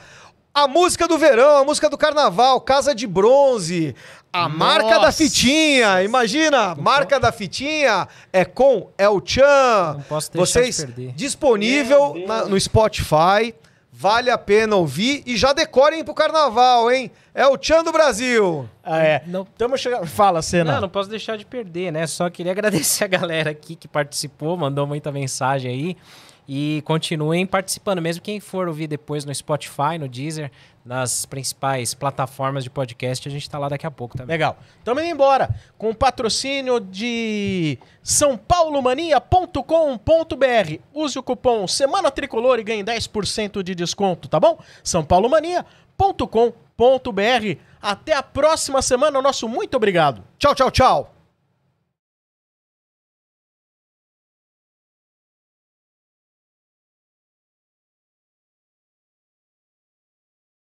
a 0.54 0.68
música 0.68 1.08
do 1.08 1.18
verão, 1.18 1.58
a 1.58 1.64
música 1.64 1.90
do 1.90 1.98
carnaval, 1.98 2.60
Casa 2.60 2.94
de 2.94 3.06
Bronze. 3.08 3.96
A 4.32 4.48
marca 4.48 4.90
da 5.00 5.06
Nossa. 5.08 5.24
fitinha, 5.24 6.04
imagina, 6.04 6.76
marca 6.76 7.20
da 7.20 7.32
fitinha 7.32 8.08
é 8.32 8.46
com 8.46 8.90
El 8.98 9.20
Chan. 9.26 9.94
Não 9.96 10.02
posso 10.04 10.32
deixar 10.32 10.46
Vocês 10.46 10.78
de 10.78 10.86
perder. 10.86 11.12
disponível 11.14 12.14
na- 12.28 12.46
no 12.46 12.60
Spotify. 12.60 13.54
Vale 13.92 14.30
a 14.30 14.38
pena 14.38 14.76
ouvir 14.78 15.24
e 15.26 15.36
já 15.36 15.52
decorem 15.52 16.06
pro 16.06 16.14
carnaval, 16.14 16.90
hein? 16.90 17.12
É 17.34 17.46
o 17.48 17.58
Chan 17.62 17.84
do 17.84 17.92
Brasil. 17.92 18.70
Ah, 18.84 19.00
é. 19.00 19.24
Não- 19.28 19.42
Estamos 19.42 19.82
chegando. 19.82 20.06
Fala, 20.06 20.42
Senna. 20.42 20.74
Não, 20.76 20.82
não 20.82 20.90
posso 20.90 21.10
deixar 21.10 21.38
de 21.38 21.46
perder, 21.46 21.92
né? 21.92 22.06
Só 22.08 22.30
queria 22.30 22.52
agradecer 22.54 23.04
a 23.04 23.08
galera 23.08 23.50
aqui 23.50 23.76
que 23.76 23.88
participou, 23.90 24.56
mandou 24.56 24.86
muita 24.88 25.12
mensagem 25.12 25.72
aí. 25.72 25.98
E 26.48 26.82
continuem 26.86 27.46
participando, 27.46 28.02
mesmo 28.02 28.22
quem 28.24 28.40
for 28.40 28.68
ouvir 28.68 28.88
depois 28.88 29.26
no 29.26 29.36
Spotify, 29.36 29.98
no 30.00 30.08
Deezer, 30.08 30.50
nas 30.90 31.24
principais 31.24 31.94
plataformas 31.94 32.64
de 32.64 32.70
podcast, 32.72 33.30
a 33.30 33.32
gente 33.32 33.48
tá 33.48 33.60
lá 33.60 33.70
daqui 33.70 33.86
a 33.86 33.92
pouco 33.92 34.18
também. 34.18 34.34
Legal. 34.34 34.58
Estamos 34.80 35.04
indo 35.04 35.12
embora 35.12 35.54
com 35.78 35.92
o 35.92 35.96
patrocínio 35.96 36.80
de 36.80 37.78
sãopaulomania.com.br. 38.02 40.80
Use 40.92 41.20
o 41.20 41.22
cupom 41.22 41.68
Semana 41.68 42.10
Tricolor 42.10 42.58
e 42.58 42.64
ganhe 42.64 42.84
10% 42.84 43.62
de 43.62 43.76
desconto, 43.76 44.28
tá 44.28 44.40
bom? 44.40 44.58
sãopaulomania.com.br. 44.84 47.60
Até 47.80 48.16
a 48.16 48.24
próxima 48.24 48.82
semana. 48.82 49.22
Nosso 49.22 49.48
muito 49.48 49.78
obrigado. 49.78 50.24
Tchau, 50.40 50.56
tchau, 50.56 50.72
tchau. 50.72 51.19